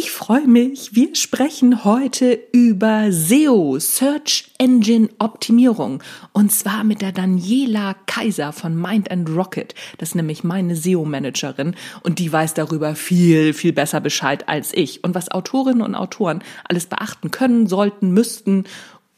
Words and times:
Ich 0.00 0.12
freue 0.12 0.46
mich. 0.46 0.94
Wir 0.94 1.16
sprechen 1.16 1.82
heute 1.82 2.38
über 2.52 3.10
SEO, 3.10 3.80
Search 3.80 4.52
Engine 4.56 5.08
Optimierung. 5.18 6.04
Und 6.32 6.52
zwar 6.52 6.84
mit 6.84 7.02
der 7.02 7.10
Daniela 7.10 7.96
Kaiser 8.06 8.52
von 8.52 8.80
Mind 8.80 9.10
and 9.10 9.28
Rocket. 9.28 9.74
Das 9.98 10.10
ist 10.10 10.14
nämlich 10.14 10.44
meine 10.44 10.76
SEO-Managerin 10.76 11.74
und 12.04 12.20
die 12.20 12.32
weiß 12.32 12.54
darüber 12.54 12.94
viel, 12.94 13.52
viel 13.52 13.72
besser 13.72 14.00
Bescheid 14.00 14.48
als 14.48 14.72
ich. 14.72 15.02
Und 15.02 15.16
was 15.16 15.32
Autorinnen 15.32 15.82
und 15.82 15.96
Autoren 15.96 16.44
alles 16.62 16.86
beachten 16.86 17.32
können, 17.32 17.66
sollten, 17.66 18.12
müssten. 18.12 18.66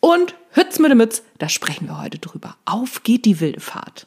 Und 0.01 0.35
Hütz 0.53 0.79
mit 0.79 0.95
Mütz, 0.95 1.23
da 1.37 1.51
sprechen 1.51 1.89
wir 1.89 2.01
heute 2.01 2.21
drüber. 2.21 2.57
Auf 2.65 3.03
geht 3.03 3.27
die 3.27 3.41
wilde 3.41 3.61
Fahrt. 3.61 4.07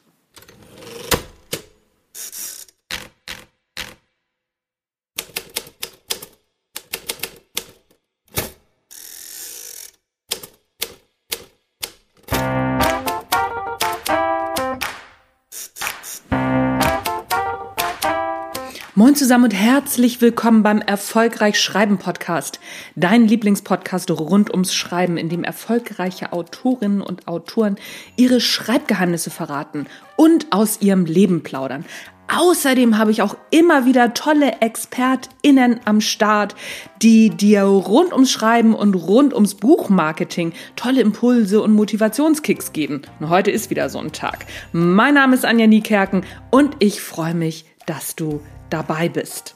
Moin 18.95 19.15
zusammen 19.15 19.45
und 19.45 19.55
herzlich 19.55 20.21
willkommen 20.21 20.61
beim 20.61 20.79
Erfolgreich 20.79 21.59
Schreiben 21.59 21.97
Podcast, 21.97 22.59
dein 22.95 23.27
Lieblingspodcast 23.27 24.11
rund 24.11 24.51
ums 24.51 24.75
Schreiben, 24.75 25.17
in 25.17 25.29
dem 25.29 25.43
erfolgreiche 25.43 26.31
Autorinnen 26.31 27.01
und 27.01 27.27
Autoren 27.27 27.77
ihre 28.17 28.39
Schreibgeheimnisse 28.39 29.31
verraten 29.31 29.87
und 30.15 30.45
aus 30.51 30.79
ihrem 30.79 31.05
Leben 31.05 31.41
plaudern. 31.41 31.85
Außerdem 32.27 32.99
habe 32.99 33.09
ich 33.09 33.23
auch 33.23 33.35
immer 33.49 33.85
wieder 33.87 34.13
tolle 34.13 34.61
ExpertInnen 34.61 35.79
am 35.85 35.99
Start, 35.99 36.53
die 37.01 37.31
dir 37.31 37.63
rund 37.63 38.13
ums 38.13 38.31
Schreiben 38.31 38.75
und 38.75 38.93
rund 38.93 39.33
ums 39.33 39.55
Buchmarketing 39.55 40.53
tolle 40.75 41.01
Impulse 41.01 41.63
und 41.63 41.73
Motivationskicks 41.73 42.73
geben. 42.73 43.01
Und 43.19 43.29
heute 43.29 43.49
ist 43.49 43.71
wieder 43.71 43.89
so 43.89 43.97
ein 43.97 44.11
Tag. 44.11 44.45
Mein 44.71 45.15
Name 45.15 45.33
ist 45.33 45.45
Anja 45.45 45.65
Niekerken 45.65 46.23
und 46.51 46.75
ich 46.77 47.01
freue 47.01 47.33
mich, 47.33 47.65
dass 47.87 48.15
du 48.15 48.39
dabei 48.73 49.07
bist. 49.07 49.55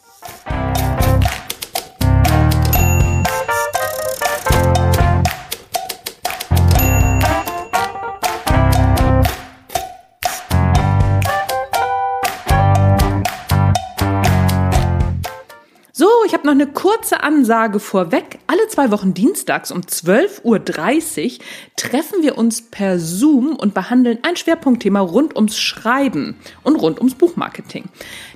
Ich 16.27 16.33
habe 16.33 16.45
noch 16.45 16.51
eine 16.51 16.67
kurze 16.67 17.23
Ansage 17.23 17.79
vorweg. 17.79 18.39
Alle 18.47 18.67
zwei 18.67 18.91
Wochen 18.91 19.13
dienstags 19.13 19.71
um 19.71 19.79
12.30 19.79 20.43
Uhr 20.43 21.45
treffen 21.77 22.21
wir 22.21 22.37
uns 22.37 22.63
per 22.63 22.99
Zoom 22.99 23.55
und 23.55 23.73
behandeln 23.73 24.19
ein 24.23 24.35
Schwerpunktthema 24.35 24.99
rund 24.99 25.37
ums 25.37 25.57
Schreiben 25.57 26.35
und 26.63 26.75
rund 26.75 26.99
ums 26.99 27.15
Buchmarketing. 27.15 27.85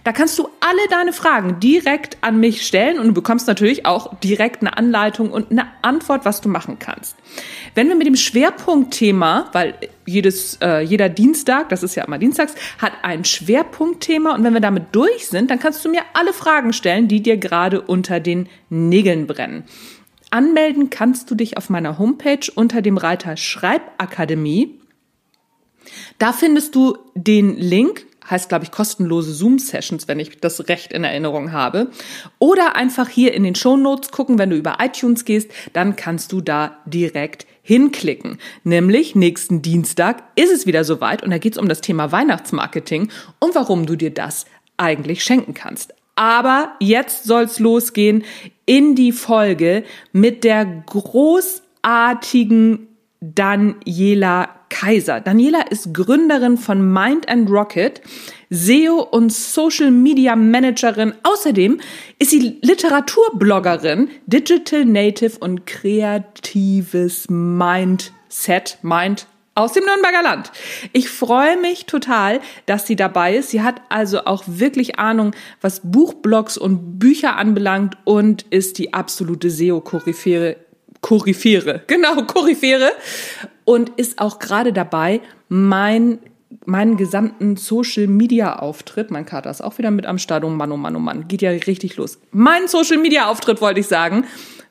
Da 0.05 0.13
kannst 0.13 0.39
du 0.39 0.47
alle 0.61 0.87
deine 0.89 1.11
Fragen 1.11 1.59
direkt 1.59 2.17
an 2.21 2.39
mich 2.39 2.65
stellen 2.65 2.97
und 2.97 3.07
du 3.07 3.13
bekommst 3.13 3.47
natürlich 3.47 3.85
auch 3.85 4.17
direkt 4.19 4.61
eine 4.61 4.77
Anleitung 4.77 5.29
und 5.29 5.51
eine 5.51 5.67
Antwort, 5.81 6.23
was 6.23 6.39
du 6.39 6.47
machen 6.47 6.79
kannst. 6.79 7.17
Wenn 7.75 7.89
wir 7.89 7.95
mit 7.95 8.07
dem 8.07 8.15
Schwerpunktthema, 8.15 9.49
weil 9.51 9.75
jedes, 10.11 10.57
äh, 10.61 10.81
jeder 10.81 11.09
Dienstag, 11.09 11.69
das 11.69 11.83
ist 11.83 11.95
ja 11.95 12.03
immer 12.03 12.17
dienstags, 12.17 12.55
hat 12.77 12.93
ein 13.03 13.25
Schwerpunktthema 13.25 14.35
und 14.35 14.43
wenn 14.43 14.53
wir 14.53 14.61
damit 14.61 14.87
durch 14.91 15.27
sind, 15.27 15.49
dann 15.49 15.59
kannst 15.59 15.83
du 15.83 15.89
mir 15.89 16.01
alle 16.13 16.33
Fragen 16.33 16.73
stellen, 16.73 17.07
die 17.07 17.21
dir 17.21 17.37
gerade 17.37 17.81
unter 17.81 18.19
den 18.19 18.49
Nägeln 18.69 19.27
brennen. 19.27 19.63
Anmelden 20.29 20.89
kannst 20.89 21.29
du 21.29 21.35
dich 21.35 21.57
auf 21.57 21.69
meiner 21.69 21.99
Homepage 21.99 22.51
unter 22.55 22.81
dem 22.81 22.97
Reiter 22.97 23.35
Schreibakademie. 23.35 24.79
Da 26.19 26.31
findest 26.31 26.75
du 26.75 26.97
den 27.15 27.57
Link 27.57 28.05
heißt, 28.29 28.49
glaube 28.49 28.63
ich, 28.63 28.71
kostenlose 28.71 29.33
Zoom-Sessions, 29.33 30.07
wenn 30.07 30.19
ich 30.19 30.39
das 30.39 30.67
recht 30.69 30.93
in 30.93 31.03
Erinnerung 31.03 31.51
habe. 31.51 31.91
Oder 32.39 32.75
einfach 32.75 33.09
hier 33.09 33.33
in 33.33 33.43
den 33.43 33.55
Show 33.55 33.77
Notes 33.77 34.11
gucken, 34.11 34.39
wenn 34.39 34.49
du 34.49 34.55
über 34.55 34.77
iTunes 34.79 35.25
gehst, 35.25 35.51
dann 35.73 35.95
kannst 35.95 36.31
du 36.31 36.41
da 36.41 36.77
direkt 36.85 37.45
hinklicken. 37.61 38.37
Nämlich 38.63 39.15
nächsten 39.15 39.61
Dienstag 39.61 40.23
ist 40.35 40.51
es 40.51 40.65
wieder 40.65 40.83
soweit 40.83 41.23
und 41.23 41.31
da 41.31 41.37
geht 41.37 41.53
es 41.53 41.59
um 41.59 41.67
das 41.67 41.81
Thema 41.81 42.11
Weihnachtsmarketing 42.11 43.09
und 43.39 43.55
warum 43.55 43.85
du 43.85 43.95
dir 43.95 44.11
das 44.11 44.45
eigentlich 44.77 45.23
schenken 45.23 45.53
kannst. 45.53 45.93
Aber 46.15 46.73
jetzt 46.79 47.23
soll's 47.23 47.59
losgehen 47.59 48.23
in 48.65 48.95
die 48.95 49.11
Folge 49.11 49.83
mit 50.11 50.43
der 50.43 50.65
großartigen 50.65 52.87
Daniela 53.19 54.60
Kaiser. 54.71 55.19
Daniela 55.19 55.61
ist 55.69 55.93
Gründerin 55.93 56.57
von 56.57 56.91
Mind 56.91 57.29
and 57.29 57.51
Rocket, 57.51 58.01
SEO 58.49 59.01
und 59.03 59.31
Social 59.31 59.91
Media 59.91 60.35
Managerin. 60.35 61.13
Außerdem 61.21 61.79
ist 62.17 62.31
sie 62.31 62.57
Literaturbloggerin, 62.61 64.09
Digital 64.25 64.85
Native 64.85 65.37
und 65.39 65.67
kreatives 65.67 67.29
Mindset, 67.29 68.79
Mind 68.81 69.27
aus 69.53 69.73
dem 69.73 69.83
Nürnberger 69.83 70.23
Land. 70.23 70.51
Ich 70.93 71.09
freue 71.09 71.57
mich 71.57 71.85
total, 71.85 72.39
dass 72.65 72.87
sie 72.87 72.95
dabei 72.95 73.35
ist. 73.35 73.49
Sie 73.49 73.61
hat 73.61 73.81
also 73.89 74.25
auch 74.25 74.43
wirklich 74.47 74.97
Ahnung, 74.97 75.33
was 75.59 75.81
Buchblogs 75.83 76.57
und 76.57 76.97
Bücher 76.97 77.35
anbelangt 77.35 77.97
und 78.05 78.43
ist 78.49 78.77
die 78.77 78.93
absolute 78.93 79.49
SEO-Koryphäre 79.49 80.55
Koryphäre, 81.01 81.81
genau, 81.87 82.23
Koryphäre 82.25 82.91
und 83.71 83.89
ist 83.91 84.19
auch 84.19 84.39
gerade 84.39 84.73
dabei, 84.73 85.21
mein 85.47 86.19
meinen 86.65 86.97
gesamten 86.97 87.55
Social 87.55 88.07
Media 88.07 88.57
Auftritt, 88.59 89.09
mein 89.09 89.25
Kater 89.25 89.49
ist 89.49 89.61
auch 89.61 89.77
wieder 89.77 89.89
mit 89.89 90.05
am 90.05 90.17
Start, 90.17 90.43
oh 90.43 90.49
Mann, 90.49 90.71
oh 90.73 90.77
Mann, 90.77 90.95
oh 90.97 90.99
Mann, 90.99 91.29
geht 91.29 91.41
ja 91.41 91.49
richtig 91.51 91.95
los. 91.95 92.19
Mein 92.31 92.67
Social 92.67 92.97
Media 92.97 93.27
Auftritt 93.27 93.61
wollte 93.61 93.79
ich 93.79 93.87
sagen, 93.87 94.25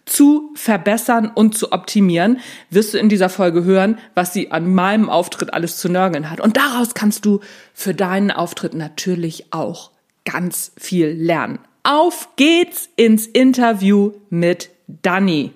zu 0.05 0.51
verbessern 0.55 1.31
und 1.35 1.57
zu 1.57 1.73
optimieren, 1.73 2.41
wirst 2.69 2.93
du 2.93 2.99
in 2.99 3.09
dieser 3.09 3.31
Folge 3.31 3.65
hören, 3.65 3.99
was 4.15 4.35
sie 4.35 4.51
an 4.51 4.73
meinem 4.73 5.09
Auftritt 5.09 5.55
alles 5.55 5.79
zu 5.79 5.89
nörgeln 5.89 6.31
hat. 6.31 6.41
Und 6.41 6.59
daraus 6.59 6.93
kannst 6.93 7.25
du 7.25 7.41
für 7.73 7.95
deinen 7.95 8.31
Auftritt 8.31 8.75
natürlich 8.75 9.47
auch 9.53 9.91
ganz 10.27 10.73
viel 10.77 11.09
lernen. 11.09 11.61
Auf 11.83 12.29
geht's 12.37 12.91
ins 12.97 13.27
Interview 13.27 14.13
mit 14.29 14.71
Dani. 14.87 15.53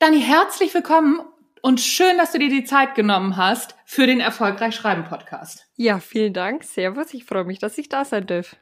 Dani, 0.00 0.22
herzlich 0.22 0.72
willkommen 0.72 1.20
und 1.60 1.78
schön, 1.78 2.16
dass 2.16 2.32
du 2.32 2.38
dir 2.38 2.48
die 2.48 2.64
Zeit 2.64 2.94
genommen 2.94 3.36
hast 3.36 3.74
für 3.84 4.06
den 4.06 4.18
Erfolgreich 4.18 4.74
Schreiben 4.74 5.04
Podcast. 5.04 5.66
Ja, 5.76 6.00
vielen 6.00 6.32
Dank. 6.32 6.64
Servus. 6.64 7.12
Ich 7.12 7.26
freue 7.26 7.44
mich, 7.44 7.58
dass 7.58 7.76
ich 7.76 7.90
da 7.90 8.06
sein 8.06 8.26
darf. 8.26 8.56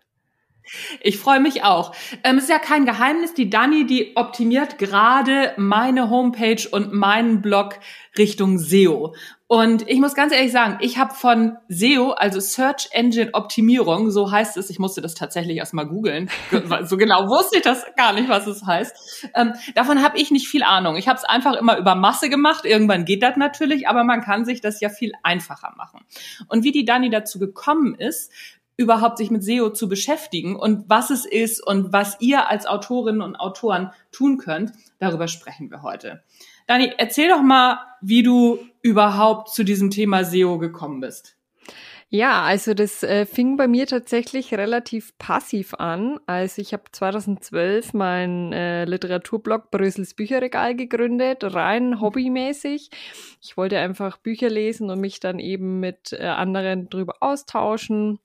Ich 1.00 1.16
freue 1.16 1.38
mich 1.38 1.62
auch. 1.62 1.94
Ähm, 2.24 2.38
es 2.38 2.44
ist 2.44 2.50
ja 2.50 2.58
kein 2.58 2.86
Geheimnis, 2.86 3.34
die 3.34 3.50
Dani, 3.50 3.86
die 3.86 4.16
optimiert 4.16 4.78
gerade 4.78 5.54
meine 5.56 6.10
Homepage 6.10 6.68
und 6.72 6.92
meinen 6.92 7.40
Blog 7.40 7.78
Richtung 8.18 8.58
SEO. 8.58 9.14
Und 9.50 9.88
ich 9.88 9.98
muss 9.98 10.14
ganz 10.14 10.34
ehrlich 10.34 10.52
sagen, 10.52 10.76
ich 10.82 10.98
habe 10.98 11.14
von 11.14 11.56
SEO, 11.68 12.10
also 12.10 12.38
Search 12.38 12.90
Engine 12.92 13.32
Optimierung, 13.32 14.10
so 14.10 14.30
heißt 14.30 14.58
es, 14.58 14.68
ich 14.68 14.78
musste 14.78 15.00
das 15.00 15.14
tatsächlich 15.14 15.56
erstmal 15.56 15.86
googeln, 15.86 16.28
so 16.84 16.98
genau 16.98 17.28
wusste 17.28 17.56
ich 17.56 17.62
das 17.62 17.82
gar 17.96 18.12
nicht, 18.12 18.28
was 18.28 18.46
es 18.46 18.66
heißt. 18.66 19.30
Ähm, 19.34 19.54
davon 19.74 20.02
habe 20.02 20.18
ich 20.18 20.30
nicht 20.30 20.48
viel 20.48 20.62
Ahnung. 20.62 20.96
Ich 20.96 21.08
habe 21.08 21.16
es 21.16 21.24
einfach 21.24 21.54
immer 21.54 21.78
über 21.78 21.94
Masse 21.94 22.28
gemacht, 22.28 22.66
irgendwann 22.66 23.06
geht 23.06 23.22
das 23.22 23.38
natürlich, 23.38 23.88
aber 23.88 24.04
man 24.04 24.20
kann 24.20 24.44
sich 24.44 24.60
das 24.60 24.82
ja 24.82 24.90
viel 24.90 25.12
einfacher 25.22 25.72
machen. 25.78 26.04
Und 26.48 26.62
wie 26.62 26.72
die 26.72 26.84
Dani 26.84 27.08
dazu 27.08 27.38
gekommen 27.38 27.94
ist, 27.94 28.30
überhaupt 28.76 29.16
sich 29.16 29.30
mit 29.30 29.42
SEO 29.42 29.70
zu 29.70 29.88
beschäftigen 29.88 30.56
und 30.56 30.90
was 30.90 31.08
es 31.08 31.24
ist 31.24 31.66
und 31.66 31.90
was 31.90 32.20
ihr 32.20 32.50
als 32.50 32.66
Autorinnen 32.66 33.22
und 33.22 33.34
Autoren 33.34 33.92
tun 34.12 34.36
könnt, 34.36 34.72
darüber 34.98 35.26
sprechen 35.26 35.70
wir 35.70 35.82
heute. 35.82 36.22
Dani, 36.68 36.92
erzähl 36.98 37.30
doch 37.30 37.40
mal, 37.40 37.80
wie 38.02 38.22
du 38.22 38.58
überhaupt 38.82 39.48
zu 39.48 39.64
diesem 39.64 39.90
Thema 39.90 40.22
SEO 40.22 40.58
gekommen 40.58 41.00
bist. 41.00 41.34
Ja, 42.10 42.42
also 42.42 42.72
das 42.74 43.02
äh, 43.02 43.26
fing 43.26 43.56
bei 43.56 43.68
mir 43.68 43.86
tatsächlich 43.86 44.52
relativ 44.54 45.16
passiv 45.18 45.74
an. 45.74 46.20
Also 46.26 46.60
ich 46.62 46.72
habe 46.74 46.84
2012 46.92 47.94
meinen 47.94 48.52
äh, 48.52 48.84
Literaturblog 48.84 49.70
Brüssels 49.70 50.14
Bücherregal 50.14 50.74
gegründet, 50.74 51.42
rein 51.42 52.00
hobbymäßig. 52.00 52.90
Ich 53.42 53.56
wollte 53.56 53.78
einfach 53.78 54.18
Bücher 54.18 54.48
lesen 54.50 54.90
und 54.90 55.00
mich 55.00 55.20
dann 55.20 55.38
eben 55.38 55.80
mit 55.80 56.12
äh, 56.12 56.24
anderen 56.26 56.90
drüber 56.90 57.16
austauschen. 57.20 58.20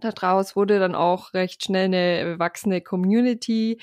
Daraus 0.00 0.56
wurde 0.56 0.78
dann 0.78 0.94
auch 0.94 1.34
recht 1.34 1.64
schnell 1.64 1.86
eine 1.86 2.38
wachsende 2.38 2.80
Community. 2.82 3.78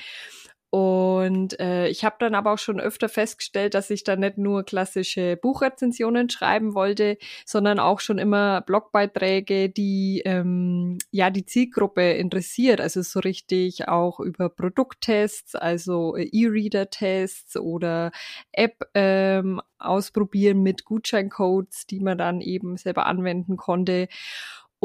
Und 0.76 1.58
äh, 1.58 1.88
ich 1.88 2.04
habe 2.04 2.18
dann 2.20 2.36
aber 2.36 2.52
auch 2.52 2.58
schon 2.58 2.82
öfter 2.82 3.08
festgestellt, 3.08 3.76
dass 3.76 3.90
ich 3.90 4.04
da 4.04 4.18
nicht 4.18 4.38
nur 4.38 4.64
klassische 4.64 5.38
Buchrezensionen 5.38 6.30
schreiben 6.30 6.76
wollte, 6.76 7.18
sondern 7.46 7.80
auch 7.80 8.02
schon 8.02 8.18
immer 8.18 8.60
Blogbeiträge, 8.60 9.70
die 9.70 10.22
ähm, 10.26 10.98
ja 11.12 11.30
die 11.30 11.46
Zielgruppe 11.46 12.12
interessiert. 12.16 12.82
Also 12.82 13.04
so 13.04 13.22
richtig 13.22 13.88
auch 13.88 14.20
über 14.20 14.50
Produkttests, 14.50 15.56
also 15.56 16.18
E-Reader-Tests 16.18 17.56
oder 17.56 18.12
App 18.52 18.80
ähm, 18.96 19.62
ausprobieren 19.80 20.62
mit 20.62 20.84
Gutscheincodes, 20.84 21.86
die 21.88 22.02
man 22.02 22.18
dann 22.18 22.42
eben 22.42 22.76
selber 22.76 23.06
anwenden 23.06 23.56
konnte. 23.56 24.10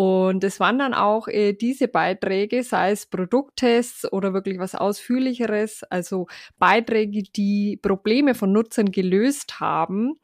Und 0.01 0.45
es 0.45 0.61
waren 0.61 0.79
dann 0.79 0.95
auch 0.95 1.29
äh, 1.29 1.53
diese 1.53 1.87
Beiträge, 1.87 2.63
sei 2.63 2.93
es 2.93 3.05
Produkttests 3.05 4.11
oder 4.11 4.33
wirklich 4.33 4.59
was 4.59 4.75
Ausführlicheres, 4.75 5.83
also 5.91 6.27
Beiträge, 6.59 7.25
die 7.37 7.79
Probleme 7.83 8.35
von 8.35 8.51
Nutzern 8.51 8.93
gelöst 8.93 9.61
haben, 9.61 10.15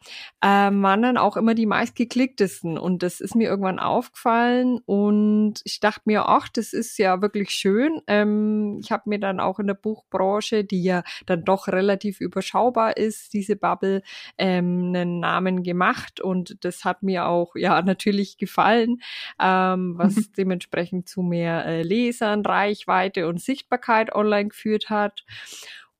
ähm, 0.42 0.82
waren 0.82 1.02
dann 1.02 1.18
auch 1.18 1.36
immer 1.36 1.54
die 1.54 1.66
meistgeklicktesten. 1.66 2.78
Und 2.78 3.02
das 3.02 3.20
ist 3.20 3.34
mir 3.34 3.50
irgendwann 3.50 3.78
aufgefallen 3.78 4.80
und 4.86 5.60
ich 5.64 5.78
dachte 5.78 6.04
mir, 6.06 6.26
ach, 6.26 6.48
das 6.48 6.72
ist 6.72 6.96
ja 6.96 7.20
wirklich 7.20 7.50
schön. 7.50 8.00
Ähm, 8.06 8.78
ich 8.82 8.90
habe 8.90 9.10
mir 9.10 9.20
dann 9.20 9.40
auch 9.40 9.58
in 9.58 9.66
der 9.66 9.74
Buchbranche, 9.74 10.64
die 10.64 10.84
ja 10.84 11.02
dann 11.26 11.44
doch 11.44 11.68
relativ 11.68 12.22
überschaubar 12.22 12.96
ist, 12.96 13.34
diese 13.34 13.56
Bubble, 13.56 14.00
ähm, 14.38 14.94
einen 14.94 15.20
Namen 15.20 15.62
gemacht 15.62 16.22
und 16.22 16.64
das 16.64 16.86
hat 16.86 17.02
mir 17.02 17.26
auch 17.26 17.56
ja 17.56 17.82
natürlich 17.82 18.38
gefallen. 18.38 19.02
Ähm, 19.38 19.65
ähm, 19.74 19.94
was 19.96 20.14
dementsprechend 20.36 21.08
zu 21.08 21.22
mehr 21.22 21.64
äh, 21.66 21.82
Lesern, 21.82 22.44
Reichweite 22.44 23.28
und 23.28 23.40
Sichtbarkeit 23.40 24.14
online 24.14 24.48
geführt 24.48 24.90
hat. 24.90 25.24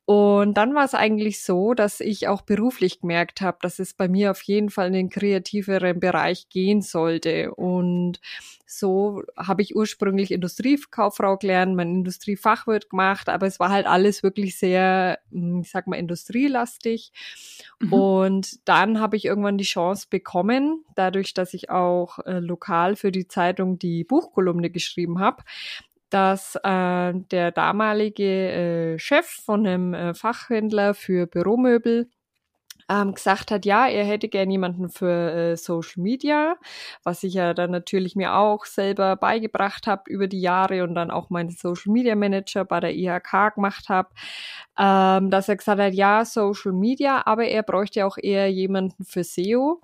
Und 0.06 0.54
dann 0.54 0.72
war 0.76 0.84
es 0.84 0.94
eigentlich 0.94 1.42
so, 1.42 1.74
dass 1.74 1.98
ich 1.98 2.28
auch 2.28 2.42
beruflich 2.42 3.00
gemerkt 3.00 3.40
habe, 3.40 3.58
dass 3.60 3.80
es 3.80 3.92
bei 3.92 4.06
mir 4.06 4.30
auf 4.30 4.40
jeden 4.42 4.70
Fall 4.70 4.86
in 4.86 4.92
den 4.92 5.10
kreativeren 5.10 5.98
Bereich 5.98 6.48
gehen 6.48 6.80
sollte. 6.80 7.52
Und 7.52 8.20
so 8.66 9.24
habe 9.36 9.62
ich 9.62 9.74
ursprünglich 9.74 10.30
Industriekauffrau 10.30 11.38
gelernt, 11.38 11.74
mein 11.74 11.90
Industriefachwirt 11.90 12.88
gemacht, 12.88 13.28
aber 13.28 13.48
es 13.48 13.58
war 13.58 13.70
halt 13.70 13.86
alles 13.86 14.22
wirklich 14.22 14.56
sehr, 14.56 15.18
hm, 15.32 15.62
ich 15.62 15.70
sag 15.70 15.88
mal, 15.88 15.96
industrielastig. 15.96 17.10
Mhm. 17.80 17.92
Und 17.92 18.68
dann 18.68 19.00
habe 19.00 19.16
ich 19.16 19.24
irgendwann 19.24 19.58
die 19.58 19.64
Chance 19.64 20.06
bekommen, 20.08 20.84
dadurch, 20.94 21.34
dass 21.34 21.52
ich 21.52 21.70
auch 21.70 22.20
äh, 22.20 22.38
lokal 22.38 22.94
für 22.94 23.10
die 23.10 23.26
Zeitung 23.26 23.80
die 23.80 24.04
Buchkolumne 24.04 24.70
geschrieben 24.70 25.18
habe, 25.18 25.42
dass 26.10 26.56
äh, 26.62 27.12
der 27.14 27.52
damalige 27.52 28.94
äh, 28.94 28.98
Chef 28.98 29.26
von 29.26 29.66
einem 29.66 29.94
äh, 29.94 30.14
Fachhändler 30.14 30.94
für 30.94 31.26
Büromöbel 31.26 32.10
ähm, 32.88 33.14
gesagt 33.14 33.50
hat, 33.50 33.64
ja, 33.64 33.88
er 33.88 34.04
hätte 34.04 34.28
gern 34.28 34.50
jemanden 34.50 34.88
für 34.88 35.32
äh, 35.32 35.56
Social 35.56 36.02
Media, 36.02 36.56
was 37.02 37.22
ich 37.24 37.34
ja 37.34 37.52
dann 37.54 37.70
natürlich 37.70 38.14
mir 38.14 38.34
auch 38.34 38.64
selber 38.64 39.16
beigebracht 39.16 39.86
habe 39.86 40.02
über 40.06 40.28
die 40.28 40.40
Jahre 40.40 40.84
und 40.84 40.94
dann 40.94 41.10
auch 41.10 41.30
meinen 41.30 41.50
Social 41.50 41.92
Media 41.92 42.14
Manager 42.14 42.64
bei 42.64 42.80
der 42.80 42.94
IHK 42.94 43.54
gemacht 43.54 43.88
habe, 43.88 44.10
ähm, 44.78 45.30
dass 45.30 45.48
er 45.48 45.56
gesagt 45.56 45.80
hat, 45.80 45.94
ja, 45.94 46.24
Social 46.24 46.72
Media, 46.72 47.26
aber 47.26 47.46
er 47.46 47.62
bräuchte 47.62 48.06
auch 48.06 48.18
eher 48.18 48.50
jemanden 48.50 49.04
für 49.04 49.24
SEO, 49.24 49.80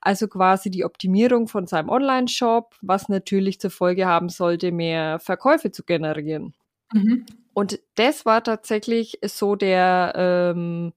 also 0.00 0.28
quasi 0.28 0.70
die 0.70 0.84
Optimierung 0.84 1.48
von 1.48 1.66
seinem 1.66 1.88
Online-Shop, 1.88 2.74
was 2.82 3.08
natürlich 3.08 3.60
zur 3.60 3.70
Folge 3.70 4.06
haben 4.06 4.28
sollte, 4.28 4.70
mehr 4.70 5.18
Verkäufe 5.18 5.72
zu 5.72 5.82
generieren. 5.82 6.54
Mhm. 6.92 7.26
Und 7.52 7.80
das 7.94 8.26
war 8.26 8.42
tatsächlich 8.42 9.18
so 9.24 9.54
der 9.54 10.12
ähm, 10.16 10.92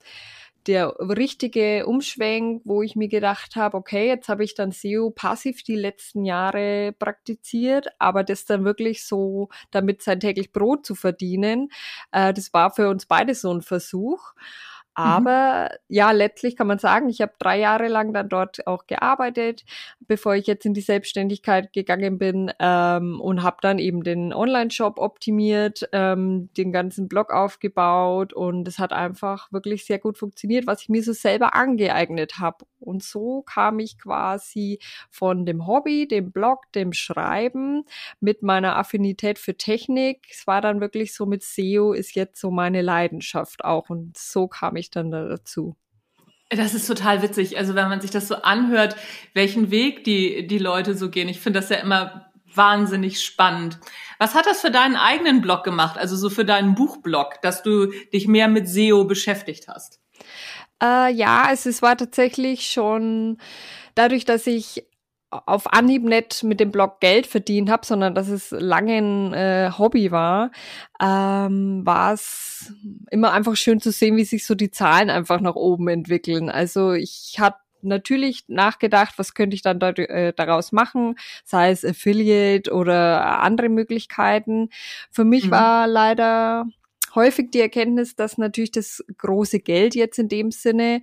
der 0.67 0.95
richtige 0.99 1.85
Umschwenk, 1.85 2.61
wo 2.65 2.81
ich 2.81 2.95
mir 2.95 3.07
gedacht 3.07 3.55
habe, 3.55 3.77
okay, 3.77 4.07
jetzt 4.07 4.29
habe 4.29 4.43
ich 4.43 4.53
dann 4.55 4.71
SEO 4.71 5.11
passiv 5.11 5.63
die 5.63 5.75
letzten 5.75 6.25
Jahre 6.25 6.93
praktiziert, 6.99 7.87
aber 7.99 8.23
das 8.23 8.45
dann 8.45 8.65
wirklich 8.65 9.05
so, 9.05 9.49
damit 9.71 10.01
sein 10.01 10.19
täglich 10.19 10.51
Brot 10.51 10.85
zu 10.85 10.95
verdienen, 10.95 11.69
äh, 12.11 12.33
das 12.33 12.53
war 12.53 12.71
für 12.71 12.89
uns 12.89 13.05
beide 13.05 13.33
so 13.33 13.51
ein 13.53 13.61
Versuch. 13.61 14.33
Mhm. 14.97 15.03
Aber 15.03 15.69
mhm. 15.71 15.77
ja, 15.89 16.11
letztlich 16.11 16.55
kann 16.55 16.67
man 16.67 16.79
sagen, 16.79 17.07
ich 17.09 17.21
habe 17.21 17.33
drei 17.37 17.59
Jahre 17.59 17.87
lang 17.87 18.13
dann 18.13 18.29
dort 18.29 18.65
auch 18.65 18.87
gearbeitet, 18.87 19.63
bevor 19.99 20.35
ich 20.35 20.47
jetzt 20.47 20.65
in 20.65 20.73
die 20.73 20.81
Selbstständigkeit 20.81 21.71
gegangen 21.71 22.17
bin 22.17 22.51
ähm, 22.59 23.21
und 23.21 23.43
habe 23.43 23.57
dann 23.61 23.77
eben 23.77 24.03
den 24.03 24.33
Online-Shop 24.33 24.97
optimiert, 24.97 25.87
ähm, 25.91 26.49
den 26.57 26.71
ganzen 26.71 27.07
Blog 27.07 27.31
aufgebaut 27.31 28.33
und 28.33 28.67
es 28.67 28.79
hat 28.79 28.91
einfach 28.91 29.51
wirklich 29.51 29.85
sehr 29.85 29.99
gut 29.99 30.17
funktioniert, 30.17 30.65
was 30.65 30.81
ich 30.81 30.89
mir 30.89 31.03
so 31.03 31.13
selber 31.13 31.53
angeeignet 31.53 32.39
habe. 32.39 32.65
Und 32.79 33.03
so 33.03 33.41
kam 33.41 33.79
ich 33.79 33.99
quasi 33.99 34.79
von 35.09 35.45
dem 35.45 35.67
Hobby, 35.67 36.07
dem 36.07 36.31
Blog, 36.31 36.71
dem 36.73 36.93
Schreiben 36.93 37.85
mit 38.19 38.43
meiner 38.43 38.77
Affinität 38.77 39.39
für 39.39 39.57
Technik. 39.57 40.27
Es 40.31 40.47
war 40.47 40.61
dann 40.61 40.79
wirklich 40.81 41.13
so 41.13 41.25
mit 41.25 41.43
SEO 41.43 41.93
ist 41.93 42.15
jetzt 42.15 42.39
so 42.39 42.51
meine 42.51 42.81
Leidenschaft 42.81 43.63
auch 43.63 43.89
und 43.89 44.17
so 44.17 44.47
kam 44.47 44.75
ich 44.75 44.86
ich 44.87 44.91
dann 44.91 45.11
da 45.11 45.27
dazu? 45.27 45.75
Das 46.49 46.73
ist 46.73 46.87
total 46.87 47.21
witzig. 47.21 47.57
Also 47.57 47.75
wenn 47.75 47.89
man 47.89 47.99
sich 47.99 48.11
das 48.11 48.27
so 48.27 48.35
anhört, 48.35 48.95
welchen 49.33 49.69
Weg 49.69 50.05
die, 50.05 50.47
die 50.47 50.59
Leute 50.59 50.95
so 50.95 51.09
gehen. 51.09 51.27
Ich 51.27 51.41
finde 51.41 51.59
das 51.59 51.69
ja 51.69 51.77
immer 51.77 52.31
wahnsinnig 52.53 53.21
spannend. 53.21 53.79
Was 54.17 54.33
hat 54.33 54.45
das 54.45 54.61
für 54.61 54.71
deinen 54.71 54.95
eigenen 54.95 55.41
Blog 55.41 55.63
gemacht? 55.63 55.97
Also 55.97 56.15
so 56.15 56.29
für 56.29 56.45
deinen 56.45 56.73
Buchblog, 56.73 57.41
dass 57.41 57.63
du 57.63 57.87
dich 58.13 58.27
mehr 58.27 58.47
mit 58.47 58.67
SEO 58.69 59.03
beschäftigt 59.03 59.67
hast? 59.67 59.99
Äh, 60.81 61.11
ja, 61.11 61.43
also 61.43 61.69
es 61.69 61.81
war 61.81 61.97
tatsächlich 61.97 62.67
schon 62.67 63.37
dadurch, 63.95 64.23
dass 64.23 64.47
ich 64.47 64.85
auf 65.45 65.73
Anhieb 65.73 66.03
nicht 66.03 66.43
mit 66.43 66.59
dem 66.59 66.71
Blog 66.71 66.99
Geld 66.99 67.27
verdient 67.27 67.69
habe, 67.69 67.85
sondern 67.85 68.15
dass 68.15 68.27
es 68.27 68.51
lange 68.51 68.97
ein 68.97 69.33
äh, 69.33 69.71
Hobby 69.77 70.11
war, 70.11 70.51
ähm, 71.01 71.85
war 71.85 72.13
es 72.13 72.73
immer 73.11 73.33
einfach 73.33 73.55
schön 73.55 73.79
zu 73.79 73.91
sehen, 73.91 74.17
wie 74.17 74.25
sich 74.25 74.45
so 74.45 74.55
die 74.55 74.71
Zahlen 74.71 75.09
einfach 75.09 75.39
nach 75.41 75.55
oben 75.55 75.87
entwickeln. 75.87 76.49
Also 76.49 76.93
ich 76.93 77.35
hatte 77.39 77.57
natürlich 77.81 78.45
nachgedacht, 78.47 79.13
was 79.17 79.33
könnte 79.33 79.55
ich 79.55 79.61
dann 79.61 79.79
da, 79.79 79.89
äh, 79.89 80.33
daraus 80.33 80.71
machen, 80.71 81.15
sei 81.45 81.71
es 81.71 81.85
Affiliate 81.85 82.71
oder 82.71 83.39
andere 83.41 83.69
Möglichkeiten. 83.69 84.69
Für 85.11 85.23
mich 85.23 85.45
mhm. 85.45 85.51
war 85.51 85.87
leider 85.87 86.65
häufig 87.15 87.51
die 87.51 87.61
Erkenntnis, 87.61 88.15
dass 88.15 88.37
natürlich 88.37 88.71
das 88.71 89.03
große 89.17 89.59
Geld 89.59 89.95
jetzt 89.95 90.19
in 90.19 90.29
dem 90.29 90.51
Sinne 90.51 91.01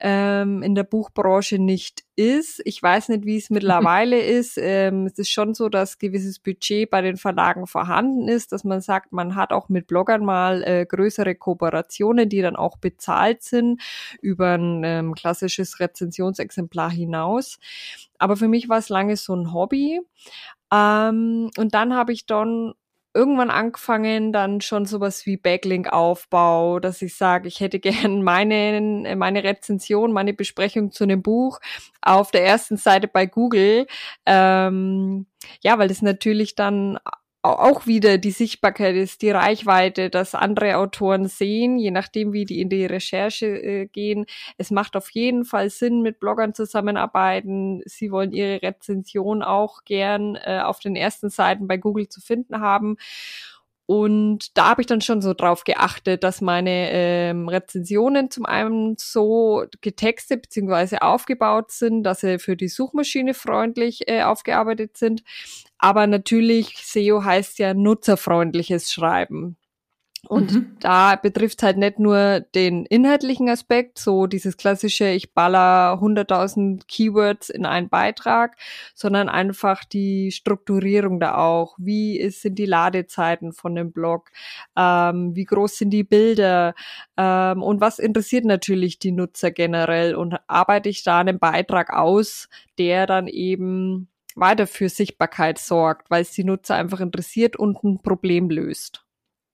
ähm, 0.00 0.62
in 0.62 0.74
der 0.74 0.84
Buchbranche 0.84 1.58
nicht 1.58 2.04
ist. 2.14 2.60
Ich 2.64 2.82
weiß 2.82 3.08
nicht, 3.08 3.24
wie 3.24 3.36
es 3.36 3.50
mittlerweile 3.50 4.20
ist. 4.20 4.58
Ähm, 4.58 5.06
es 5.06 5.18
ist 5.18 5.30
schon 5.30 5.54
so, 5.54 5.68
dass 5.68 5.98
gewisses 5.98 6.38
Budget 6.38 6.90
bei 6.90 7.00
den 7.00 7.16
Verlagen 7.16 7.66
vorhanden 7.66 8.28
ist, 8.28 8.52
dass 8.52 8.64
man 8.64 8.80
sagt, 8.80 9.12
man 9.12 9.34
hat 9.34 9.52
auch 9.52 9.68
mit 9.68 9.86
Bloggern 9.86 10.24
mal 10.24 10.62
äh, 10.62 10.86
größere 10.86 11.34
Kooperationen, 11.34 12.28
die 12.28 12.42
dann 12.42 12.56
auch 12.56 12.76
bezahlt 12.76 13.42
sind 13.42 13.80
über 14.20 14.54
ein 14.54 14.82
ähm, 14.84 15.14
klassisches 15.14 15.80
Rezensionsexemplar 15.80 16.90
hinaus. 16.90 17.58
Aber 18.18 18.36
für 18.36 18.48
mich 18.48 18.68
war 18.68 18.78
es 18.78 18.88
lange 18.88 19.16
so 19.16 19.34
ein 19.34 19.52
Hobby. 19.52 20.00
Ähm, 20.72 21.50
und 21.56 21.74
dann 21.74 21.94
habe 21.94 22.12
ich 22.12 22.26
dann 22.26 22.74
irgendwann 23.18 23.50
angefangen, 23.50 24.32
dann 24.32 24.60
schon 24.60 24.86
sowas 24.86 25.26
wie 25.26 25.36
Backlink-Aufbau, 25.36 26.78
dass 26.78 27.02
ich 27.02 27.16
sage, 27.16 27.48
ich 27.48 27.58
hätte 27.58 27.80
gern 27.80 28.22
meine, 28.22 29.16
meine 29.16 29.42
Rezension, 29.42 30.12
meine 30.12 30.32
Besprechung 30.32 30.92
zu 30.92 31.04
einem 31.04 31.22
Buch 31.22 31.58
auf 32.00 32.30
der 32.30 32.44
ersten 32.44 32.76
Seite 32.76 33.08
bei 33.08 33.26
Google. 33.26 33.86
Ähm, 34.24 35.26
ja, 35.62 35.78
weil 35.78 35.88
das 35.88 36.00
natürlich 36.02 36.54
dann 36.54 36.98
auch 37.42 37.86
wieder 37.86 38.18
die 38.18 38.32
Sichtbarkeit 38.32 38.96
ist, 38.96 39.22
die 39.22 39.30
Reichweite, 39.30 40.10
dass 40.10 40.34
andere 40.34 40.76
Autoren 40.76 41.28
sehen, 41.28 41.78
je 41.78 41.90
nachdem, 41.90 42.32
wie 42.32 42.44
die 42.44 42.60
in 42.60 42.68
die 42.68 42.84
Recherche 42.84 43.46
äh, 43.46 43.86
gehen. 43.86 44.26
Es 44.56 44.70
macht 44.70 44.96
auf 44.96 45.10
jeden 45.10 45.44
Fall 45.44 45.70
Sinn, 45.70 46.02
mit 46.02 46.18
Bloggern 46.18 46.54
zusammenarbeiten. 46.54 47.82
Sie 47.86 48.10
wollen 48.10 48.32
ihre 48.32 48.62
Rezension 48.62 49.42
auch 49.42 49.84
gern 49.84 50.36
äh, 50.36 50.60
auf 50.64 50.80
den 50.80 50.96
ersten 50.96 51.30
Seiten 51.30 51.68
bei 51.68 51.76
Google 51.76 52.08
zu 52.08 52.20
finden 52.20 52.60
haben. 52.60 52.96
Und 53.90 54.58
da 54.58 54.68
habe 54.68 54.82
ich 54.82 54.86
dann 54.86 55.00
schon 55.00 55.22
so 55.22 55.32
drauf 55.32 55.64
geachtet, 55.64 56.22
dass 56.22 56.42
meine 56.42 56.90
ähm, 56.90 57.48
Rezensionen 57.48 58.30
zum 58.30 58.44
einen 58.44 58.96
so 58.98 59.64
getextet 59.80 60.42
bzw. 60.42 60.98
aufgebaut 60.98 61.70
sind, 61.70 62.02
dass 62.02 62.20
sie 62.20 62.38
für 62.38 62.54
die 62.54 62.68
Suchmaschine 62.68 63.32
freundlich 63.32 64.06
äh, 64.06 64.24
aufgearbeitet 64.24 64.98
sind. 64.98 65.22
Aber 65.78 66.06
natürlich, 66.06 66.76
SEO 66.84 67.24
heißt 67.24 67.58
ja 67.60 67.72
nutzerfreundliches 67.72 68.92
Schreiben. 68.92 69.56
Und 70.26 70.52
mhm. 70.52 70.76
da 70.80 71.16
betrifft 71.16 71.62
halt 71.62 71.76
nicht 71.76 71.98
nur 71.98 72.40
den 72.54 72.86
inhaltlichen 72.86 73.48
Aspekt, 73.48 73.98
so 73.98 74.26
dieses 74.26 74.56
klassische, 74.56 75.08
ich 75.08 75.32
baller 75.32 75.98
100.000 76.00 76.86
Keywords 76.88 77.50
in 77.50 77.64
einen 77.64 77.88
Beitrag, 77.88 78.56
sondern 78.94 79.28
einfach 79.28 79.84
die 79.84 80.32
Strukturierung 80.32 81.20
da 81.20 81.36
auch. 81.36 81.76
Wie 81.78 82.18
ist, 82.18 82.42
sind 82.42 82.58
die 82.58 82.66
Ladezeiten 82.66 83.52
von 83.52 83.74
dem 83.74 83.92
Blog? 83.92 84.30
Ähm, 84.76 85.36
wie 85.36 85.44
groß 85.44 85.78
sind 85.78 85.90
die 85.90 86.04
Bilder? 86.04 86.74
Ähm, 87.16 87.62
und 87.62 87.80
was 87.80 87.98
interessiert 87.98 88.44
natürlich 88.44 88.98
die 88.98 89.12
Nutzer 89.12 89.52
generell? 89.52 90.16
Und 90.16 90.36
arbeite 90.48 90.88
ich 90.88 91.04
da 91.04 91.20
einen 91.20 91.38
Beitrag 91.38 91.92
aus, 91.92 92.48
der 92.78 93.06
dann 93.06 93.28
eben 93.28 94.08
weiter 94.34 94.66
für 94.66 94.88
Sichtbarkeit 94.88 95.58
sorgt, 95.58 96.10
weil 96.10 96.22
es 96.22 96.32
die 96.32 96.44
Nutzer 96.44 96.74
einfach 96.74 97.00
interessiert 97.00 97.56
und 97.56 97.82
ein 97.84 98.00
Problem 98.02 98.50
löst. 98.50 99.04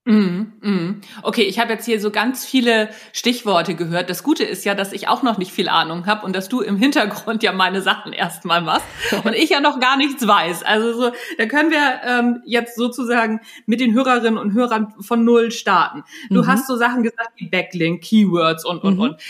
Mm, 0.06 0.52
mm. 0.60 1.00
Okay, 1.22 1.44
ich 1.44 1.58
habe 1.58 1.72
jetzt 1.72 1.86
hier 1.86 1.98
so 1.98 2.10
ganz 2.10 2.44
viele 2.44 2.90
Stichworte 3.12 3.74
gehört. 3.74 4.10
Das 4.10 4.22
Gute 4.22 4.44
ist 4.44 4.66
ja, 4.66 4.74
dass 4.74 4.92
ich 4.92 5.08
auch 5.08 5.22
noch 5.22 5.38
nicht 5.38 5.50
viel 5.50 5.70
Ahnung 5.70 6.04
habe 6.04 6.26
und 6.26 6.36
dass 6.36 6.50
du 6.50 6.60
im 6.60 6.76
Hintergrund 6.76 7.42
ja 7.42 7.52
meine 7.52 7.80
Sachen 7.80 8.12
erstmal 8.12 8.60
machst 8.60 8.84
und 9.24 9.32
ich 9.32 9.48
ja 9.48 9.60
noch 9.60 9.80
gar 9.80 9.96
nichts 9.96 10.26
weiß. 10.26 10.62
Also 10.62 10.92
so, 10.92 11.12
da 11.38 11.46
können 11.46 11.70
wir 11.70 12.00
ähm, 12.04 12.42
jetzt 12.44 12.76
sozusagen 12.76 13.40
mit 13.64 13.80
den 13.80 13.94
Hörerinnen 13.94 14.36
und 14.36 14.52
Hörern 14.52 14.92
von 15.00 15.24
null 15.24 15.50
starten. 15.50 16.04
Du 16.28 16.42
mhm. 16.42 16.48
hast 16.48 16.66
so 16.66 16.76
Sachen 16.76 17.02
gesagt 17.02 17.30
wie 17.36 17.48
Backlink, 17.48 18.02
Keywords 18.04 18.66
und 18.66 18.84
und 18.84 18.96
mhm. 18.96 19.00
und. 19.00 19.22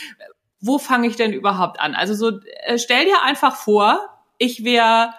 Wo 0.61 0.79
fange 0.79 1.07
ich 1.07 1.15
denn 1.15 1.33
überhaupt 1.33 1.79
an? 1.79 1.95
Also 1.95 2.15
so, 2.15 2.41
äh, 2.65 2.79
stell 2.79 3.05
dir 3.05 3.23
einfach 3.23 3.55
vor, 3.55 4.01
ich 4.39 4.65
wäre 4.65 5.11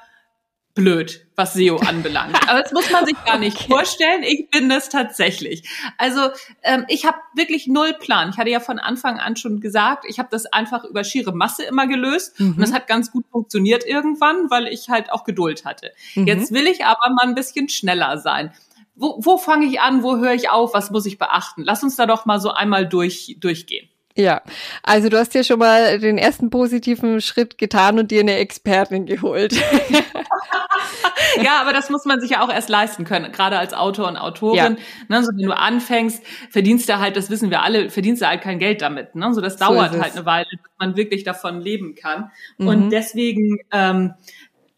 blöd, 0.75 1.25
was 1.35 1.53
SEO 1.53 1.77
anbelangt. 1.87 2.37
Aber 2.47 2.61
das 2.61 2.71
muss 2.73 2.91
man 2.91 3.05
sich 3.05 3.15
gar 3.25 3.39
nicht 3.39 3.57
okay. 3.57 3.69
vorstellen. 3.69 4.21
Ich 4.23 4.49
bin 4.51 4.69
das 4.69 4.89
tatsächlich. 4.89 5.67
Also 5.97 6.29
ähm, 6.61 6.85
ich 6.87 7.05
habe 7.05 7.17
wirklich 7.33 7.65
null 7.67 7.93
Plan. 7.93 8.29
Ich 8.29 8.37
hatte 8.37 8.51
ja 8.51 8.59
von 8.59 8.77
Anfang 8.77 9.19
an 9.19 9.35
schon 9.37 9.61
gesagt, 9.61 10.05
ich 10.07 10.19
habe 10.19 10.29
das 10.29 10.45
einfach 10.45 10.83
über 10.83 11.03
schiere 11.03 11.33
Masse 11.33 11.63
immer 11.63 11.87
gelöst 11.87 12.39
mhm. 12.39 12.51
und 12.51 12.59
das 12.59 12.73
hat 12.73 12.87
ganz 12.87 13.11
gut 13.11 13.25
funktioniert 13.31 13.85
irgendwann, 13.85 14.51
weil 14.51 14.67
ich 14.67 14.89
halt 14.89 15.11
auch 15.11 15.23
Geduld 15.23 15.65
hatte. 15.65 15.91
Mhm. 16.13 16.27
Jetzt 16.27 16.53
will 16.53 16.67
ich 16.67 16.85
aber 16.85 17.09
mal 17.15 17.27
ein 17.27 17.35
bisschen 17.35 17.69
schneller 17.69 18.19
sein. 18.19 18.53
Wo, 18.95 19.17
wo 19.19 19.37
fange 19.37 19.65
ich 19.65 19.81
an? 19.81 20.03
Wo 20.03 20.17
höre 20.17 20.33
ich 20.33 20.49
auf? 20.49 20.73
Was 20.73 20.91
muss 20.91 21.05
ich 21.05 21.17
beachten? 21.17 21.63
Lass 21.63 21.83
uns 21.83 21.95
da 21.95 22.05
doch 22.05 22.25
mal 22.25 22.39
so 22.39 22.51
einmal 22.51 22.87
durch, 22.87 23.37
durchgehen. 23.39 23.89
Ja, 24.17 24.41
also 24.81 25.09
du 25.09 25.17
hast 25.17 25.33
ja 25.33 25.43
schon 25.43 25.59
mal 25.59 25.99
den 25.99 26.17
ersten 26.17 26.49
positiven 26.49 27.19
Schritt 27.19 27.57
getan 27.57 27.99
und 27.99 28.11
dir 28.11 28.21
eine 28.21 28.37
Expertin 28.37 29.05
geholt. 29.05 29.53
ja, 31.43 31.59
aber 31.59 31.73
das 31.73 31.89
muss 31.89 32.05
man 32.05 32.21
sich 32.21 32.31
ja 32.31 32.41
auch 32.41 32.49
erst 32.49 32.69
leisten 32.69 33.03
können, 33.03 33.33
gerade 33.33 33.57
als 33.57 33.73
Autor 33.73 34.07
und 34.07 34.15
Autorin. 34.15 34.57
Ja. 34.57 34.69
Ne, 35.09 35.21
so 35.21 35.31
wenn 35.35 35.45
du 35.45 35.51
anfängst, 35.51 36.23
verdienst 36.49 36.87
du 36.87 36.97
halt, 36.99 37.17
das 37.17 37.29
wissen 37.29 37.49
wir 37.49 37.61
alle, 37.61 37.89
verdienst 37.89 38.21
du 38.21 38.27
halt 38.27 38.41
kein 38.41 38.57
Geld 38.57 38.81
damit. 38.81 39.15
Ne? 39.15 39.33
So 39.33 39.41
das 39.41 39.59
so 39.59 39.65
dauert 39.65 39.91
halt 39.91 40.15
eine 40.15 40.25
Weile, 40.25 40.47
bis 40.49 40.71
man 40.79 40.95
wirklich 40.95 41.25
davon 41.25 41.59
leben 41.59 41.95
kann. 41.95 42.31
Mhm. 42.57 42.67
Und 42.67 42.89
deswegen 42.91 43.57
ähm, 43.71 44.13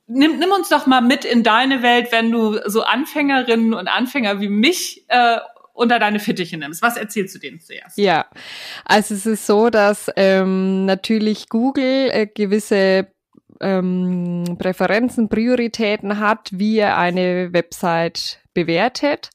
nimm, 0.08 0.39
nimm 0.39 0.50
uns 0.51 0.70
doch 0.70 0.88
mal 0.88 1.01
mit 1.01 1.25
in 1.25 1.44
deine 1.44 1.84
Welt, 1.84 2.12
wenn 2.12 2.32
du 2.32 2.60
so 2.65 2.82
Anfängerinnen 2.82 3.75
und 3.75 3.88
Anfänger 3.88 4.39
wie 4.41 4.50
mich 4.50 5.06
äh, 5.10 5.38
unter 5.77 6.00
deine 6.00 6.19
Fittiche 6.19 6.57
nimmst. 6.57 6.81
Was 6.81 6.98
erzählst 6.98 7.36
du 7.36 7.39
denen 7.39 7.60
zuerst? 7.60 7.98
Ja, 7.98 8.25
also 8.84 9.13
es 9.13 9.25
ist 9.25 9.46
so, 9.46 9.69
dass 9.69 10.12
ähm, 10.15 10.86
natürlich 10.86 11.50
Google 11.50 12.10
äh, 12.12 12.27
gewisse 12.27 13.07
ähm, 13.62 14.57
Präferenzen, 14.57 15.29
Prioritäten 15.29 16.19
hat, 16.19 16.50
wie 16.51 16.79
er 16.79 16.98
eine 16.98 17.53
Website 17.53 18.39
bewertet. 18.53 19.29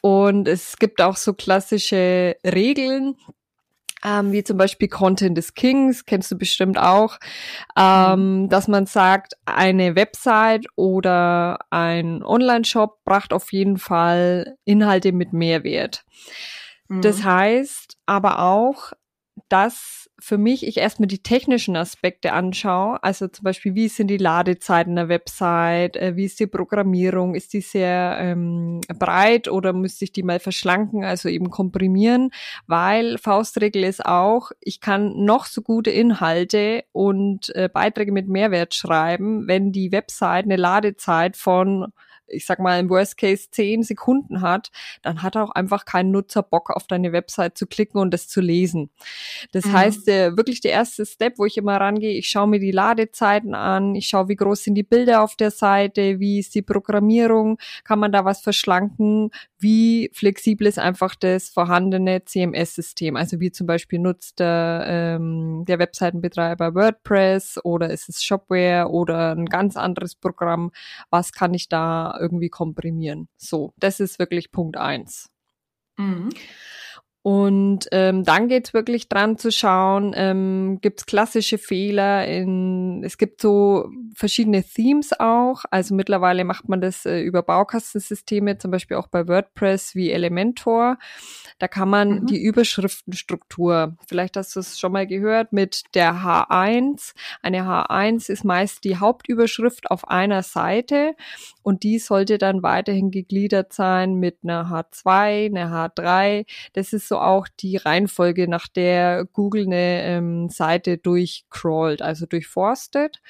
Und 0.00 0.48
es 0.48 0.76
gibt 0.78 1.00
auch 1.00 1.16
so 1.16 1.34
klassische 1.34 2.36
Regeln, 2.44 3.16
ähm, 4.04 4.32
wie 4.32 4.42
zum 4.42 4.56
Beispiel 4.56 4.88
Content 4.88 5.36
is 5.38 5.54
Kings, 5.54 6.04
kennst 6.04 6.30
du 6.30 6.38
bestimmt 6.38 6.78
auch, 6.78 7.18
ähm, 7.76 8.42
mhm. 8.42 8.48
dass 8.48 8.68
man 8.68 8.86
sagt, 8.86 9.34
eine 9.44 9.96
Website 9.96 10.66
oder 10.76 11.58
ein 11.70 12.22
Online-Shop 12.22 13.04
bracht 13.04 13.32
auf 13.32 13.52
jeden 13.52 13.78
Fall 13.78 14.56
Inhalte 14.64 15.12
mit 15.12 15.32
Mehrwert. 15.32 16.04
Mhm. 16.88 17.02
Das 17.02 17.24
heißt 17.24 17.96
aber 18.06 18.40
auch, 18.40 18.92
dass 19.48 19.99
für 20.20 20.38
mich 20.38 20.66
ich 20.66 20.76
erstmal 20.76 21.06
die 21.06 21.22
technischen 21.22 21.76
Aspekte 21.76 22.32
anschaue, 22.32 23.02
also 23.02 23.28
zum 23.28 23.44
Beispiel, 23.44 23.74
wie 23.74 23.88
sind 23.88 24.08
die 24.08 24.18
Ladezeiten 24.18 24.96
der 24.96 25.08
Website, 25.08 25.96
äh, 25.96 26.16
wie 26.16 26.26
ist 26.26 26.38
die 26.40 26.46
Programmierung, 26.46 27.34
ist 27.34 27.52
die 27.52 27.60
sehr 27.60 28.16
ähm, 28.20 28.80
breit 28.98 29.48
oder 29.48 29.72
müsste 29.72 30.04
ich 30.04 30.12
die 30.12 30.22
mal 30.22 30.38
verschlanken, 30.38 31.04
also 31.04 31.28
eben 31.28 31.50
komprimieren, 31.50 32.30
weil 32.66 33.18
Faustregel 33.18 33.84
ist 33.84 34.04
auch, 34.04 34.52
ich 34.60 34.80
kann 34.80 35.24
noch 35.24 35.46
so 35.46 35.62
gute 35.62 35.90
Inhalte 35.90 36.84
und 36.92 37.54
äh, 37.54 37.68
Beiträge 37.72 38.12
mit 38.12 38.28
Mehrwert 38.28 38.74
schreiben, 38.74 39.48
wenn 39.48 39.72
die 39.72 39.92
Website 39.92 40.44
eine 40.44 40.56
Ladezeit 40.56 41.36
von 41.36 41.92
ich 42.30 42.46
sag 42.46 42.58
mal, 42.58 42.78
im 42.78 42.88
Worst 42.88 43.16
Case 43.16 43.48
zehn 43.50 43.82
Sekunden 43.82 44.40
hat, 44.40 44.70
dann 45.02 45.22
hat 45.22 45.36
auch 45.36 45.50
einfach 45.50 45.84
kein 45.84 46.10
Nutzer 46.10 46.42
Bock 46.42 46.70
auf 46.70 46.86
deine 46.86 47.12
Website 47.12 47.56
zu 47.56 47.66
klicken 47.66 48.00
und 48.00 48.12
das 48.12 48.28
zu 48.28 48.40
lesen. 48.40 48.90
Das 49.52 49.64
mhm. 49.66 49.72
heißt, 49.72 50.06
der, 50.06 50.36
wirklich 50.36 50.60
der 50.60 50.72
erste 50.72 51.06
Step, 51.06 51.38
wo 51.38 51.44
ich 51.44 51.56
immer 51.56 51.76
rangehe, 51.76 52.16
ich 52.16 52.28
schaue 52.28 52.48
mir 52.48 52.60
die 52.60 52.70
Ladezeiten 52.70 53.54
an, 53.54 53.94
ich 53.94 54.08
schaue, 54.08 54.28
wie 54.28 54.36
groß 54.36 54.64
sind 54.64 54.74
die 54.74 54.82
Bilder 54.82 55.22
auf 55.22 55.36
der 55.36 55.50
Seite, 55.50 56.20
wie 56.20 56.38
ist 56.38 56.54
die 56.54 56.62
Programmierung, 56.62 57.58
kann 57.84 57.98
man 57.98 58.12
da 58.12 58.24
was 58.24 58.40
verschlanken, 58.40 59.30
wie 59.60 60.10
flexibel 60.12 60.66
ist 60.66 60.78
einfach 60.78 61.14
das 61.14 61.48
vorhandene 61.48 62.24
CMS-System. 62.24 63.16
Also 63.16 63.40
wie 63.40 63.52
zum 63.52 63.66
Beispiel 63.66 63.98
nutzt 63.98 64.40
der, 64.40 64.84
ähm, 64.86 65.64
der 65.66 65.78
Webseitenbetreiber 65.78 66.74
WordPress 66.74 67.58
oder 67.64 67.90
ist 67.90 68.08
es 68.08 68.24
Shopware 68.24 68.88
oder 68.88 69.34
ein 69.34 69.46
ganz 69.46 69.76
anderes 69.76 70.14
Programm, 70.14 70.72
was 71.10 71.32
kann 71.32 71.54
ich 71.54 71.68
da 71.68 72.16
irgendwie 72.18 72.48
komprimieren. 72.48 73.28
So, 73.36 73.72
das 73.78 74.00
ist 74.00 74.18
wirklich 74.18 74.50
Punkt 74.50 74.76
eins. 74.76 75.30
Mhm. 75.98 76.30
Und 77.22 77.86
ähm, 77.92 78.24
dann 78.24 78.48
geht's 78.48 78.72
wirklich 78.72 79.10
dran 79.10 79.36
zu 79.36 79.52
schauen, 79.52 80.14
ähm, 80.16 80.78
gibt's 80.80 81.04
klassische 81.04 81.58
Fehler 81.58 82.26
in, 82.26 83.04
es 83.04 83.18
gibt 83.18 83.42
so 83.42 83.90
verschiedene 84.14 84.64
Themes 84.64 85.12
auch. 85.18 85.64
Also 85.70 85.94
mittlerweile 85.94 86.44
macht 86.44 86.70
man 86.70 86.80
das 86.80 87.04
äh, 87.04 87.20
über 87.20 87.42
Baukastensysteme, 87.42 88.56
zum 88.56 88.70
Beispiel 88.70 88.96
auch 88.96 89.08
bei 89.08 89.28
WordPress 89.28 89.94
wie 89.94 90.10
Elementor. 90.10 90.96
Da 91.58 91.68
kann 91.68 91.90
man 91.90 92.22
mhm. 92.22 92.26
die 92.26 92.42
Überschriftenstruktur, 92.42 93.98
vielleicht 94.08 94.38
hast 94.38 94.56
du 94.56 94.60
es 94.60 94.80
schon 94.80 94.92
mal 94.92 95.06
gehört, 95.06 95.52
mit 95.52 95.82
der 95.94 96.14
H1. 96.14 97.12
Eine 97.42 97.64
H1 97.64 98.30
ist 98.30 98.44
meist 98.44 98.82
die 98.84 98.96
Hauptüberschrift 98.96 99.90
auf 99.90 100.08
einer 100.08 100.42
Seite 100.42 101.14
und 101.62 101.82
die 101.82 101.98
sollte 101.98 102.38
dann 102.38 102.62
weiterhin 102.62 103.10
gegliedert 103.10 103.74
sein 103.74 104.14
mit 104.14 104.38
einer 104.42 104.70
H2, 104.70 105.46
einer 105.46 105.70
H3. 105.70 106.46
Das 106.72 106.94
ist 106.94 107.09
so 107.10 107.18
auch 107.18 107.48
die 107.60 107.76
Reihenfolge, 107.76 108.48
nach 108.48 108.68
der 108.68 109.26
Google 109.32 109.66
eine 109.66 110.02
ähm, 110.04 110.48
Seite 110.48 110.96
durchcrawlt, 110.96 112.00
also 112.00 112.24
durchforstet. 112.24 113.20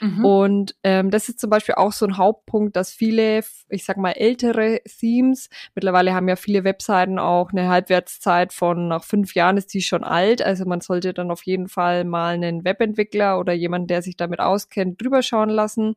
Mhm. 0.00 0.24
Und 0.24 0.76
ähm, 0.84 1.10
das 1.10 1.28
ist 1.28 1.40
zum 1.40 1.50
Beispiel 1.50 1.74
auch 1.74 1.92
so 1.92 2.06
ein 2.06 2.18
Hauptpunkt, 2.18 2.76
dass 2.76 2.92
viele, 2.92 3.42
ich 3.70 3.84
sag 3.84 3.96
mal, 3.96 4.12
ältere 4.12 4.80
Themes, 5.00 5.48
mittlerweile 5.74 6.14
haben 6.14 6.28
ja 6.28 6.36
viele 6.36 6.64
Webseiten 6.64 7.18
auch 7.18 7.50
eine 7.50 7.68
Halbwertszeit 7.68 8.52
von 8.52 8.88
nach 8.88 9.04
fünf 9.04 9.34
Jahren 9.34 9.56
ist 9.56 9.72
die 9.72 9.82
schon 9.82 10.04
alt. 10.04 10.42
Also 10.42 10.66
man 10.66 10.80
sollte 10.82 11.14
dann 11.14 11.30
auf 11.30 11.44
jeden 11.44 11.68
Fall 11.68 12.04
mal 12.04 12.34
einen 12.34 12.64
Webentwickler 12.64 13.38
oder 13.38 13.54
jemanden, 13.54 13.88
der 13.88 14.02
sich 14.02 14.16
damit 14.16 14.40
auskennt, 14.40 15.00
drüber 15.00 15.22
schauen 15.22 15.48
lassen 15.48 15.96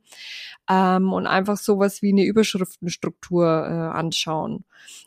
ähm, 0.69 1.11
und 1.11 1.27
einfach 1.27 1.57
sowas 1.57 2.01
wie 2.01 2.11
eine 2.11 2.23
Überschriftenstruktur 2.23 3.45
äh, 3.45 3.97
anschauen. 3.97 4.63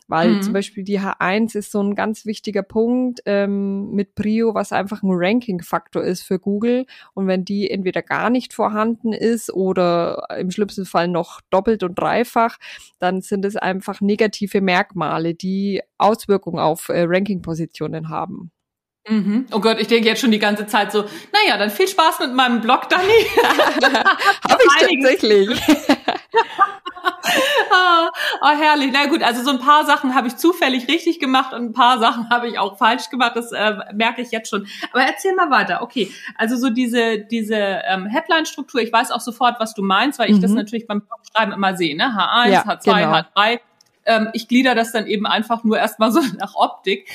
Weil 0.07 0.33
mhm. 0.33 0.41
zum 0.41 0.53
Beispiel 0.53 0.83
die 0.83 0.99
H1 0.99 1.57
ist 1.57 1.71
so 1.71 1.81
ein 1.81 1.95
ganz 1.95 2.10
wichtiger 2.25 2.63
Punkt 2.63 3.21
ähm, 3.25 3.91
mit 3.91 4.15
Prio, 4.15 4.53
was 4.53 4.71
einfach 4.71 5.03
ein 5.03 5.09
Ranking-Faktor 5.11 6.03
ist 6.03 6.23
für 6.23 6.39
Google. 6.39 6.85
Und 7.13 7.27
wenn 7.27 7.45
die 7.45 7.69
entweder 7.69 8.01
gar 8.01 8.29
nicht 8.29 8.53
vorhanden 8.53 9.13
ist 9.13 9.51
oder 9.53 10.25
im 10.37 10.51
schlimmsten 10.51 10.85
Fall 10.85 11.07
noch 11.07 11.41
doppelt 11.49 11.83
und 11.83 11.97
dreifach, 11.97 12.57
dann 12.99 13.21
sind 13.21 13.45
es 13.45 13.55
einfach 13.55 14.01
negative 14.01 14.61
Merkmale, 14.61 15.33
die 15.33 15.81
Auswirkungen 15.97 16.59
auf 16.59 16.89
äh, 16.89 17.03
Ranking-Positionen 17.07 18.09
haben. 18.09 18.51
Mhm. 19.07 19.47
Oh 19.51 19.59
Gott, 19.59 19.79
ich 19.79 19.87
denke 19.87 20.07
jetzt 20.07 20.21
schon 20.21 20.31
die 20.31 20.39
ganze 20.39 20.67
Zeit 20.67 20.91
so, 20.91 21.01
naja, 21.01 21.57
dann 21.57 21.71
viel 21.71 21.87
Spaß 21.87 22.19
mit 22.19 22.33
meinem 22.33 22.61
Blog, 22.61 22.87
Dani. 22.89 23.03
Habe 24.47 24.61
ich 24.63 25.01
tatsächlich. 25.01 25.59
oh, 28.41 28.47
herrlich. 28.47 28.91
Na 28.93 29.07
gut, 29.07 29.23
also 29.23 29.43
so 29.43 29.51
ein 29.51 29.59
paar 29.59 29.85
Sachen 29.85 30.15
habe 30.15 30.27
ich 30.27 30.37
zufällig 30.37 30.87
richtig 30.87 31.19
gemacht 31.19 31.53
und 31.53 31.65
ein 31.65 31.73
paar 31.73 31.99
Sachen 31.99 32.29
habe 32.29 32.47
ich 32.47 32.59
auch 32.59 32.77
falsch 32.77 33.09
gemacht. 33.09 33.33
Das 33.35 33.51
äh, 33.51 33.75
merke 33.93 34.21
ich 34.21 34.31
jetzt 34.31 34.49
schon. 34.49 34.67
Aber 34.91 35.03
erzähl 35.03 35.33
mal 35.35 35.49
weiter. 35.49 35.81
Okay, 35.81 36.11
also 36.37 36.55
so 36.57 36.69
diese 36.69 37.19
diese 37.19 37.55
ähm, 37.55 38.05
Headline-Struktur. 38.05 38.81
Ich 38.81 38.91
weiß 38.91 39.11
auch 39.11 39.21
sofort, 39.21 39.59
was 39.59 39.73
du 39.73 39.83
meinst, 39.83 40.19
weil 40.19 40.29
ich 40.31 40.39
das 40.39 40.51
mhm. 40.51 40.57
natürlich 40.57 40.87
beim 40.87 41.01
Blogschreiben 41.01 41.53
immer 41.53 41.75
sehe. 41.75 41.95
Ne? 41.95 42.05
H1, 42.05 42.49
ja, 42.49 42.61
H2, 42.63 42.83
genau. 42.83 43.13
H3 43.17 43.59
ähm, 44.05 44.29
ich 44.33 44.47
glieder 44.47 44.75
das 44.75 44.91
dann 44.91 45.07
eben 45.07 45.25
einfach 45.25 45.63
nur 45.63 45.77
erstmal 45.77 46.11
so 46.11 46.19
nach 46.37 46.55
Optik. 46.55 47.07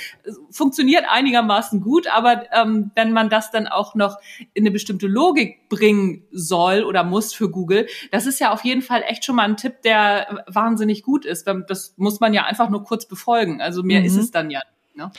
Funktioniert 0.51 1.05
einigermaßen 1.09 1.81
gut, 1.81 2.07
aber 2.09 2.45
ähm, 2.53 2.91
wenn 2.95 3.13
man 3.13 3.29
das 3.29 3.51
dann 3.51 3.67
auch 3.67 3.95
noch 3.95 4.19
in 4.55 4.63
eine 4.63 4.71
bestimmte 4.71 5.07
Logik 5.07 5.69
bringen 5.69 6.25
soll 6.31 6.83
oder 6.85 7.05
muss 7.05 7.33
für 7.33 7.51
Google, 7.51 7.87
das 8.11 8.27
ist 8.27 8.41
ja 8.41 8.53
auf 8.53 8.65
jeden 8.65 8.83
Fall 8.83 9.03
echt 9.07 9.25
schon 9.25 9.37
mal 9.37 9.45
ein 9.45 9.57
Tipp, 9.57 9.83
der 9.83 10.45
wahnsinnig 10.47 11.03
gut 11.03 11.25
ist. 11.25 11.47
Das 11.69 11.95
muss 11.97 12.21
man 12.21 12.35
ja 12.35 12.45
einfach 12.45 12.71
nur 12.71 12.85
kurz 12.85 13.07
befolgen. 13.07 13.61
Also 13.61 13.83
mehr 13.83 14.01
mhm. 14.01 14.07
ist 14.07 14.17
es 14.17 14.31
dann 14.31 14.51
ja 14.51 14.61
Ne? 14.97 15.11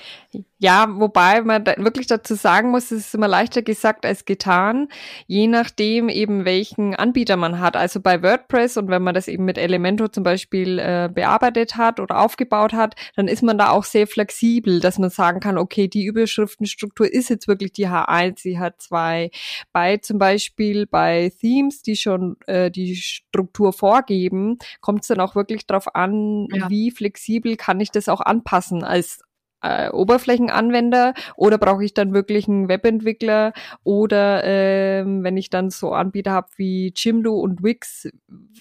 Ja, 0.58 0.88
wobei 0.90 1.42
man 1.42 1.64
da 1.64 1.76
wirklich 1.78 2.08
dazu 2.08 2.34
sagen 2.34 2.72
muss, 2.72 2.86
es 2.86 3.08
ist 3.08 3.16
immer 3.16 3.28
leichter 3.28 3.62
gesagt 3.62 4.08
als 4.08 4.26
getan, 4.26 4.88
je 5.28 5.46
nachdem 5.46 6.10
eben 6.10 6.46
welchen 6.46 6.96
Anbieter 6.96 7.38
man 7.38 7.60
hat. 7.60 7.78
Also 7.78 8.00
bei 8.02 8.24
WordPress 8.24 8.78
und 8.78 8.90
wenn 8.90 9.04
man 9.04 9.14
das 9.14 9.28
eben 9.28 9.46
mit 9.46 9.60
Elementor 9.60 10.12
zum 10.12 10.24
Beispiel 10.24 10.80
äh, 10.80 11.10
bearbeitet 11.14 11.78
hat 11.78 12.00
oder 12.00 12.20
aufgebaut 12.20 12.74
hat, 12.74 12.96
dann 13.16 13.28
ist 13.28 13.44
man 13.44 13.60
da 13.60 13.70
auch 13.70 13.84
sehr 13.84 14.08
flexibel, 14.08 14.80
dass 14.80 14.98
man 14.98 15.12
sagen 15.12 15.40
kann, 15.40 15.60
okay, 15.60 15.88
die 15.88 16.06
Überschriftenstruktur 16.06 17.12
ist 17.12 17.30
jetzt 17.30 17.48
wirklich 17.48 17.72
die 17.72 17.88
H1, 17.88 18.42
die 18.42 18.58
H2. 18.58 19.32
Bei 19.72 19.98
zum 19.98 20.18
Beispiel 20.18 20.88
bei 20.88 21.32
Themes, 21.40 21.84
die 21.84 21.96
schon 21.98 22.38
äh, 22.48 22.72
die 22.72 22.96
Struktur 22.96 23.74
vorgeben, 23.74 24.58
kommt 24.82 25.04
es 25.04 25.08
dann 25.10 25.20
auch 25.20 25.36
wirklich 25.36 25.68
darauf 25.68 25.94
an, 25.94 26.48
ja. 26.52 26.68
wie 26.72 26.90
flexibel 26.90 27.58
kann 27.58 27.80
ich 27.80 27.92
das 27.92 28.10
auch 28.10 28.22
anpassen 28.22 28.84
als 28.84 29.20
äh, 29.62 29.90
Oberflächenanwender 29.90 31.14
oder 31.36 31.58
brauche 31.58 31.84
ich 31.84 31.94
dann 31.94 32.14
wirklich 32.14 32.48
einen 32.48 32.68
Webentwickler 32.68 33.54
oder 33.84 34.44
ähm, 34.44 35.24
wenn 35.24 35.38
ich 35.38 35.50
dann 35.50 35.70
so 35.70 35.94
Anbieter 35.94 36.32
habe 36.32 36.48
wie 36.58 36.94
Jimdo 36.96 37.34
und 37.36 37.64
Wix, 37.64 38.10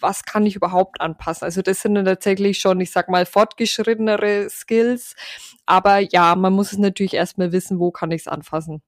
was 0.01 0.25
kann 0.25 0.47
ich 0.47 0.57
überhaupt 0.57 1.01
anpassen? 1.01 1.45
Also 1.45 1.63
das 1.63 1.83
sind 1.83 1.95
dann 1.95 2.05
tatsächlich 2.05 2.59
schon, 2.59 2.81
ich 2.81 2.91
sag 2.91 3.09
mal, 3.09 3.27
fortgeschrittenere 3.27 4.49
Skills, 4.49 5.15
aber 5.67 5.99
ja, 5.99 6.35
man 6.35 6.53
muss 6.53 6.73
es 6.73 6.79
natürlich 6.79 7.15
erstmal 7.15 7.53
wissen, 7.53 7.79
wo 7.79 7.91
kann 7.91 8.11
ich 8.11 8.23
es 8.23 8.29
anfassen. 8.29 8.83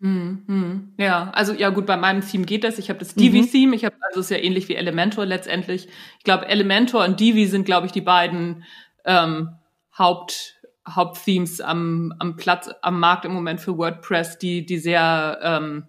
Hm, 0.00 0.42
hm. 0.46 0.94
Ja, 0.98 1.30
also 1.30 1.52
ja 1.52 1.70
gut, 1.70 1.86
bei 1.86 1.96
meinem 1.96 2.20
Theme 2.20 2.44
geht 2.44 2.64
das. 2.64 2.78
Ich 2.78 2.90
habe 2.90 2.98
das 2.98 3.14
Divi-Theme. 3.14 3.68
Mhm. 3.68 3.72
Ich 3.72 3.84
habe 3.84 3.96
also 4.08 4.20
ist 4.20 4.30
ja 4.30 4.36
ähnlich 4.36 4.68
wie 4.68 4.74
Elementor 4.74 5.24
letztendlich. 5.24 5.88
Ich 6.18 6.24
glaube, 6.24 6.46
Elementor 6.46 7.04
und 7.04 7.20
Divi 7.20 7.46
sind, 7.46 7.64
glaube 7.64 7.86
ich, 7.86 7.92
die 7.92 8.00
beiden 8.00 8.64
ähm, 9.06 9.50
Haupt 9.96 10.60
Hauptthemes 10.88 11.60
am, 11.60 12.14
am 12.18 12.36
Platz, 12.36 12.70
am 12.82 13.00
Markt 13.00 13.24
im 13.24 13.32
Moment 13.32 13.60
für 13.60 13.78
WordPress, 13.78 14.38
die, 14.38 14.66
die 14.66 14.78
sehr 14.78 15.38
ähm, 15.42 15.84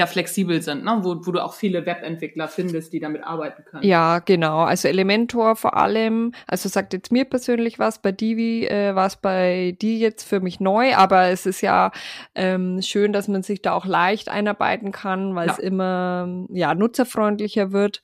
ja 0.00 0.06
flexibel 0.06 0.62
sind, 0.62 0.84
ne? 0.84 0.98
wo, 1.02 1.26
wo 1.26 1.30
du 1.30 1.44
auch 1.44 1.52
viele 1.52 1.84
Webentwickler 1.84 2.48
findest, 2.48 2.92
die 2.92 3.00
damit 3.00 3.22
arbeiten 3.22 3.64
können. 3.64 3.84
Ja, 3.84 4.20
genau. 4.20 4.60
Also 4.60 4.88
Elementor 4.88 5.56
vor 5.56 5.76
allem, 5.76 6.32
also 6.46 6.68
sagt 6.68 6.94
jetzt 6.94 7.12
mir 7.12 7.26
persönlich 7.26 7.78
was, 7.78 8.00
bei 8.00 8.10
Divi 8.10 8.66
äh, 8.66 8.94
war 8.94 9.06
es 9.06 9.16
bei 9.16 9.76
die 9.80 10.00
jetzt 10.00 10.26
für 10.26 10.40
mich 10.40 10.58
neu, 10.58 10.94
aber 10.94 11.26
es 11.26 11.44
ist 11.44 11.60
ja 11.60 11.92
ähm, 12.34 12.80
schön, 12.82 13.12
dass 13.12 13.28
man 13.28 13.42
sich 13.42 13.62
da 13.62 13.72
auch 13.72 13.86
leicht 13.86 14.28
einarbeiten 14.28 14.90
kann, 14.90 15.34
weil 15.34 15.48
ja. 15.48 15.52
es 15.52 15.58
immer 15.58 16.46
ja 16.50 16.74
nutzerfreundlicher 16.74 17.72
wird. 17.72 18.02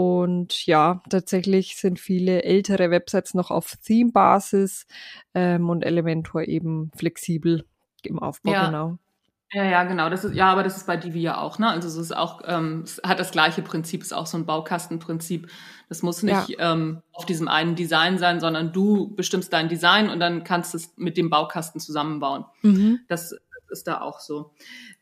Und 0.00 0.64
ja, 0.64 1.02
tatsächlich 1.10 1.76
sind 1.76 2.00
viele 2.00 2.42
ältere 2.42 2.90
Websites 2.90 3.34
noch 3.34 3.50
auf 3.50 3.76
Theme-Basis 3.84 4.86
ähm, 5.34 5.68
und 5.68 5.82
Elementor 5.82 6.44
eben 6.44 6.90
flexibel 6.96 7.66
im 8.02 8.18
Aufbau, 8.18 8.50
ja. 8.50 8.66
genau. 8.66 8.98
Ja, 9.52 9.64
ja, 9.64 9.84
genau. 9.84 10.08
Das 10.08 10.24
ist, 10.24 10.34
ja, 10.34 10.50
aber 10.50 10.62
das 10.62 10.78
ist 10.78 10.86
bei 10.86 10.96
Divi 10.96 11.20
ja 11.20 11.36
auch, 11.36 11.58
ne? 11.58 11.68
Also 11.68 11.86
es 11.86 11.96
ist 11.96 12.16
auch, 12.16 12.40
ähm, 12.46 12.80
es 12.84 13.02
hat 13.04 13.20
das 13.20 13.30
gleiche 13.30 13.60
Prinzip, 13.60 14.00
ist 14.00 14.14
auch 14.14 14.24
so 14.24 14.38
ein 14.38 14.46
Baukastenprinzip. 14.46 15.50
Das 15.90 16.02
muss 16.02 16.22
nicht 16.22 16.48
ja. 16.48 16.72
ähm, 16.72 17.02
auf 17.12 17.26
diesem 17.26 17.48
einen 17.48 17.74
Design 17.74 18.16
sein, 18.16 18.40
sondern 18.40 18.72
du 18.72 19.14
bestimmst 19.14 19.52
dein 19.52 19.68
Design 19.68 20.08
und 20.08 20.18
dann 20.18 20.44
kannst 20.44 20.72
du 20.72 20.78
es 20.78 20.96
mit 20.96 21.18
dem 21.18 21.28
Baukasten 21.28 21.78
zusammenbauen. 21.78 22.46
Mhm. 22.62 23.00
Das 23.06 23.34
ist 23.68 23.86
da 23.86 24.00
auch 24.00 24.20
so. 24.20 24.52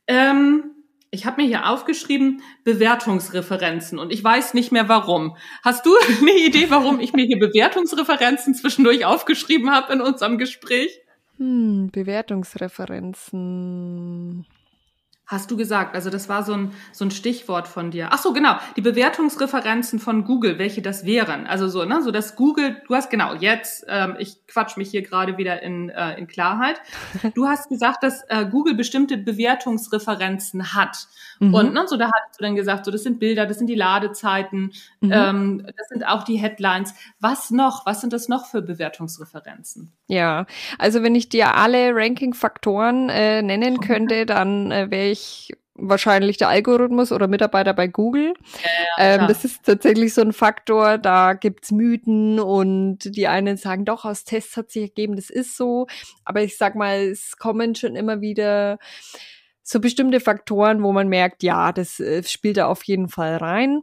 Ähm, 0.08 0.74
ich 1.10 1.26
habe 1.26 1.42
mir 1.42 1.48
hier 1.48 1.68
aufgeschrieben 1.68 2.42
Bewertungsreferenzen 2.64 3.98
und 3.98 4.12
ich 4.12 4.22
weiß 4.22 4.54
nicht 4.54 4.70
mehr 4.72 4.88
warum. 4.88 5.36
Hast 5.62 5.84
du 5.86 5.94
eine 6.20 6.38
Idee, 6.38 6.70
warum 6.70 7.00
ich 7.00 7.12
mir 7.12 7.24
hier 7.24 7.38
Bewertungsreferenzen 7.38 8.54
zwischendurch 8.54 9.04
aufgeschrieben 9.04 9.70
habe 9.70 9.92
in 9.92 10.00
unserem 10.00 10.38
Gespräch? 10.38 11.00
Hm, 11.38 11.90
Bewertungsreferenzen. 11.92 14.46
Hast 15.28 15.50
du 15.50 15.58
gesagt, 15.58 15.94
also 15.94 16.08
das 16.08 16.30
war 16.30 16.42
so 16.42 16.54
ein, 16.54 16.72
so 16.90 17.04
ein 17.04 17.10
Stichwort 17.10 17.68
von 17.68 17.90
dir. 17.90 18.08
Ach 18.12 18.18
so, 18.18 18.32
genau, 18.32 18.56
die 18.76 18.80
Bewertungsreferenzen 18.80 19.98
von 19.98 20.24
Google, 20.24 20.58
welche 20.58 20.80
das 20.80 21.04
wären. 21.04 21.46
Also 21.46 21.68
so, 21.68 21.84
ne, 21.84 22.02
so 22.02 22.10
dass 22.10 22.34
Google, 22.34 22.80
du 22.88 22.94
hast 22.94 23.10
genau, 23.10 23.34
jetzt, 23.34 23.84
ähm, 23.88 24.16
ich 24.18 24.46
quatsch 24.46 24.78
mich 24.78 24.90
hier 24.90 25.02
gerade 25.02 25.36
wieder 25.36 25.62
in, 25.62 25.90
äh, 25.90 26.18
in 26.18 26.28
Klarheit. 26.28 26.80
Du 27.34 27.46
hast 27.46 27.68
gesagt, 27.68 28.02
dass 28.02 28.22
äh, 28.28 28.46
Google 28.46 28.74
bestimmte 28.74 29.18
Bewertungsreferenzen 29.18 30.72
hat. 30.72 31.08
Mhm. 31.38 31.54
Und 31.54 31.74
ne, 31.74 31.84
so 31.86 31.96
da 31.96 32.06
hast 32.06 32.38
du 32.38 32.44
dann 32.44 32.56
gesagt, 32.56 32.84
so 32.84 32.90
das 32.90 33.02
sind 33.02 33.18
Bilder, 33.18 33.46
das 33.46 33.58
sind 33.58 33.66
die 33.66 33.74
Ladezeiten, 33.74 34.72
mhm. 35.00 35.12
ähm, 35.12 35.66
das 35.76 35.88
sind 35.88 36.06
auch 36.06 36.24
die 36.24 36.36
Headlines. 36.36 36.94
Was 37.20 37.50
noch? 37.50 37.86
Was 37.86 38.00
sind 38.00 38.12
das 38.12 38.28
noch 38.28 38.46
für 38.46 38.62
Bewertungsreferenzen? 38.62 39.92
Ja, 40.08 40.46
also 40.78 41.02
wenn 41.02 41.14
ich 41.14 41.28
dir 41.28 41.54
alle 41.54 41.94
Ranking-Faktoren 41.94 43.08
äh, 43.08 43.42
nennen 43.42 43.80
könnte, 43.80 44.26
dann 44.26 44.70
äh, 44.70 44.90
wäre 44.90 45.08
ich 45.08 45.52
wahrscheinlich 45.78 46.36
der 46.36 46.48
Algorithmus 46.48 47.12
oder 47.12 47.28
Mitarbeiter 47.28 47.72
bei 47.72 47.86
Google. 47.86 48.34
Ja, 48.98 49.14
ähm, 49.20 49.28
das 49.28 49.44
ist 49.44 49.64
tatsächlich 49.64 50.12
so 50.12 50.20
ein 50.20 50.32
Faktor, 50.32 50.98
da 50.98 51.34
gibt's 51.34 51.70
Mythen 51.70 52.40
und 52.40 52.98
die 53.16 53.28
einen 53.28 53.56
sagen, 53.56 53.84
doch, 53.84 54.04
aus 54.04 54.24
Tests 54.24 54.56
hat 54.56 54.70
sich 54.70 54.82
ergeben, 54.82 55.16
das 55.16 55.30
ist 55.30 55.56
so. 55.56 55.86
Aber 56.24 56.42
ich 56.42 56.56
sag 56.56 56.74
mal, 56.74 56.98
es 56.98 57.38
kommen 57.38 57.74
schon 57.74 57.94
immer 57.94 58.20
wieder 58.20 58.78
so 59.70 59.80
bestimmte 59.80 60.18
Faktoren, 60.18 60.82
wo 60.82 60.92
man 60.92 61.08
merkt, 61.08 61.42
ja, 61.42 61.72
das 61.72 62.00
äh, 62.00 62.22
spielt 62.22 62.56
da 62.56 62.66
auf 62.68 62.82
jeden 62.84 63.08
Fall 63.08 63.36
rein. 63.36 63.82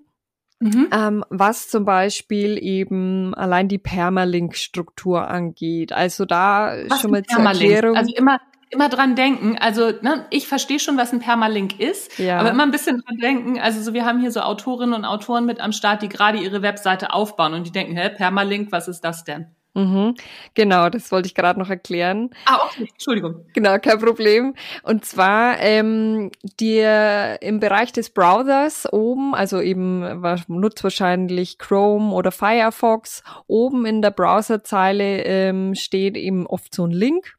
Mhm. 0.59 0.87
Ähm, 0.91 1.23
was 1.29 1.69
zum 1.69 1.85
Beispiel 1.85 2.57
eben 2.59 3.35
allein 3.35 3.67
die 3.67 3.77
Permalink-Struktur 3.77 5.27
angeht. 5.27 5.91
Also 5.91 6.25
da 6.25 6.75
was 6.87 7.01
schon 7.01 7.11
mal 7.11 7.23
zur 7.23 7.43
Erklärung. 7.43 7.95
Also 7.95 8.15
immer, 8.15 8.39
immer 8.71 8.89
dran 8.89 9.15
denken. 9.15 9.57
Also 9.59 9.91
ne, 10.01 10.25
ich 10.31 10.47
verstehe 10.47 10.79
schon, 10.79 10.97
was 10.97 11.13
ein 11.13 11.19
Permalink 11.19 11.79
ist, 11.79 12.17
ja. 12.17 12.39
aber 12.39 12.49
immer 12.49 12.63
ein 12.63 12.71
bisschen 12.71 13.03
dran 13.05 13.17
denken. 13.17 13.59
Also 13.59 13.79
so, 13.81 13.93
wir 13.93 14.05
haben 14.05 14.19
hier 14.19 14.31
so 14.31 14.39
Autorinnen 14.39 14.95
und 14.95 15.05
Autoren 15.05 15.45
mit 15.45 15.59
am 15.59 15.71
Start, 15.71 16.01
die 16.01 16.09
gerade 16.09 16.39
ihre 16.39 16.63
Webseite 16.63 17.13
aufbauen 17.13 17.53
und 17.53 17.67
die 17.67 17.71
denken, 17.71 17.95
hä, 17.95 18.09
Permalink, 18.09 18.71
was 18.71 18.87
ist 18.87 19.01
das 19.01 19.23
denn? 19.23 19.55
Mhm, 19.75 20.15
genau, 20.53 20.89
das 20.89 21.11
wollte 21.11 21.27
ich 21.27 21.35
gerade 21.35 21.59
noch 21.59 21.69
erklären. 21.69 22.29
Ah, 22.45 22.59
okay, 22.65 22.87
Entschuldigung. 22.89 23.45
Genau, 23.53 23.77
kein 23.77 23.99
Problem. 23.99 24.55
Und 24.83 25.03
zwar 25.03 25.59
ähm, 25.59 26.31
dir 26.59 27.37
im 27.41 27.59
Bereich 27.59 27.91
des 27.91 28.09
Browsers 28.09 28.91
oben, 28.91 29.35
also 29.35 29.59
eben 29.59 30.21
nutzt 30.47 30.81
wahrscheinlich 30.81 31.57
Chrome 31.57 32.13
oder 32.13 32.31
Firefox, 32.31 33.21
oben 33.47 33.85
in 33.85 34.01
der 34.01 34.11
Browserzeile 34.11 35.23
ähm, 35.23 35.75
steht 35.75 36.15
eben 36.15 36.47
oft 36.47 36.73
so 36.73 36.85
ein 36.87 36.91
Link. 36.91 37.35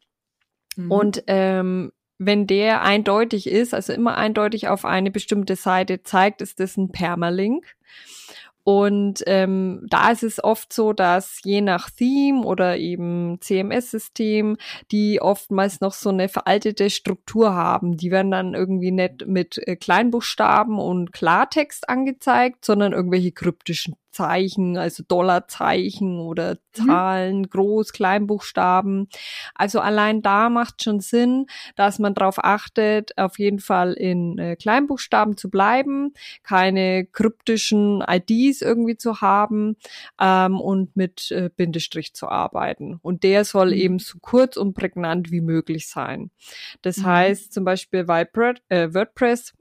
Mhm. 0.76 0.90
Und 0.92 1.24
ähm, 1.28 1.92
wenn 2.18 2.46
der 2.46 2.82
eindeutig 2.82 3.46
ist, 3.46 3.72
also 3.72 3.94
immer 3.94 4.18
eindeutig 4.18 4.68
auf 4.68 4.84
eine 4.84 5.10
bestimmte 5.10 5.56
Seite 5.56 6.02
zeigt, 6.02 6.42
ist 6.42 6.60
das 6.60 6.76
ein 6.76 6.90
Permalink. 6.90 7.64
Und 8.68 9.22
ähm, 9.28 9.86
da 9.88 10.10
ist 10.10 10.24
es 10.24 10.42
oft 10.42 10.72
so, 10.72 10.92
dass 10.92 11.38
je 11.44 11.60
nach 11.60 11.88
Theme 11.88 12.44
oder 12.44 12.76
eben 12.76 13.38
CMS-System, 13.40 14.56
die 14.90 15.22
oftmals 15.22 15.80
noch 15.80 15.92
so 15.92 16.08
eine 16.10 16.28
veraltete 16.28 16.90
Struktur 16.90 17.54
haben. 17.54 17.96
Die 17.96 18.10
werden 18.10 18.32
dann 18.32 18.54
irgendwie 18.54 18.90
nicht 18.90 19.24
mit 19.28 19.56
äh, 19.68 19.76
Kleinbuchstaben 19.76 20.80
und 20.80 21.12
Klartext 21.12 21.88
angezeigt, 21.88 22.64
sondern 22.64 22.92
irgendwelche 22.92 23.30
kryptischen 23.30 23.94
Zeichen, 24.16 24.78
also 24.78 25.02
Dollarzeichen 25.06 26.20
oder 26.20 26.54
mhm. 26.54 26.86
Zahlen, 26.86 27.38
mhm. 27.40 27.44
Groß-, 27.44 27.92
Kleinbuchstaben. 27.92 29.08
Also 29.54 29.80
allein 29.80 30.22
da 30.22 30.48
macht 30.48 30.82
schon 30.82 31.00
Sinn, 31.00 31.46
dass 31.74 31.98
man 31.98 32.14
darauf 32.14 32.42
achtet, 32.42 33.16
auf 33.18 33.38
jeden 33.38 33.58
Fall 33.58 33.92
in 33.92 34.38
äh, 34.38 34.56
Kleinbuchstaben 34.56 35.36
zu 35.36 35.50
bleiben, 35.50 36.14
keine 36.42 37.04
kryptischen 37.04 38.02
IDs 38.08 38.62
irgendwie 38.62 38.96
zu 38.96 39.20
haben 39.20 39.76
ähm, 40.18 40.58
und 40.58 40.96
mit 40.96 41.30
äh, 41.30 41.50
Bindestrich 41.54 42.14
zu 42.14 42.28
arbeiten. 42.28 42.98
Und 43.02 43.22
der 43.22 43.44
soll 43.44 43.68
mhm. 43.68 43.80
eben 43.80 43.98
so 43.98 44.18
kurz 44.20 44.56
und 44.56 44.72
prägnant 44.72 45.30
wie 45.30 45.42
möglich 45.42 45.88
sein. 45.88 46.30
Das 46.80 46.98
mhm. 46.98 47.06
heißt 47.06 47.52
zum 47.52 47.64
Beispiel 47.64 48.00
äh, 48.00 48.94
WordPress 48.94 49.52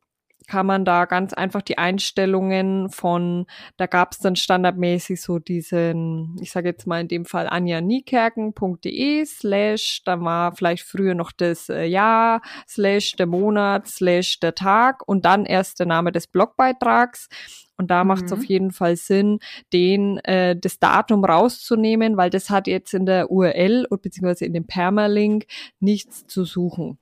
kann 0.47 0.65
man 0.65 0.86
da 0.86 1.05
ganz 1.05 1.34
einfach 1.34 1.62
die 1.62 1.77
Einstellungen 1.77 2.89
von, 2.89 3.45
da 3.77 3.86
gab 3.88 4.12
es 4.12 4.19
dann 4.19 4.36
standardmäßig 4.36 5.21
so 5.21 5.39
diesen, 5.39 6.38
ich 6.41 6.51
sage 6.51 6.69
jetzt 6.69 6.88
mal 6.88 7.01
in 7.01 7.08
dem 7.08 7.25
Fall 7.25 7.47
anjaniekerken.de 7.47 9.25
slash, 9.25 10.01
da 10.05 10.19
war 10.21 10.55
vielleicht 10.55 10.84
früher 10.84 11.15
noch 11.15 11.31
das 11.31 11.69
äh, 11.69 11.86
Jahr, 11.86 12.41
slash 12.67 13.13
der 13.13 13.27
Monat, 13.27 13.88
slash 13.88 14.39
der 14.39 14.55
Tag 14.55 15.08
und 15.08 15.25
dann 15.25 15.45
erst 15.45 15.79
der 15.79 15.88
Name 15.88 16.12
des 16.12 16.27
Blogbeitrags. 16.27 17.29
Und 17.77 17.91
da 17.91 18.03
mhm. 18.03 18.08
macht 18.08 18.25
es 18.25 18.34
auf 18.34 18.43
jeden 18.45 18.71
Fall 18.71 18.95
Sinn, 18.95 19.39
den 19.73 20.17
äh, 20.19 20.55
das 20.55 20.79
Datum 20.79 21.25
rauszunehmen, 21.25 22.17
weil 22.17 22.29
das 22.29 22.49
hat 22.49 22.67
jetzt 22.67 22.93
in 22.93 23.05
der 23.05 23.31
URL 23.31 23.88
beziehungsweise 24.01 24.45
in 24.45 24.53
dem 24.53 24.65
Permalink 24.67 25.45
nichts 25.79 26.25
zu 26.25 26.45
suchen. 26.45 26.97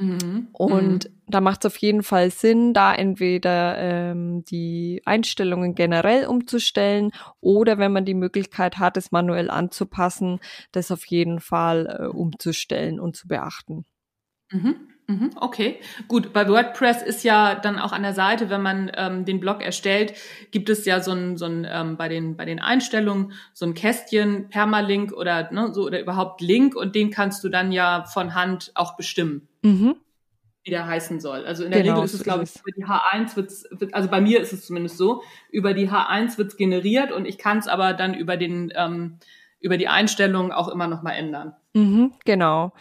Mhm. 0.00 0.48
Und 0.52 1.04
mhm. 1.06 1.22
da 1.26 1.40
macht 1.40 1.64
es 1.64 1.72
auf 1.72 1.76
jeden 1.78 2.02
Fall 2.02 2.30
Sinn, 2.30 2.72
da 2.72 2.94
entweder 2.94 3.78
ähm, 3.78 4.44
die 4.44 5.02
Einstellungen 5.04 5.74
generell 5.74 6.26
umzustellen 6.26 7.10
oder 7.40 7.78
wenn 7.78 7.92
man 7.92 8.04
die 8.04 8.14
Möglichkeit 8.14 8.78
hat, 8.78 8.96
es 8.96 9.10
manuell 9.10 9.50
anzupassen, 9.50 10.40
das 10.72 10.90
auf 10.92 11.04
jeden 11.06 11.40
Fall 11.40 11.98
äh, 12.00 12.06
umzustellen 12.06 13.00
und 13.00 13.16
zu 13.16 13.26
beachten. 13.26 13.84
Mhm. 14.52 14.76
Mhm, 15.10 15.30
okay, 15.36 15.80
gut. 16.06 16.34
Bei 16.34 16.46
WordPress 16.46 17.00
ist 17.00 17.24
ja 17.24 17.54
dann 17.54 17.78
auch 17.78 17.92
an 17.92 18.02
der 18.02 18.12
Seite, 18.12 18.50
wenn 18.50 18.60
man 18.60 18.92
ähm, 18.94 19.24
den 19.24 19.40
Blog 19.40 19.62
erstellt, 19.62 20.12
gibt 20.50 20.68
es 20.68 20.84
ja 20.84 21.00
so 21.00 21.12
ein, 21.12 21.38
so 21.38 21.46
ein 21.46 21.66
ähm, 21.66 21.96
bei 21.96 22.08
den 22.08 22.36
bei 22.36 22.44
den 22.44 22.60
Einstellungen 22.60 23.32
so 23.54 23.64
ein 23.64 23.72
Kästchen, 23.72 24.50
Permalink 24.50 25.14
oder 25.14 25.50
ne, 25.50 25.72
so 25.72 25.84
oder 25.86 25.98
überhaupt 25.98 26.42
Link 26.42 26.76
und 26.76 26.94
den 26.94 27.10
kannst 27.10 27.42
du 27.42 27.48
dann 27.48 27.72
ja 27.72 28.04
von 28.04 28.34
Hand 28.34 28.70
auch 28.74 28.98
bestimmen. 28.98 29.48
Mhm. 29.62 29.96
Wie 30.64 30.70
der 30.70 30.86
heißen 30.86 31.20
soll. 31.20 31.46
Also 31.46 31.64
in 31.64 31.70
der 31.70 31.82
genau, 31.82 31.94
Regel 31.94 32.04
ist 32.04 32.14
es, 32.14 32.24
glaube 32.24 32.44
ich, 32.44 32.56
über 32.56 32.72
die 32.76 32.84
H1 32.84 33.36
wird's, 33.36 33.64
wird, 33.70 33.94
also 33.94 34.08
bei 34.08 34.20
mir 34.20 34.40
ist 34.40 34.52
es 34.52 34.66
zumindest 34.66 34.98
so, 34.98 35.22
über 35.50 35.72
die 35.72 35.88
H1 35.88 36.36
wird's 36.38 36.56
generiert 36.56 37.12
und 37.12 37.26
ich 37.26 37.38
kann 37.38 37.58
es 37.58 37.68
aber 37.68 37.92
dann 37.92 38.14
über 38.14 38.36
den 38.36 38.72
ähm, 38.74 39.18
über 39.60 39.76
die 39.76 39.88
Einstellungen 39.88 40.52
auch 40.52 40.68
immer 40.68 40.86
noch 40.86 41.02
mal 41.02 41.12
ändern. 41.12 41.54
Mhm, 41.74 42.14
genau. 42.24 42.72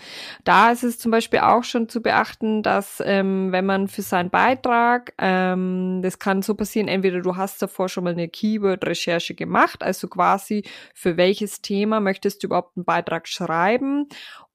Da 0.43 0.71
ist 0.71 0.83
es 0.83 0.97
zum 0.97 1.11
Beispiel 1.11 1.39
auch 1.39 1.63
schon 1.63 1.89
zu 1.89 2.01
beachten, 2.01 2.63
dass 2.63 3.01
ähm, 3.05 3.51
wenn 3.51 3.65
man 3.65 3.87
für 3.87 4.01
seinen 4.01 4.29
Beitrag, 4.29 5.13
ähm, 5.17 6.01
das 6.03 6.19
kann 6.19 6.41
so 6.41 6.55
passieren, 6.55 6.87
entweder 6.87 7.21
du 7.21 7.35
hast 7.35 7.61
davor 7.61 7.89
schon 7.89 8.03
mal 8.03 8.13
eine 8.13 8.29
Keyword-Recherche 8.29 9.35
gemacht, 9.35 9.83
also 9.83 10.07
quasi 10.07 10.63
für 10.93 11.17
welches 11.17 11.61
Thema 11.61 11.99
möchtest 11.99 12.41
du 12.41 12.47
überhaupt 12.47 12.77
einen 12.77 12.85
Beitrag 12.85 13.27
schreiben 13.27 14.07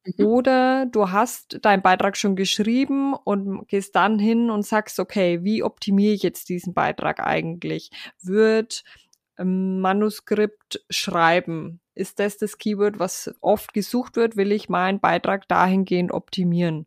mhm. 0.04 0.26
oder 0.26 0.86
du 0.86 1.10
hast 1.10 1.58
deinen 1.62 1.82
Beitrag 1.82 2.16
schon 2.16 2.36
geschrieben 2.36 3.14
und 3.14 3.66
gehst 3.68 3.94
dann 3.96 4.18
hin 4.18 4.50
und 4.50 4.64
sagst, 4.64 4.98
okay, 4.98 5.42
wie 5.42 5.62
optimiere 5.62 6.14
ich 6.14 6.22
jetzt 6.22 6.48
diesen 6.48 6.74
Beitrag 6.74 7.20
eigentlich? 7.20 7.90
Wird 8.20 8.84
ähm, 9.38 9.80
Manuskript 9.80 10.84
schreiben 10.90 11.80
ist 11.94 12.18
das 12.18 12.38
das 12.38 12.58
Keyword, 12.58 12.98
was 12.98 13.34
oft 13.40 13.74
gesucht 13.74 14.16
wird, 14.16 14.36
will 14.36 14.52
ich 14.52 14.68
meinen 14.68 15.00
Beitrag 15.00 15.46
dahingehend 15.48 16.12
optimieren. 16.12 16.86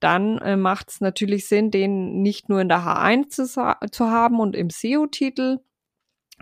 Dann 0.00 0.38
äh, 0.38 0.56
macht 0.56 0.90
es 0.90 1.00
natürlich 1.00 1.48
Sinn, 1.48 1.70
den 1.70 2.20
nicht 2.22 2.48
nur 2.48 2.60
in 2.60 2.68
der 2.68 2.80
H1 2.80 3.28
zu, 3.28 3.90
zu 3.90 4.10
haben 4.10 4.40
und 4.40 4.54
im 4.54 4.70
SEO-Titel, 4.70 5.58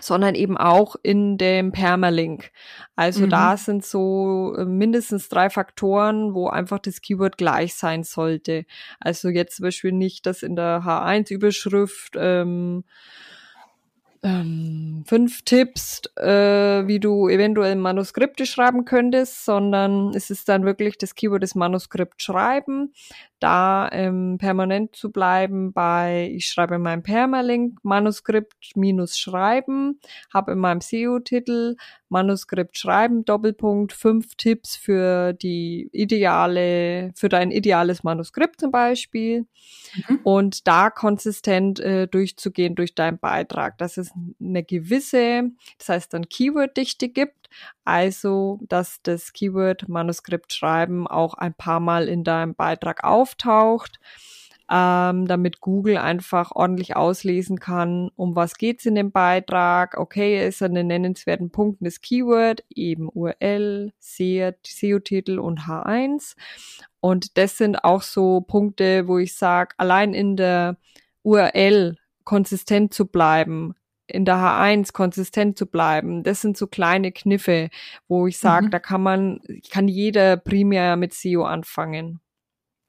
sondern 0.00 0.34
eben 0.34 0.56
auch 0.56 0.96
in 1.02 1.38
dem 1.38 1.72
Permalink. 1.72 2.50
Also 2.96 3.26
mhm. 3.26 3.30
da 3.30 3.56
sind 3.56 3.84
so 3.84 4.54
äh, 4.56 4.64
mindestens 4.64 5.28
drei 5.28 5.50
Faktoren, 5.50 6.34
wo 6.34 6.48
einfach 6.48 6.78
das 6.78 7.00
Keyword 7.00 7.38
gleich 7.38 7.74
sein 7.74 8.04
sollte. 8.04 8.66
Also 9.00 9.28
jetzt 9.28 9.56
zum 9.56 9.64
Beispiel 9.64 9.92
nicht, 9.92 10.26
dass 10.26 10.42
in 10.42 10.56
der 10.56 10.82
H1-Überschrift 10.82 12.14
ähm, 12.16 12.84
ähm, 14.26 15.04
fünf 15.06 15.42
Tipps, 15.42 16.02
äh, 16.16 16.86
wie 16.88 16.98
du 16.98 17.28
eventuell 17.28 17.76
Manuskripte 17.76 18.44
schreiben 18.44 18.84
könntest, 18.84 19.44
sondern 19.44 20.10
es 20.14 20.30
ist 20.30 20.48
dann 20.48 20.64
wirklich 20.64 20.98
das 20.98 21.14
Keyword 21.14 21.44
des 21.44 21.54
Manuskript 21.54 22.20
schreiben, 22.20 22.92
da 23.38 23.88
ähm, 23.92 24.38
permanent 24.38 24.96
zu 24.96 25.12
bleiben 25.12 25.72
bei, 25.72 26.32
ich 26.34 26.46
schreibe 26.46 26.74
in 26.74 26.82
meinem 26.82 27.04
Permalink 27.04 27.78
Manuskript 27.84 28.72
minus 28.74 29.16
schreiben, 29.16 30.00
habe 30.34 30.52
in 30.52 30.58
meinem 30.58 30.80
SEO-Titel 30.80 31.76
Manuskript 32.08 32.78
schreiben, 32.78 33.24
Doppelpunkt, 33.24 33.92
fünf 33.92 34.34
Tipps 34.36 34.76
für 34.76 35.34
die 35.34 35.88
ideale, 35.92 37.12
für 37.14 37.28
dein 37.28 37.50
ideales 37.50 38.02
Manuskript 38.02 38.60
zum 38.60 38.70
Beispiel 38.70 39.46
mhm. 40.08 40.20
und 40.24 40.66
da 40.66 40.90
konsistent 40.90 41.78
äh, 41.78 42.08
durchzugehen 42.08 42.74
durch 42.74 42.94
deinen 42.94 43.18
Beitrag, 43.18 43.78
dass 43.78 43.98
es 43.98 44.12
eine 44.40 44.62
gewisse, 44.62 45.50
das 45.78 45.88
heißt 45.88 46.14
dann 46.14 46.28
Keyworddichte 46.28 47.08
gibt, 47.08 47.48
also 47.84 48.58
dass 48.62 49.00
das 49.02 49.32
Keyword 49.32 49.88
Manuskript 49.88 50.52
schreiben 50.52 51.06
auch 51.06 51.34
ein 51.34 51.54
paar 51.54 51.80
Mal 51.80 52.08
in 52.08 52.24
deinem 52.24 52.54
Beitrag 52.54 53.04
auftaucht. 53.04 53.98
Ähm, 54.68 55.28
damit 55.28 55.60
Google 55.60 55.96
einfach 55.96 56.50
ordentlich 56.50 56.96
auslesen 56.96 57.60
kann, 57.60 58.10
um 58.16 58.34
was 58.34 58.56
geht's 58.56 58.84
in 58.84 58.96
dem 58.96 59.12
Beitrag. 59.12 59.96
Okay, 59.96 60.44
ist 60.44 60.60
an 60.60 60.74
den 60.74 60.88
nennenswerten 60.88 61.50
Punkten 61.50 61.84
das 61.84 62.00
Keyword, 62.00 62.64
eben 62.74 63.08
URL, 63.08 63.92
SEO-Titel 64.00 65.38
und 65.38 65.60
H1. 65.60 66.34
Und 66.98 67.38
das 67.38 67.56
sind 67.58 67.84
auch 67.84 68.02
so 68.02 68.40
Punkte, 68.40 69.06
wo 69.06 69.18
ich 69.18 69.36
sage, 69.36 69.76
allein 69.78 70.14
in 70.14 70.34
der 70.34 70.76
URL 71.22 71.96
konsistent 72.24 72.92
zu 72.92 73.06
bleiben, 73.06 73.76
in 74.06 74.24
der 74.24 74.36
H1 74.36 74.92
konsistent 74.92 75.58
zu 75.58 75.66
bleiben. 75.66 76.22
Das 76.22 76.40
sind 76.40 76.56
so 76.56 76.66
kleine 76.66 77.12
Kniffe, 77.12 77.70
wo 78.08 78.26
ich 78.26 78.38
sage, 78.38 78.66
mhm. 78.66 78.70
da 78.70 78.78
kann 78.78 79.02
man, 79.02 79.40
kann 79.70 79.88
jeder 79.88 80.36
primär 80.36 80.96
mit 80.96 81.14
SEO 81.14 81.44
anfangen. 81.44 82.20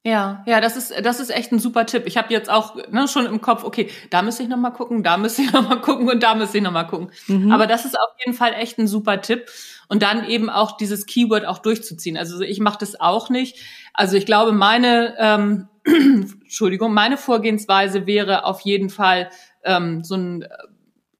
Ja, 0.07 0.41
ja, 0.45 0.61
das 0.61 0.77
ist 0.77 0.93
das 1.03 1.19
ist 1.19 1.31
echt 1.31 1.51
ein 1.51 1.59
super 1.59 1.85
Tipp. 1.85 2.03
Ich 2.05 2.15
habe 2.15 2.31
jetzt 2.33 2.49
auch 2.49 2.75
ne, 2.91 3.09
schon 3.09 3.25
im 3.25 3.41
Kopf, 3.41 3.65
okay, 3.65 3.89
da 4.09 4.21
müsste 4.21 4.41
ich 4.41 4.47
noch 4.47 4.57
mal 4.57 4.69
gucken, 4.69 5.03
da 5.03 5.17
müsste 5.17 5.41
ich 5.41 5.51
noch 5.53 5.67
mal 5.67 5.81
gucken 5.81 6.09
und 6.09 6.23
da 6.23 6.33
müsste 6.33 6.59
ich 6.59 6.63
noch 6.63 6.71
mal 6.71 6.85
gucken. 6.85 7.09
Mhm. 7.27 7.51
Aber 7.51 7.67
das 7.67 7.83
ist 7.83 7.99
auf 7.99 8.15
jeden 8.23 8.37
Fall 8.37 8.53
echt 8.53 8.77
ein 8.77 8.87
super 8.87 9.19
Tipp 9.21 9.49
und 9.89 10.03
dann 10.03 10.23
eben 10.29 10.49
auch 10.49 10.77
dieses 10.77 11.07
Keyword 11.07 11.45
auch 11.45 11.57
durchzuziehen. 11.57 12.15
Also 12.15 12.39
ich 12.39 12.61
mache 12.61 12.77
das 12.79 12.97
auch 12.97 13.29
nicht. 13.29 13.59
Also 13.93 14.15
ich 14.15 14.25
glaube, 14.25 14.53
meine 14.53 15.13
ähm, 15.19 15.67
Entschuldigung, 15.83 16.93
meine 16.93 17.17
Vorgehensweise 17.17 18.07
wäre 18.07 18.45
auf 18.45 18.61
jeden 18.61 18.89
Fall 18.89 19.29
ähm, 19.65 20.05
so 20.05 20.15
ein 20.15 20.47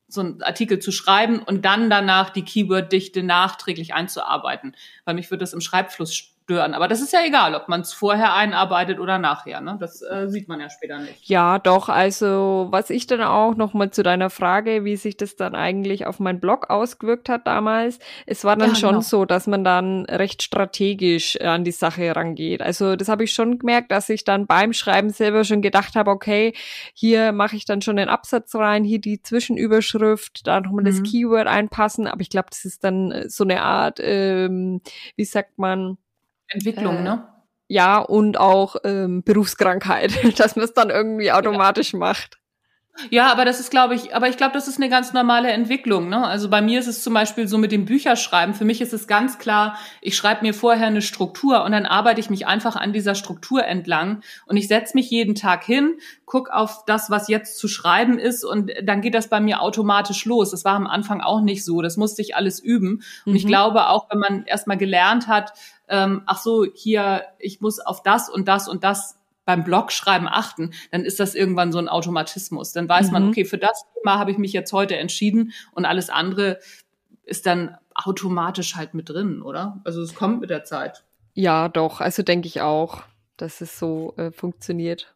so 0.07 0.21
einen 0.21 0.41
Artikel 0.41 0.79
zu 0.79 0.91
schreiben 0.91 1.39
und 1.39 1.65
dann 1.65 1.89
danach 1.89 2.29
die 2.29 2.43
Keyword-Dichte 2.43 3.23
nachträglich 3.23 3.93
einzuarbeiten, 3.93 4.75
weil 5.05 5.15
mich 5.15 5.29
würde 5.29 5.41
das 5.41 5.53
im 5.53 5.61
Schreibfluss 5.61 6.31
stören. 6.47 6.73
Aber 6.73 6.87
das 6.87 7.01
ist 7.01 7.11
ja 7.11 7.19
egal, 7.25 7.55
ob 7.55 7.67
man 7.67 7.81
es 7.81 7.91
vorher 7.91 8.33
einarbeitet 8.33 8.99
oder 8.99 9.17
nachher. 9.17 9.59
Ne? 9.59 9.75
Das 9.81 10.01
äh, 10.01 10.29
sieht 10.29 10.47
man 10.47 10.61
ja 10.61 10.69
später 10.69 10.97
nicht. 10.97 11.27
Ja, 11.27 11.59
doch. 11.59 11.89
Also 11.89 12.67
was 12.71 12.89
ich 12.89 13.05
dann 13.05 13.21
auch 13.21 13.55
noch 13.55 13.73
mal 13.73 13.91
zu 13.91 14.01
deiner 14.01 14.29
Frage, 14.29 14.85
wie 14.85 14.95
sich 14.95 15.17
das 15.17 15.35
dann 15.35 15.55
eigentlich 15.55 16.07
auf 16.07 16.21
meinen 16.21 16.39
Blog 16.39 16.69
ausgewirkt 16.69 17.27
hat 17.27 17.45
damals. 17.47 17.99
Es 18.25 18.45
war 18.45 18.55
dann 18.55 18.69
ja, 18.69 18.75
schon 18.75 18.91
genau. 18.91 19.01
so, 19.01 19.25
dass 19.25 19.45
man 19.45 19.65
dann 19.65 20.05
recht 20.05 20.41
strategisch 20.41 21.39
an 21.41 21.65
die 21.65 21.71
Sache 21.71 22.15
rangeht. 22.15 22.61
Also 22.61 22.95
das 22.95 23.09
habe 23.09 23.25
ich 23.25 23.33
schon 23.33 23.59
gemerkt, 23.59 23.91
dass 23.91 24.07
ich 24.07 24.23
dann 24.23 24.47
beim 24.47 24.71
Schreiben 24.71 25.09
selber 25.09 25.43
schon 25.43 25.61
gedacht 25.61 25.95
habe, 25.95 26.11
okay, 26.11 26.53
hier 26.93 27.33
mache 27.33 27.57
ich 27.57 27.65
dann 27.65 27.81
schon 27.81 27.97
den 27.97 28.07
Absatz 28.07 28.55
rein, 28.55 28.85
hier 28.85 29.01
die 29.01 29.21
Zwischenüberschrift, 29.21 30.47
da 30.47 30.61
nochmal 30.61 30.83
mhm. 30.83 30.87
das 30.87 31.03
Keyword 31.03 31.47
einpassen. 31.47 32.07
Aber 32.07 32.21
ich 32.21 32.29
glaube, 32.29 32.47
das 32.51 32.63
ist 32.63 32.85
dann 32.85 33.11
äh, 33.11 33.29
so 33.29 33.43
eine 33.43 33.61
Art, 33.63 33.99
ähm, 34.01 34.79
wie 35.17 35.25
sagt 35.25 35.57
man, 35.57 35.97
Entwicklung, 36.49 36.97
äh, 36.97 37.03
ne? 37.03 37.27
Ja, 37.69 37.99
und 37.99 38.37
auch 38.37 38.77
ähm, 38.83 39.23
Berufskrankheit, 39.23 40.11
dass 40.39 40.55
man 40.55 40.65
es 40.65 40.73
dann 40.73 40.89
irgendwie 40.89 41.31
automatisch 41.31 41.93
ja. 41.93 41.99
macht. 41.99 42.39
Ja, 43.11 43.31
aber 43.31 43.45
das 43.45 43.59
ist, 43.59 43.69
glaube 43.69 43.93
ich, 43.93 44.15
aber 44.15 44.27
ich 44.27 44.37
glaube, 44.37 44.53
das 44.53 44.67
ist 44.67 44.77
eine 44.77 44.89
ganz 44.89 45.13
normale 45.13 45.51
Entwicklung. 45.51 46.09
Ne? 46.09 46.25
Also 46.25 46.49
bei 46.49 46.61
mir 46.61 46.79
ist 46.79 46.87
es 46.87 47.03
zum 47.03 47.13
Beispiel 47.13 47.47
so 47.47 47.57
mit 47.57 47.71
dem 47.71 47.85
Bücherschreiben. 47.85 48.55
Für 48.55 48.65
mich 48.65 48.81
ist 48.81 48.93
es 48.93 49.07
ganz 49.07 49.37
klar, 49.37 49.77
ich 50.01 50.17
schreibe 50.17 50.41
mir 50.41 50.53
vorher 50.53 50.87
eine 50.87 51.03
Struktur 51.03 51.63
und 51.63 51.73
dann 51.73 51.85
arbeite 51.85 52.19
ich 52.19 52.29
mich 52.29 52.47
einfach 52.47 52.75
an 52.75 52.93
dieser 52.93 53.13
Struktur 53.13 53.63
entlang 53.63 54.21
und 54.47 54.57
ich 54.57 54.67
setze 54.67 54.95
mich 54.95 55.11
jeden 55.11 55.35
Tag 55.35 55.63
hin, 55.63 55.99
guck 56.25 56.49
auf 56.49 56.85
das, 56.85 57.11
was 57.11 57.27
jetzt 57.27 57.59
zu 57.59 57.67
schreiben 57.67 58.17
ist 58.17 58.43
und 58.43 58.71
dann 58.83 59.01
geht 59.01 59.13
das 59.13 59.27
bei 59.27 59.39
mir 59.39 59.61
automatisch 59.61 60.25
los. 60.25 60.49
Das 60.49 60.65
war 60.65 60.73
am 60.73 60.87
Anfang 60.87 61.21
auch 61.21 61.41
nicht 61.41 61.63
so. 61.63 61.83
Das 61.83 61.97
musste 61.97 62.23
ich 62.23 62.35
alles 62.35 62.59
üben. 62.59 63.03
Und 63.25 63.33
mhm. 63.33 63.35
ich 63.35 63.45
glaube 63.45 63.89
auch, 63.89 64.09
wenn 64.09 64.19
man 64.19 64.45
erstmal 64.45 64.77
gelernt 64.77 65.27
hat, 65.27 65.53
ähm, 65.87 66.23
ach 66.25 66.39
so, 66.39 66.65
hier, 66.65 67.23
ich 67.39 67.61
muss 67.61 67.79
auf 67.79 68.03
das 68.03 68.29
und 68.29 68.47
das 68.47 68.67
und 68.67 68.83
das 68.83 69.17
beim 69.45 69.63
Blogschreiben 69.63 70.27
achten, 70.27 70.71
dann 70.91 71.05
ist 71.05 71.21
das 71.21 71.33
irgendwann 71.33 71.71
so 71.71 71.79
ein 71.79 71.87
Automatismus. 71.87 72.73
Dann 72.73 72.89
weiß 72.89 73.07
mhm. 73.07 73.13
man, 73.13 73.29
okay, 73.29 73.45
für 73.45 73.57
das 73.57 73.83
Thema 73.93 74.19
habe 74.19 74.31
ich 74.31 74.37
mich 74.37 74.51
jetzt 74.51 74.73
heute 74.73 74.97
entschieden 74.97 75.53
und 75.71 75.85
alles 75.85 76.09
andere 76.09 76.59
ist 77.23 77.45
dann 77.45 77.77
automatisch 77.95 78.75
halt 78.75 78.93
mit 78.93 79.09
drin, 79.09 79.41
oder? 79.41 79.81
Also 79.85 80.01
es 80.01 80.15
kommt 80.15 80.41
mit 80.41 80.49
der 80.49 80.65
Zeit. 80.65 81.03
Ja, 81.33 81.69
doch. 81.69 82.01
Also 82.01 82.23
denke 82.23 82.47
ich 82.47 82.61
auch, 82.61 83.03
dass 83.37 83.61
es 83.61 83.79
so 83.79 84.13
äh, 84.17 84.31
funktioniert. 84.31 85.15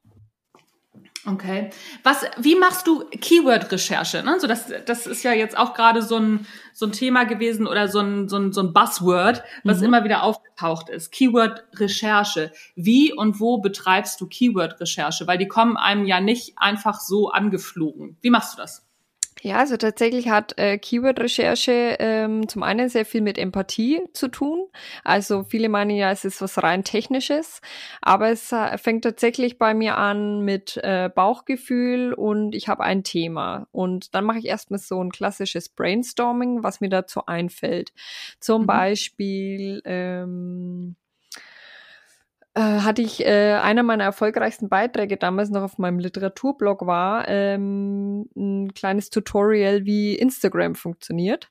Okay. 1.26 1.70
Was, 2.04 2.26
wie 2.38 2.56
machst 2.56 2.88
du 2.88 3.06
Keyword-Recherche? 3.06 4.24
Ne? 4.24 4.40
So 4.40 4.48
das, 4.48 4.72
das 4.88 5.06
ist 5.06 5.22
ja 5.22 5.34
jetzt 5.34 5.56
auch 5.56 5.76
gerade 5.76 6.02
so 6.02 6.18
ein, 6.18 6.48
so 6.74 6.88
ein 6.88 6.92
Thema 6.92 7.26
gewesen 7.26 7.68
oder 7.68 7.88
so 7.88 8.00
ein, 8.00 8.28
so 8.28 8.38
ein, 8.38 8.52
so 8.52 8.62
ein 8.62 8.74
Buzzword, 8.74 9.44
was 9.64 9.80
mhm. 9.80 9.86
immer 9.86 10.04
wieder 10.04 10.24
aufgetaucht 10.24 10.90
ist. 10.90 11.12
Keyword-Recherche. 11.12 12.52
Wie 12.76 13.14
und 13.14 13.40
wo 13.40 13.60
betreibst 13.60 14.20
du 14.20 14.28
Keyword-Recherche? 14.28 15.28
Weil 15.28 15.38
die 15.38 15.48
kommen 15.48 15.78
einem 15.78 16.06
ja 16.06 16.20
nicht 16.20 16.58
einfach 16.58 17.00
so 17.00 17.30
angeflogen. 17.30 18.18
Wie 18.22 18.32
machst 18.32 18.54
du 18.54 18.58
das? 18.58 18.88
Ja, 19.44 19.58
also 19.58 19.76
tatsächlich 19.76 20.30
hat 20.30 20.58
äh, 20.60 20.78
Keyword-Recherche 20.78 21.98
ähm, 22.00 22.48
zum 22.48 22.62
einen 22.62 22.90
sehr 22.90 23.06
viel 23.06 23.22
mit 23.22 23.40
Empathie 23.40 24.02
zu 24.14 24.28
tun. 24.28 24.68
Also 25.04 25.44
viele 25.44 25.68
meinen 25.68 25.92
ja, 25.92 26.12
es 26.12 26.26
ist 26.26 26.42
was 26.44 26.62
rein 26.62 26.84
technisches, 26.84 27.60
aber 28.02 28.30
es 28.30 28.52
äh, 28.52 28.78
fängt 28.78 29.04
tatsächlich 29.04 29.58
bei 29.58 29.74
mir 29.74 29.98
an 29.98 30.42
mit 30.42 30.78
äh, 30.84 31.10
Bauchgefühl 31.10 32.14
und 32.14 32.54
ich 32.54 32.68
habe 32.68 32.84
ein 32.84 33.04
Thema. 33.04 33.68
Und 33.72 34.14
dann 34.14 34.26
mache 34.26 34.38
ich 34.38 34.46
erstmal 34.46 34.80
so 34.80 35.04
ein 35.04 35.12
klassisches 35.12 35.70
Brainstorming, 35.70 36.64
was 36.64 36.80
mir 36.80 36.90
dazu 36.90 37.26
einfällt. 37.26 37.94
Zum 38.40 38.64
mhm. 38.64 38.68
Beispiel 38.68 39.82
ähm, 39.86 40.96
äh, 40.98 41.01
hatte 42.60 43.02
ich 43.02 43.26
äh, 43.26 43.54
einer 43.54 43.84
meiner 43.84 44.04
erfolgreichsten 44.04 44.68
Beiträge 44.68 45.18
damals 45.18 45.50
noch 45.50 45.62
auf 45.62 45.78
meinem 45.78 46.00
Literaturblog 46.00 46.86
war 46.86 47.28
ähm, 47.28 48.30
ein 48.36 48.74
kleines 48.74 49.10
Tutorial, 49.10 49.86
wie 49.86 50.16
Instagram 50.16 50.76
funktioniert. 50.76 51.50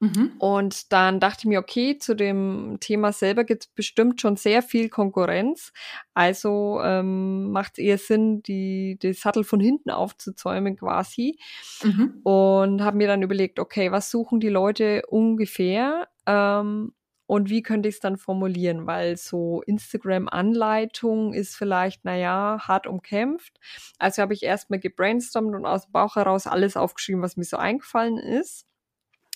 Mhm. 0.00 0.32
Und 0.38 0.92
dann 0.92 1.20
dachte 1.20 1.40
ich 1.40 1.44
mir, 1.44 1.58
okay, 1.58 1.98
zu 1.98 2.14
dem 2.14 2.78
Thema 2.80 3.12
selber 3.12 3.44
gibt 3.44 3.64
es 3.64 3.68
bestimmt 3.68 4.18
schon 4.20 4.36
sehr 4.36 4.62
viel 4.62 4.88
Konkurrenz. 4.88 5.72
Also 6.14 6.80
ähm, 6.82 7.50
macht 7.50 7.72
es 7.74 7.84
eher 7.84 7.98
Sinn, 7.98 8.42
die, 8.42 8.98
die 9.02 9.12
Sattel 9.12 9.44
von 9.44 9.60
hinten 9.60 9.90
aufzuzäumen 9.90 10.76
quasi. 10.76 11.38
Mhm. 11.82 12.20
Und 12.22 12.82
habe 12.82 12.96
mir 12.96 13.08
dann 13.08 13.22
überlegt, 13.22 13.58
okay, 13.58 13.92
was 13.92 14.10
suchen 14.10 14.40
die 14.40 14.48
Leute 14.48 15.02
ungefähr? 15.06 16.08
Ähm, 16.26 16.94
und 17.30 17.48
wie 17.48 17.62
könnte 17.62 17.88
ich 17.88 17.94
es 17.94 18.00
dann 18.00 18.16
formulieren? 18.16 18.88
Weil 18.88 19.16
so 19.16 19.62
Instagram-Anleitung 19.62 21.32
ist 21.32 21.54
vielleicht, 21.54 22.04
naja, 22.04 22.58
hart 22.66 22.88
umkämpft. 22.88 23.60
Also 24.00 24.20
habe 24.20 24.34
ich 24.34 24.42
erstmal 24.42 24.80
gebrainstormt 24.80 25.54
und 25.54 25.64
aus 25.64 25.84
dem 25.84 25.92
Bauch 25.92 26.16
heraus 26.16 26.48
alles 26.48 26.76
aufgeschrieben, 26.76 27.22
was 27.22 27.36
mir 27.36 27.44
so 27.44 27.56
eingefallen 27.56 28.18
ist. 28.18 28.66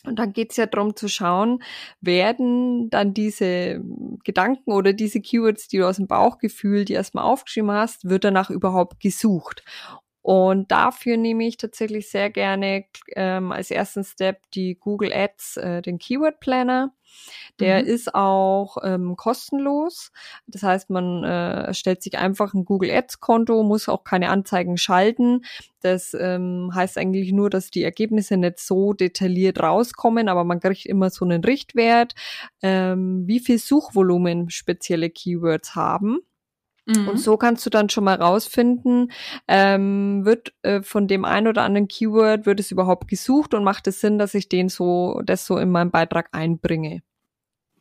Und 0.05 0.19
dann 0.19 0.33
geht's 0.33 0.57
ja 0.57 0.67
darum 0.67 0.97
zu 0.97 1.09
schauen, 1.09 1.63
werden 2.01 2.91
dann 2.91 3.15
diese 3.15 3.81
Gedanken 4.25 4.73
oder 4.73 4.93
diese 4.93 5.21
Keywords, 5.21 5.69
die 5.69 5.79
du 5.79 5.89
aus 5.89 5.97
dem 5.97 6.09
Bauchgefühl, 6.09 6.85
die 6.85 6.95
erstmal 6.95 7.25
aufgeschrieben 7.25 7.71
hast, 7.71 8.09
wird 8.09 8.25
danach 8.25 8.51
überhaupt 8.51 8.99
gesucht? 8.99 9.63
Und 10.25 10.73
dafür 10.73 11.19
nehme 11.19 11.47
ich 11.47 11.59
tatsächlich 11.59 12.09
sehr 12.09 12.31
gerne 12.31 12.87
ähm, 13.15 13.53
als 13.53 13.71
ersten 13.71 14.05
Step 14.05 14.41
die 14.55 14.75
Google 14.75 15.13
Ads, 15.13 15.59
äh, 15.59 15.83
den 15.83 15.99
Keyword 15.99 16.41
Planner. 16.41 16.95
Der 17.61 17.83
mhm. 17.83 17.89
ist 17.89 18.15
auch 18.15 18.79
ähm, 18.83 19.17
kostenlos. 19.17 20.13
Das 20.47 20.63
heißt, 20.63 20.89
man 20.89 21.25
äh, 21.25 21.75
stellt 21.75 22.03
sich 22.03 22.17
einfach 22.17 22.55
ein 22.55 22.65
Google 22.65 22.91
Ads 22.91 23.21
Konto, 23.21 23.63
muss 23.65 23.87
auch 23.87 24.03
keine 24.03 24.31
Anzeigen 24.31 24.79
schalten. 24.79 25.43
Das 25.83 26.17
ähm, 26.19 26.71
heißt 26.75 26.97
eigentlich 26.97 27.33
nur, 27.33 27.51
dass 27.51 27.71
die 27.71 27.83
Ergebnisse 27.83 28.39
nicht 28.39 28.61
so 28.61 28.95
detailliert 28.95 29.61
rauskommen, 29.61 30.31
aber 30.31 30.45
man 30.45 30.59
kriegt 30.59 30.87
immer 30.87 31.11
so 31.11 31.27
einen 31.27 31.45
Richtwert, 31.45 32.15
ähm, 32.63 33.25
wie 33.27 33.41
viel 33.41 33.59
Suchvolumen 33.59 34.49
spezielle 34.49 35.11
Keywords 35.11 35.75
haben. 35.75 36.21
Mhm. 36.87 37.09
Und 37.09 37.19
so 37.19 37.37
kannst 37.37 37.65
du 37.65 37.71
dann 37.71 37.89
schon 37.89 38.05
mal 38.05 38.17
rausfinden, 38.17 39.11
ähm, 39.49 40.25
wird 40.25 40.53
äh, 40.63 40.83
von 40.83 41.09
dem 41.09 41.25
einen 41.25 41.49
oder 41.49 41.63
anderen 41.63 41.89
Keyword, 41.89 42.47
wird 42.47 42.61
es 42.61 42.71
überhaupt 42.71 43.09
gesucht 43.09 43.55
und 43.55 43.65
macht 43.65 43.87
es 43.87 44.01
Sinn, 44.01 44.19
dass 44.19 44.35
ich 44.35 44.49
den 44.49 44.69
so, 44.69 45.21
das 45.25 45.47
so 45.47 45.57
in 45.59 45.71
meinen 45.71 45.91
Beitrag 45.91 46.29
einbringe. 46.33 47.03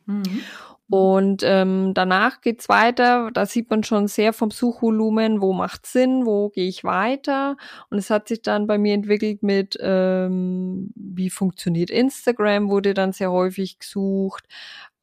Mhm. 0.06 0.42
Und 0.90 1.42
ähm, 1.44 1.92
danach 1.94 2.42
geht's 2.42 2.68
weiter. 2.68 3.30
Da 3.32 3.46
sieht 3.46 3.70
man 3.70 3.84
schon 3.84 4.06
sehr 4.06 4.32
vom 4.34 4.50
Suchvolumen, 4.50 5.40
wo 5.40 5.54
macht 5.54 5.86
Sinn, 5.86 6.26
wo 6.26 6.50
gehe 6.50 6.68
ich 6.68 6.84
weiter. 6.84 7.56
Und 7.88 7.98
es 7.98 8.10
hat 8.10 8.28
sich 8.28 8.42
dann 8.42 8.66
bei 8.66 8.76
mir 8.76 8.92
entwickelt 8.92 9.42
mit, 9.42 9.78
ähm, 9.80 10.92
wie 10.94 11.30
funktioniert 11.30 11.90
Instagram, 11.90 12.68
wurde 12.68 12.92
dann 12.92 13.12
sehr 13.12 13.32
häufig 13.32 13.78
gesucht. 13.78 14.44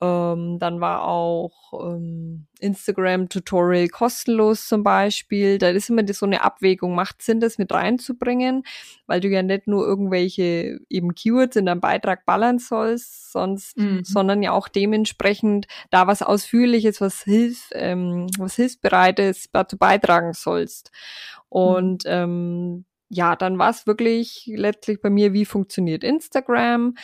Ähm, 0.01 0.57
dann 0.57 0.81
war 0.81 1.03
auch 1.03 1.73
ähm, 1.73 2.47
Instagram-Tutorial 2.59 3.87
kostenlos 3.87 4.67
zum 4.67 4.83
Beispiel. 4.83 5.59
Da 5.59 5.69
ist 5.69 5.91
immer 5.91 6.01
so 6.11 6.25
eine 6.25 6.43
Abwägung, 6.43 6.95
macht 6.95 7.21
Sinn, 7.21 7.39
das 7.39 7.59
mit 7.59 7.71
reinzubringen, 7.71 8.63
weil 9.05 9.19
du 9.19 9.27
ja 9.27 9.43
nicht 9.43 9.67
nur 9.67 9.85
irgendwelche 9.85 10.79
eben 10.89 11.13
Keywords 11.13 11.55
in 11.55 11.67
deinem 11.67 11.81
Beitrag 11.81 12.25
ballern 12.25 12.57
sollst, 12.57 13.31
sonst, 13.31 13.77
mhm. 13.77 14.03
sondern 14.03 14.41
ja 14.41 14.53
auch 14.53 14.67
dementsprechend 14.67 15.67
da 15.91 16.07
was 16.07 16.23
Ausführliches, 16.23 16.99
was 16.99 17.21
hilf, 17.21 17.69
ähm, 17.73 18.25
was 18.39 18.55
hilfsbereites 18.55 19.49
dazu 19.53 19.77
beitragen 19.77 20.33
sollst. 20.33 20.91
Und 21.47 22.05
mhm. 22.05 22.11
ähm, 22.11 22.85
ja, 23.13 23.35
dann 23.35 23.59
war 23.59 23.69
es 23.69 23.85
wirklich 23.85 24.49
letztlich 24.55 25.01
bei 25.01 25.09
mir, 25.09 25.33
wie 25.33 25.45
funktioniert 25.45 26.03
Instagram 26.03 26.95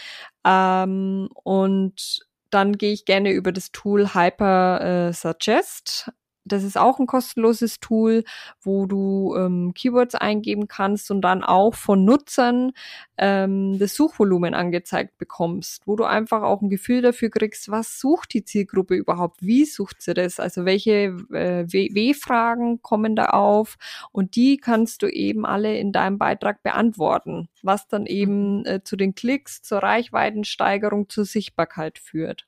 ähm, 0.45 1.29
und 1.43 2.26
dann 2.51 2.77
gehe 2.77 2.93
ich 2.93 3.05
gerne 3.05 3.31
über 3.31 3.51
das 3.51 3.71
Tool 3.71 4.13
Hyper 4.13 5.09
äh, 5.09 5.13
Suggest. 5.13 6.11
Das 6.47 6.63
ist 6.63 6.77
auch 6.77 6.99
ein 6.99 7.07
kostenloses 7.07 7.79
Tool, 7.79 8.23
wo 8.61 8.85
du 8.85 9.35
ähm, 9.37 9.73
Keywords 9.73 10.15
eingeben 10.15 10.67
kannst 10.67 11.11
und 11.11 11.21
dann 11.21 11.43
auch 11.43 11.75
von 11.75 12.05
Nutzern 12.05 12.71
ähm, 13.17 13.79
das 13.79 13.95
Suchvolumen 13.95 14.53
angezeigt 14.53 15.17
bekommst, 15.17 15.83
wo 15.85 15.95
du 15.95 16.03
einfach 16.03 16.43
auch 16.43 16.61
ein 16.61 16.69
Gefühl 16.69 17.01
dafür 17.01 17.29
kriegst, 17.29 17.69
was 17.69 17.99
sucht 17.99 18.33
die 18.33 18.43
Zielgruppe 18.43 18.95
überhaupt, 18.95 19.41
wie 19.41 19.65
sucht 19.65 20.01
sie 20.01 20.13
das, 20.13 20.39
also 20.39 20.65
welche 20.65 21.15
äh, 21.31 21.65
W-Fragen 21.67 22.81
kommen 22.81 23.15
da 23.15 23.27
auf 23.27 23.77
und 24.11 24.35
die 24.35 24.57
kannst 24.57 25.01
du 25.01 25.07
eben 25.07 25.45
alle 25.45 25.77
in 25.77 25.91
deinem 25.91 26.17
Beitrag 26.17 26.63
beantworten, 26.63 27.49
was 27.63 27.87
dann 27.87 28.05
eben 28.05 28.59
mhm. 28.59 28.65
äh, 28.65 28.83
zu 28.83 28.95
den 28.95 29.15
Klicks, 29.15 29.61
zur 29.61 29.79
Reichweitensteigerung, 29.79 31.09
zur 31.09 31.25
Sichtbarkeit 31.25 31.99
führt. 31.99 32.47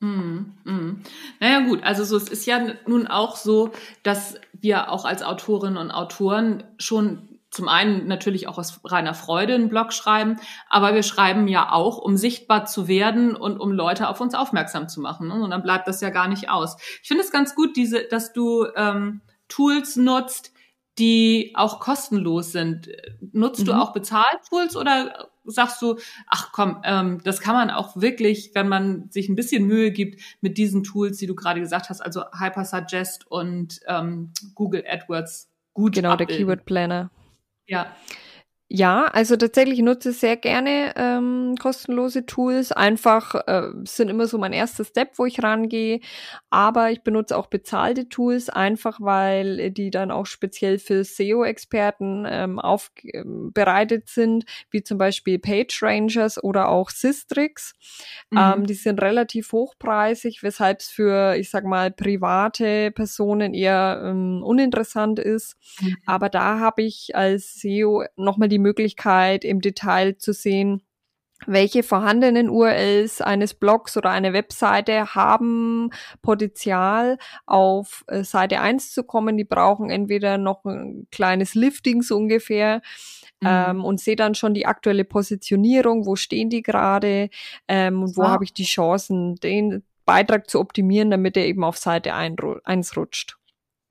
Mm, 0.00 0.54
mm. 0.64 1.02
Naja 1.40 1.60
gut, 1.60 1.82
also 1.82 2.04
so, 2.04 2.16
es 2.16 2.28
ist 2.28 2.46
ja 2.46 2.58
nun 2.86 3.06
auch 3.06 3.36
so, 3.36 3.70
dass 4.02 4.36
wir 4.52 4.90
auch 4.90 5.04
als 5.04 5.22
Autorinnen 5.22 5.76
und 5.76 5.90
Autoren 5.90 6.64
schon 6.78 7.28
zum 7.50 7.68
einen 7.68 8.06
natürlich 8.06 8.46
auch 8.46 8.58
aus 8.58 8.80
reiner 8.84 9.12
Freude 9.12 9.54
einen 9.54 9.68
Blog 9.68 9.92
schreiben, 9.92 10.36
aber 10.68 10.94
wir 10.94 11.02
schreiben 11.02 11.48
ja 11.48 11.72
auch, 11.72 11.98
um 11.98 12.16
sichtbar 12.16 12.64
zu 12.64 12.86
werden 12.86 13.34
und 13.34 13.58
um 13.58 13.72
Leute 13.72 14.08
auf 14.08 14.20
uns 14.20 14.34
aufmerksam 14.34 14.88
zu 14.88 15.00
machen. 15.00 15.28
Ne? 15.28 15.34
Und 15.34 15.50
dann 15.50 15.62
bleibt 15.62 15.88
das 15.88 16.00
ja 16.00 16.10
gar 16.10 16.28
nicht 16.28 16.48
aus. 16.48 16.76
Ich 17.02 17.08
finde 17.08 17.24
es 17.24 17.32
ganz 17.32 17.54
gut, 17.54 17.76
diese, 17.76 18.04
dass 18.04 18.32
du 18.32 18.66
ähm, 18.76 19.20
Tools 19.48 19.96
nutzt, 19.96 20.52
die 20.98 21.52
auch 21.56 21.80
kostenlos 21.80 22.52
sind. 22.52 22.88
Nutzt 23.32 23.62
mhm. 23.62 23.66
du 23.66 23.72
auch 23.72 23.92
Bezahltools 23.92 24.76
oder 24.76 25.28
sagst 25.50 25.80
du, 25.82 25.96
ach 26.26 26.52
komm, 26.52 26.80
ähm, 26.84 27.20
das 27.24 27.40
kann 27.40 27.54
man 27.54 27.70
auch 27.70 27.96
wirklich, 27.96 28.52
wenn 28.54 28.68
man 28.68 29.10
sich 29.10 29.28
ein 29.28 29.36
bisschen 29.36 29.66
Mühe 29.66 29.90
gibt 29.90 30.20
mit 30.40 30.58
diesen 30.58 30.82
Tools, 30.82 31.18
die 31.18 31.26
du 31.26 31.34
gerade 31.34 31.60
gesagt 31.60 31.90
hast, 31.90 32.00
also 32.00 32.24
Hypersuggest 32.38 33.26
und 33.26 33.80
ähm, 33.86 34.32
Google 34.54 34.84
AdWords 34.88 35.50
gut. 35.74 35.94
Genau, 35.94 36.10
abbilden. 36.10 36.28
der 36.28 36.38
Keyword 36.38 36.64
Planner. 36.64 37.10
Ja. 37.66 37.94
Ja, 38.72 39.06
also 39.06 39.34
tatsächlich 39.34 39.80
nutze 39.80 40.10
ich 40.10 40.18
sehr 40.18 40.36
gerne 40.36 40.92
ähm, 40.94 41.56
kostenlose 41.58 42.24
Tools. 42.24 42.70
Einfach 42.70 43.34
äh, 43.48 43.72
sind 43.82 44.08
immer 44.08 44.28
so 44.28 44.38
mein 44.38 44.52
erster 44.52 44.84
Step, 44.84 45.18
wo 45.18 45.26
ich 45.26 45.42
rangehe. 45.42 45.98
Aber 46.50 46.92
ich 46.92 47.02
benutze 47.02 47.36
auch 47.36 47.48
bezahlte 47.48 48.08
Tools, 48.08 48.48
einfach 48.48 49.00
weil 49.00 49.72
die 49.72 49.90
dann 49.90 50.12
auch 50.12 50.24
speziell 50.26 50.78
für 50.78 51.02
SEO-Experten 51.02 52.24
ähm, 52.30 52.60
aufbereitet 52.60 54.08
sind, 54.08 54.44
wie 54.70 54.84
zum 54.84 54.98
Beispiel 54.98 55.40
PageRangers 55.40 56.40
oder 56.40 56.68
auch 56.68 56.90
Systrix. 56.90 57.74
Mhm. 58.30 58.38
Ähm, 58.38 58.66
die 58.68 58.74
sind 58.74 59.02
relativ 59.02 59.50
hochpreisig, 59.50 60.44
weshalb 60.44 60.78
es 60.78 60.90
für, 60.90 61.34
ich 61.34 61.50
sag 61.50 61.64
mal, 61.64 61.90
private 61.90 62.92
Personen 62.92 63.52
eher 63.52 64.00
ähm, 64.04 64.44
uninteressant 64.44 65.18
ist. 65.18 65.56
Mhm. 65.80 65.96
Aber 66.06 66.28
da 66.28 66.60
habe 66.60 66.82
ich 66.82 67.16
als 67.16 67.54
SEO 67.54 68.04
nochmal 68.14 68.48
die 68.48 68.59
Möglichkeit, 68.60 69.44
im 69.44 69.60
Detail 69.60 70.16
zu 70.18 70.32
sehen, 70.32 70.82
welche 71.46 71.82
vorhandenen 71.82 72.50
URLs 72.50 73.20
eines 73.20 73.54
Blogs 73.54 73.96
oder 73.96 74.10
einer 74.10 74.32
Webseite 74.32 75.14
haben 75.14 75.90
Potenzial 76.22 77.18
auf 77.46 78.04
äh, 78.08 78.24
Seite 78.24 78.60
1 78.60 78.92
zu 78.92 79.04
kommen. 79.04 79.36
Die 79.36 79.44
brauchen 79.44 79.90
entweder 79.90 80.38
noch 80.38 80.64
ein 80.64 81.06
kleines 81.10 81.54
Lifting 81.54 82.02
so 82.02 82.16
ungefähr 82.16 82.82
mhm. 83.40 83.48
ähm, 83.48 83.84
und 83.84 84.00
sehe 84.00 84.16
dann 84.16 84.34
schon 84.34 84.54
die 84.54 84.66
aktuelle 84.66 85.04
Positionierung, 85.04 86.06
wo 86.06 86.16
stehen 86.16 86.50
die 86.50 86.62
gerade 86.62 87.30
ähm, 87.68 88.02
und 88.02 88.16
wo 88.16 88.22
ah. 88.22 88.30
habe 88.30 88.44
ich 88.44 88.52
die 88.52 88.64
Chancen, 88.64 89.36
den 89.36 89.82
Beitrag 90.04 90.50
zu 90.50 90.60
optimieren, 90.60 91.10
damit 91.10 91.36
er 91.36 91.46
eben 91.46 91.64
auf 91.64 91.78
Seite 91.78 92.14
1 92.14 92.96
rutscht. 92.96 93.36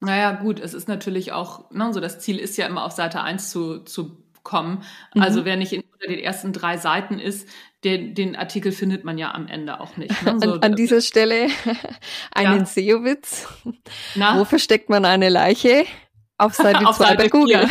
Naja, 0.02 0.32
gut, 0.32 0.60
es 0.60 0.74
ist 0.74 0.88
natürlich 0.88 1.34
auch, 1.34 1.70
ne, 1.72 1.94
so 1.94 2.00
das 2.00 2.20
Ziel 2.20 2.40
ist 2.40 2.58
ja 2.58 2.68
immer 2.68 2.86
auf 2.86 2.94
Seite 2.94 3.22
1 3.22 3.50
zu, 3.50 3.80
zu 3.80 4.24
kommen. 4.50 4.84
Mhm. 5.14 5.22
Also 5.22 5.46
wer 5.46 5.56
nicht 5.56 5.74
in, 5.74 5.84
unter 5.94 6.08
den 6.08 6.20
ersten 6.20 6.54
drei 6.54 6.78
Seiten 6.78 7.20
ist, 7.20 7.48
den, 7.84 8.16
den 8.16 8.36
Artikel 8.36 8.72
findet 8.72 9.06
man 9.06 9.20
ja 9.20 9.34
am 9.34 9.48
Ende 9.48 9.80
auch 9.80 9.96
nicht. 9.96 10.24
Ne? 10.24 10.38
So, 10.42 10.54
an, 10.54 10.64
an, 10.64 10.76
dieser 10.76 11.02
Stelle 11.02 11.50
einen 12.34 12.60
ja. 12.60 12.66
SEO-Witz. 12.66 13.48
Wo 14.16 14.46
versteckt 14.46 14.90
man 14.90 15.06
eine 15.06 15.30
Leiche? 15.30 15.86
Auf 16.38 16.56
Seite 16.56 16.84
2 16.94 17.16
bei 17.16 17.28
Google. 17.28 17.70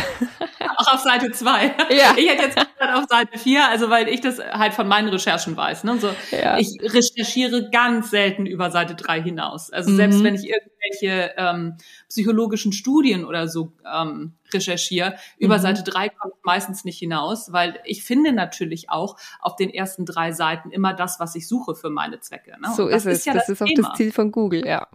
Auch 0.79 0.93
auf 0.93 1.01
Seite 1.01 1.31
zwei. 1.31 1.75
Ja. 1.89 2.13
Ich 2.15 2.29
hätte 2.29 2.43
jetzt 2.43 2.55
gesagt 2.55 2.95
auf 2.95 3.05
Seite 3.09 3.37
vier, 3.37 3.67
also 3.67 3.89
weil 3.89 4.07
ich 4.07 4.21
das 4.21 4.39
halt 4.39 4.73
von 4.73 4.87
meinen 4.87 5.09
Recherchen 5.09 5.57
weiß. 5.57 5.83
Ne? 5.83 5.97
So, 5.97 6.09
ja. 6.31 6.57
Ich 6.57 6.77
recherchiere 6.81 7.69
ganz 7.69 8.09
selten 8.09 8.45
über 8.45 8.71
Seite 8.71 8.95
drei 8.95 9.21
hinaus. 9.21 9.71
Also 9.71 9.93
selbst 9.93 10.19
mhm. 10.19 10.23
wenn 10.23 10.35
ich 10.35 10.47
irgendwelche 10.47 11.33
ähm, 11.37 11.77
psychologischen 12.07 12.71
Studien 12.71 13.25
oder 13.25 13.47
so 13.47 13.73
ähm, 13.91 14.33
recherchiere, 14.53 15.15
über 15.37 15.57
mhm. 15.57 15.61
Seite 15.61 15.83
drei 15.83 16.09
komme 16.09 16.33
ich 16.37 16.43
meistens 16.43 16.85
nicht 16.85 16.99
hinaus, 16.99 17.51
weil 17.51 17.79
ich 17.83 18.03
finde 18.03 18.31
natürlich 18.31 18.89
auch 18.89 19.17
auf 19.41 19.55
den 19.55 19.69
ersten 19.69 20.05
drei 20.05 20.31
Seiten 20.31 20.71
immer 20.71 20.93
das, 20.93 21.19
was 21.19 21.35
ich 21.35 21.47
suche 21.47 21.75
für 21.75 21.89
meine 21.89 22.19
Zwecke. 22.21 22.51
Ne? 22.59 22.69
So 22.75 22.87
ist 22.87 23.05
es. 23.05 23.19
Ist 23.19 23.25
ja 23.25 23.33
das, 23.33 23.47
das 23.47 23.61
ist 23.61 23.61
auch 23.61 23.73
das 23.75 23.97
Ziel 23.97 24.11
von 24.11 24.31
Google, 24.31 24.65
ja. 24.65 24.87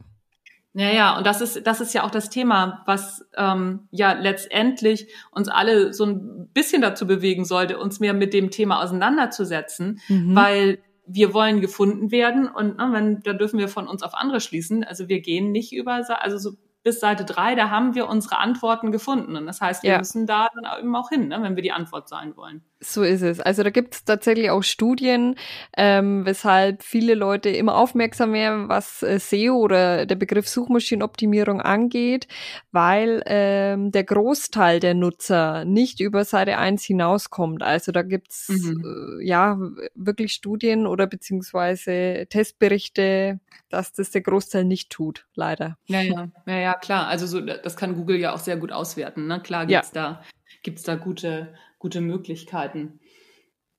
Ja, 0.76 0.90
ja, 0.90 1.16
und 1.16 1.24
das 1.24 1.40
ist, 1.40 1.64
das 1.66 1.80
ist 1.80 1.94
ja 1.94 2.02
auch 2.02 2.10
das 2.10 2.30
Thema, 2.30 2.82
was 2.84 3.24
ähm, 3.36 3.88
ja 3.92 4.12
letztendlich 4.12 5.08
uns 5.30 5.48
alle 5.48 5.92
so 5.92 6.04
ein 6.04 6.48
bisschen 6.52 6.82
dazu 6.82 7.06
bewegen 7.06 7.44
sollte, 7.44 7.78
uns 7.78 8.00
mehr 8.00 8.12
mit 8.12 8.34
dem 8.34 8.50
Thema 8.50 8.82
auseinanderzusetzen, 8.82 10.00
mhm. 10.08 10.34
weil 10.34 10.78
wir 11.06 11.32
wollen 11.32 11.60
gefunden 11.60 12.10
werden 12.10 12.48
und 12.48 12.78
ne, 12.78 12.88
wenn, 12.90 13.20
da 13.20 13.34
dürfen 13.34 13.58
wir 13.58 13.68
von 13.68 13.86
uns 13.86 14.02
auf 14.02 14.14
andere 14.14 14.40
schließen. 14.40 14.82
Also 14.82 15.08
wir 15.08 15.20
gehen 15.20 15.52
nicht 15.52 15.72
über, 15.72 16.02
also 16.20 16.38
so 16.38 16.56
bis 16.82 17.00
Seite 17.00 17.24
drei, 17.24 17.54
da 17.54 17.70
haben 17.70 17.94
wir 17.94 18.08
unsere 18.08 18.38
Antworten 18.38 18.90
gefunden. 18.90 19.36
Und 19.36 19.46
das 19.46 19.60
heißt, 19.60 19.82
wir 19.82 19.92
ja. 19.92 19.98
müssen 19.98 20.26
da 20.26 20.48
dann 20.54 20.80
eben 20.80 20.94
auch 20.96 21.08
hin, 21.08 21.28
ne, 21.28 21.38
wenn 21.40 21.56
wir 21.56 21.62
die 21.62 21.72
Antwort 21.72 22.08
sein 22.08 22.36
wollen. 22.36 22.62
So 22.80 23.02
ist 23.02 23.22
es. 23.22 23.40
Also 23.40 23.62
da 23.62 23.70
gibt 23.70 23.94
es 23.94 24.04
tatsächlich 24.04 24.50
auch 24.50 24.62
Studien, 24.62 25.36
ähm, 25.76 26.26
weshalb 26.26 26.82
viele 26.82 27.14
Leute 27.14 27.48
immer 27.48 27.76
aufmerksam 27.76 28.32
werden, 28.32 28.68
was 28.68 29.02
äh, 29.02 29.18
SEO 29.18 29.56
oder 29.56 30.06
der 30.06 30.16
Begriff 30.16 30.48
Suchmaschinenoptimierung 30.48 31.60
angeht, 31.60 32.28
weil 32.72 33.22
ähm, 33.26 33.90
der 33.90 34.04
Großteil 34.04 34.80
der 34.80 34.94
Nutzer 34.94 35.64
nicht 35.64 36.00
über 36.00 36.24
Seite 36.24 36.58
1 36.58 36.84
hinauskommt. 36.84 37.62
Also 37.62 37.90
da 37.90 38.02
gibt's 38.02 38.48
mhm. 38.48 39.18
äh, 39.20 39.24
ja 39.24 39.58
wirklich 39.94 40.32
Studien 40.32 40.86
oder 40.86 41.06
beziehungsweise 41.06 42.26
Testberichte, 42.28 43.40
dass 43.70 43.92
das 43.92 44.10
der 44.10 44.20
Großteil 44.20 44.64
nicht 44.64 44.90
tut, 44.90 45.26
leider. 45.34 45.78
Ja, 45.86 46.02
ja, 46.02 46.28
ja, 46.46 46.58
ja 46.58 46.74
klar. 46.74 47.06
Also 47.06 47.26
so, 47.26 47.40
das 47.40 47.76
kann 47.76 47.94
Google 47.94 48.18
ja 48.18 48.34
auch 48.34 48.40
sehr 48.40 48.56
gut 48.56 48.72
auswerten. 48.72 49.26
Ne? 49.26 49.40
Klar 49.40 49.66
gibt's 49.66 49.92
ja. 49.94 50.02
da 50.02 50.22
gibt's 50.62 50.82
da 50.82 50.96
gute 50.96 51.54
gute 51.84 52.00
Möglichkeiten. 52.00 52.98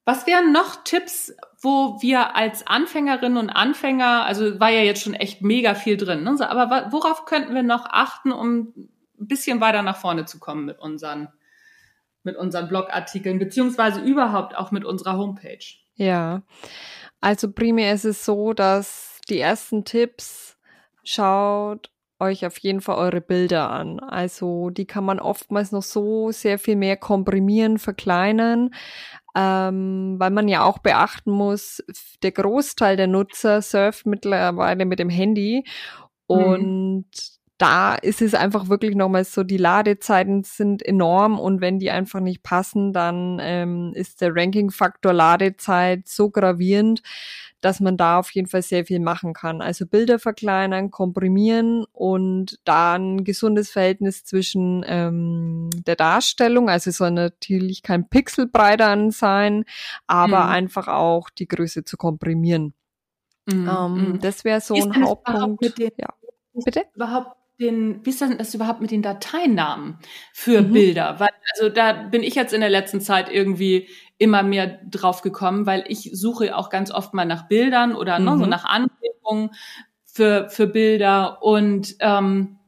Was 0.05 0.27
wären 0.27 0.51
noch 0.51 0.83
Tipps, 0.83 1.35
wo 1.59 1.99
wir 2.03 2.35
als 2.35 2.67
Anfängerinnen 2.67 3.39
und 3.39 3.49
Anfänger, 3.49 4.25
also 4.25 4.59
war 4.59 4.69
ja 4.69 4.81
jetzt 4.81 5.01
schon 5.01 5.15
echt 5.15 5.41
mega 5.41 5.73
viel 5.73 5.97
drin, 5.97 6.21
ne? 6.23 6.37
aber 6.47 6.91
worauf 6.91 7.25
könnten 7.25 7.55
wir 7.55 7.63
noch 7.63 7.87
achten, 7.89 8.31
um 8.31 8.73
ein 9.19 9.27
bisschen 9.27 9.59
weiter 9.59 9.81
nach 9.81 9.97
vorne 9.97 10.25
zu 10.25 10.37
kommen 10.37 10.65
mit 10.65 10.77
unseren, 10.77 11.29
mit 12.21 12.35
unseren 12.35 12.67
Blogartikeln, 12.67 13.39
beziehungsweise 13.39 14.01
überhaupt 14.01 14.55
auch 14.55 14.69
mit 14.69 14.85
unserer 14.85 15.17
Homepage? 15.17 15.65
Ja, 15.95 16.43
also 17.21 17.51
primär 17.51 17.91
ist 17.91 18.05
es 18.05 18.23
so, 18.23 18.53
dass 18.53 19.19
die 19.29 19.39
ersten 19.39 19.83
Tipps 19.83 20.59
schaut 21.03 21.89
euch 22.19 22.45
auf 22.45 22.57
jeden 22.59 22.81
Fall 22.81 22.97
eure 22.97 23.21
Bilder 23.21 23.69
an. 23.69 23.99
Also 23.99 24.69
die 24.69 24.85
kann 24.85 25.03
man 25.03 25.19
oftmals 25.19 25.71
noch 25.71 25.83
so 25.83 26.31
sehr 26.31 26.59
viel 26.59 26.75
mehr 26.75 26.97
komprimieren, 26.97 27.77
verkleinern, 27.77 28.71
ähm, 29.35 30.15
weil 30.17 30.31
man 30.31 30.47
ja 30.47 30.63
auch 30.63 30.79
beachten 30.79 31.31
muss, 31.31 31.83
der 32.23 32.31
Großteil 32.31 32.97
der 32.97 33.07
Nutzer 33.07 33.61
surft 33.61 34.05
mittlerweile 34.05 34.85
mit 34.85 34.99
dem 34.99 35.09
Handy 35.09 35.65
mhm. 36.29 36.35
und 36.35 37.05
mhm. 37.11 37.34
Da 37.57 37.95
ist 37.95 38.21
es 38.21 38.33
einfach 38.33 38.67
wirklich 38.67 38.95
nochmal 38.95 39.23
so, 39.23 39.43
die 39.43 39.57
Ladezeiten 39.57 40.43
sind 40.43 40.83
enorm 40.83 41.39
und 41.39 41.61
wenn 41.61 41.79
die 41.79 41.89
einfach 41.89 42.19
nicht 42.19 42.43
passen, 42.43 42.91
dann 42.91 43.39
ähm, 43.41 43.93
ist 43.95 44.19
der 44.19 44.35
Ranking-Faktor 44.35 45.13
Ladezeit 45.13 46.07
so 46.07 46.29
gravierend, 46.29 47.01
dass 47.61 47.79
man 47.79 47.95
da 47.95 48.19
auf 48.19 48.29
jeden 48.31 48.47
Fall 48.47 48.61
sehr 48.61 48.85
viel 48.85 48.99
machen 48.99 49.33
kann. 49.33 49.61
Also 49.61 49.85
Bilder 49.85 50.19
verkleinern, 50.19 50.91
komprimieren 50.91 51.85
und 51.93 52.59
da 52.65 52.95
ein 52.95 53.23
gesundes 53.23 53.71
Verhältnis 53.71 54.25
zwischen 54.25 54.83
ähm, 54.85 55.69
der 55.87 55.95
Darstellung, 55.95 56.69
also 56.69 56.91
soll 56.91 57.11
natürlich 57.11 57.83
kein 57.83 58.09
Pixelbreit 58.09 58.81
an 58.81 59.11
sein, 59.11 59.63
aber 60.07 60.43
mhm. 60.43 60.49
einfach 60.49 60.89
auch 60.89 61.29
die 61.29 61.47
Größe 61.47 61.85
zu 61.85 61.95
komprimieren. 61.95 62.73
Mhm. 63.45 63.69
Ähm, 63.69 63.93
mhm. 63.93 64.19
das 64.19 64.43
wäre 64.43 64.59
so 64.59 64.75
ist 64.75 64.91
ein 64.91 65.05
Hauptpunkt. 65.05 65.77
Den, 65.77 65.91
ja. 65.97 66.09
Bitte? 66.53 66.83
Überhaupt 66.93 67.44
den, 67.59 68.05
wie 68.05 68.09
ist 68.09 68.21
denn 68.21 68.37
das 68.37 68.53
überhaupt 68.53 68.81
mit 68.81 68.91
den 68.91 69.01
Dateinamen 69.01 69.99
für 70.33 70.61
mhm. 70.61 70.73
Bilder? 70.73 71.19
Weil, 71.19 71.29
also 71.53 71.69
da 71.69 71.93
bin 71.93 72.23
ich 72.23 72.35
jetzt 72.35 72.53
in 72.53 72.61
der 72.61 72.69
letzten 72.69 73.01
Zeit 73.01 73.31
irgendwie 73.31 73.87
immer 74.17 74.43
mehr 74.43 74.79
drauf 74.89 75.21
gekommen, 75.21 75.65
weil 75.65 75.83
ich 75.87 76.09
suche 76.13 76.55
auch 76.55 76.69
ganz 76.69 76.91
oft 76.91 77.13
mal 77.13 77.25
nach 77.25 77.47
Bildern 77.47 77.95
oder 77.95 78.19
mhm. 78.19 78.25
ne, 78.25 78.31
so 78.37 78.43
mhm. 78.43 78.49
nach 78.49 78.65
Anregungen 78.65 79.51
für, 80.05 80.49
für 80.49 80.67
Bilder 80.67 81.43
und 81.43 81.95
ähm, 81.99 82.59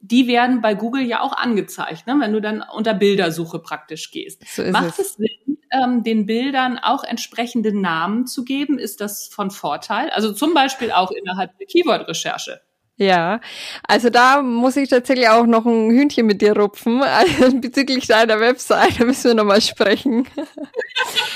die 0.00 0.28
werden 0.28 0.60
bei 0.60 0.74
Google 0.74 1.02
ja 1.02 1.20
auch 1.20 1.32
angezeigt, 1.32 2.06
ne, 2.06 2.16
wenn 2.20 2.32
du 2.32 2.40
dann 2.40 2.62
unter 2.74 2.94
Bildersuche 2.94 3.58
praktisch 3.58 4.10
gehst. 4.10 4.42
So 4.46 4.62
Macht 4.64 4.98
es, 4.98 4.98
es 4.98 5.14
Sinn, 5.14 5.58
ähm, 5.72 6.02
den 6.02 6.26
Bildern 6.26 6.78
auch 6.78 7.04
entsprechende 7.04 7.78
Namen 7.78 8.26
zu 8.26 8.44
geben? 8.44 8.78
Ist 8.78 9.00
das 9.00 9.28
von 9.28 9.50
Vorteil? 9.50 10.10
Also 10.10 10.32
zum 10.32 10.54
Beispiel 10.54 10.92
auch 10.92 11.10
innerhalb 11.10 11.56
der 11.58 11.66
Keyword-Recherche. 11.66 12.60
Ja, 12.98 13.40
also 13.86 14.08
da 14.08 14.40
muss 14.40 14.76
ich 14.76 14.88
tatsächlich 14.88 15.28
auch 15.28 15.44
noch 15.44 15.66
ein 15.66 15.90
Hühnchen 15.90 16.24
mit 16.26 16.40
dir 16.40 16.56
rupfen. 16.56 17.02
Also 17.02 17.60
bezüglich 17.60 18.06
deiner 18.06 18.40
Website, 18.40 18.98
da 19.00 19.04
müssen 19.04 19.24
wir 19.24 19.34
nochmal 19.34 19.60
sprechen. 19.60 20.26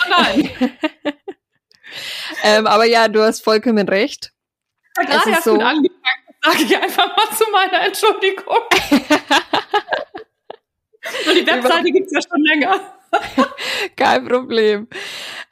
Nein. 0.09 0.51
ähm, 2.45 2.67
aber 2.67 2.87
ja, 2.87 3.09
du 3.09 3.23
hast 3.23 3.45
vollkommen 3.45 3.89
recht. 3.89 4.33
Ja, 4.97 5.05
gerade 5.05 5.31
erst 5.31 5.45
so, 5.45 5.53
mit 5.53 5.63
angefangen, 5.63 6.25
sage 6.43 6.63
ich 6.65 6.77
einfach 6.77 7.07
mal 7.17 7.37
zu 7.37 7.45
meiner 7.53 7.81
Entschuldigung. 7.83 8.47
Und 11.27 11.35
die 11.35 11.47
Webseite 11.47 11.91
gibt's 11.91 12.13
ja 12.13 12.21
schon 12.21 12.43
länger. 12.43 13.00
Kein 13.97 14.27
Problem. 14.27 14.89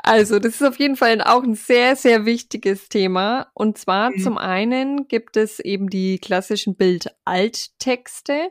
Also, 0.03 0.38
das 0.38 0.55
ist 0.55 0.62
auf 0.62 0.79
jeden 0.79 0.97
Fall 0.97 1.21
auch 1.21 1.42
ein 1.42 1.55
sehr, 1.55 1.97
sehr 1.97 2.25
wichtiges 2.25 2.88
Thema. 2.88 3.51
Und 3.55 3.79
zwar 3.79 4.11
mhm. 4.11 4.18
zum 4.21 4.38
einen 4.38 5.09
gibt 5.09 5.37
es 5.37 5.61
eben 5.61 5.90
die 5.90 6.18
klassischen 6.18 6.77
Bild-Alttexte. 6.77 8.51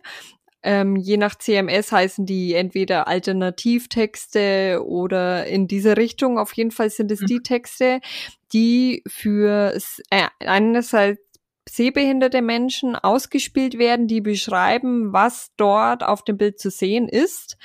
Ähm, 0.64 0.96
je 0.96 1.18
nach 1.18 1.36
CMS 1.36 1.92
heißen 1.92 2.26
die 2.26 2.54
entweder 2.54 3.08
Alternativtexte 3.08 4.84
oder 4.86 5.46
in 5.46 5.68
diese 5.68 5.96
Richtung. 5.96 6.38
Auf 6.38 6.54
jeden 6.54 6.72
Fall 6.72 6.90
sind 6.90 7.12
es 7.12 7.22
mhm. 7.22 7.28
die 7.28 7.40
Texte, 7.40 8.02
die 8.54 9.04
für 9.08 9.78
äh, 10.10 10.28
einerseits 10.40 11.22
sehbehinderte 11.68 12.42
Menschen 12.42 12.96
ausgespielt 12.96 13.78
werden, 13.78 14.08
die 14.08 14.22
beschreiben, 14.22 15.14
was 15.14 15.52
dort 15.58 16.04
auf 16.04 16.24
dem 16.24 16.38
Bild 16.38 16.60
zu 16.60 16.70
sehen 16.70 17.08
ist, 17.08 17.58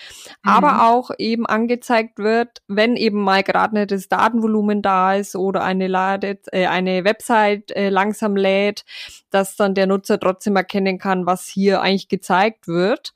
mhm. 0.42 0.50
aber 0.50 0.90
auch 0.90 1.10
eben 1.18 1.46
angezeigt 1.46 2.18
wird, 2.18 2.62
wenn 2.68 2.96
eben 2.96 3.22
mal 3.22 3.42
gerade 3.42 3.74
nicht 3.74 3.90
das 3.90 4.08
Datenvolumen 4.08 4.82
da 4.82 5.14
ist 5.14 5.36
oder 5.36 5.62
eine 5.62 5.86
Lade, 5.86 6.38
äh, 6.52 6.66
eine 6.66 7.04
Website 7.04 7.70
äh, 7.72 7.88
langsam 7.88 8.36
lädt, 8.36 8.84
dass 9.30 9.56
dann 9.56 9.74
der 9.74 9.86
Nutzer 9.86 10.18
trotzdem 10.18 10.56
erkennen 10.56 10.98
kann, 10.98 11.26
was 11.26 11.46
hier 11.46 11.80
eigentlich 11.80 12.08
gezeigt 12.08 12.68
wird. 12.68 13.14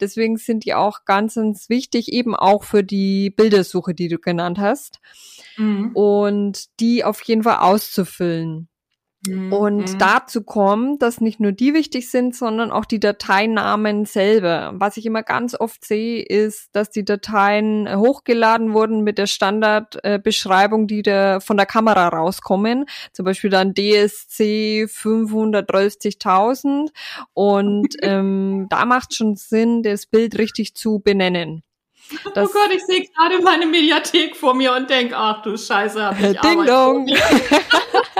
Deswegen 0.00 0.36
sind 0.36 0.64
die 0.64 0.74
auch 0.74 1.04
ganz, 1.04 1.34
ganz 1.34 1.68
wichtig, 1.68 2.12
eben 2.12 2.34
auch 2.34 2.64
für 2.64 2.82
die 2.82 3.30
Bildersuche, 3.30 3.94
die 3.94 4.08
du 4.08 4.18
genannt 4.18 4.58
hast. 4.58 5.00
Mhm. 5.56 5.90
Und 5.94 6.80
die 6.80 7.04
auf 7.04 7.22
jeden 7.22 7.42
Fall 7.42 7.58
auszufüllen. 7.58 8.68
Mhm. 9.26 9.52
Und 9.52 9.92
mhm. 9.92 9.98
dazu 9.98 10.42
kommt, 10.42 11.02
dass 11.02 11.20
nicht 11.20 11.38
nur 11.38 11.52
die 11.52 11.74
wichtig 11.74 12.10
sind, 12.10 12.34
sondern 12.34 12.72
auch 12.72 12.84
die 12.84 12.98
Dateinamen 12.98 14.04
selber. 14.04 14.72
Was 14.74 14.96
ich 14.96 15.06
immer 15.06 15.22
ganz 15.22 15.54
oft 15.58 15.84
sehe, 15.84 16.22
ist, 16.22 16.70
dass 16.72 16.90
die 16.90 17.04
Dateien 17.04 17.88
hochgeladen 17.96 18.72
wurden 18.72 19.02
mit 19.02 19.18
der 19.18 19.26
Standardbeschreibung, 19.28 20.86
die 20.88 21.02
da 21.02 21.38
von 21.40 21.56
der 21.56 21.66
Kamera 21.66 22.08
rauskommen. 22.08 22.86
Zum 23.12 23.24
Beispiel 23.24 23.50
dann 23.50 23.74
DSC 23.74 24.86
530.000. 24.90 26.88
Und 27.32 27.94
ähm, 28.02 28.66
da 28.70 28.84
macht 28.84 29.14
schon 29.14 29.36
Sinn, 29.36 29.82
das 29.84 30.06
Bild 30.06 30.38
richtig 30.38 30.74
zu 30.74 30.98
benennen. 30.98 31.62
Das 32.34 32.50
oh 32.50 32.52
Gott, 32.52 32.70
ich 32.74 32.84
sehe 32.84 33.06
gerade 33.06 33.42
meine 33.42 33.66
Mediathek 33.66 34.36
vor 34.36 34.54
mir 34.54 34.74
und 34.74 34.90
denke, 34.90 35.16
ach 35.16 35.42
du 35.42 35.56
Scheiße, 35.56 36.04
hab 36.04 36.20
ich 36.20 36.40
Ding 36.40 36.66
Dong. 36.66 37.06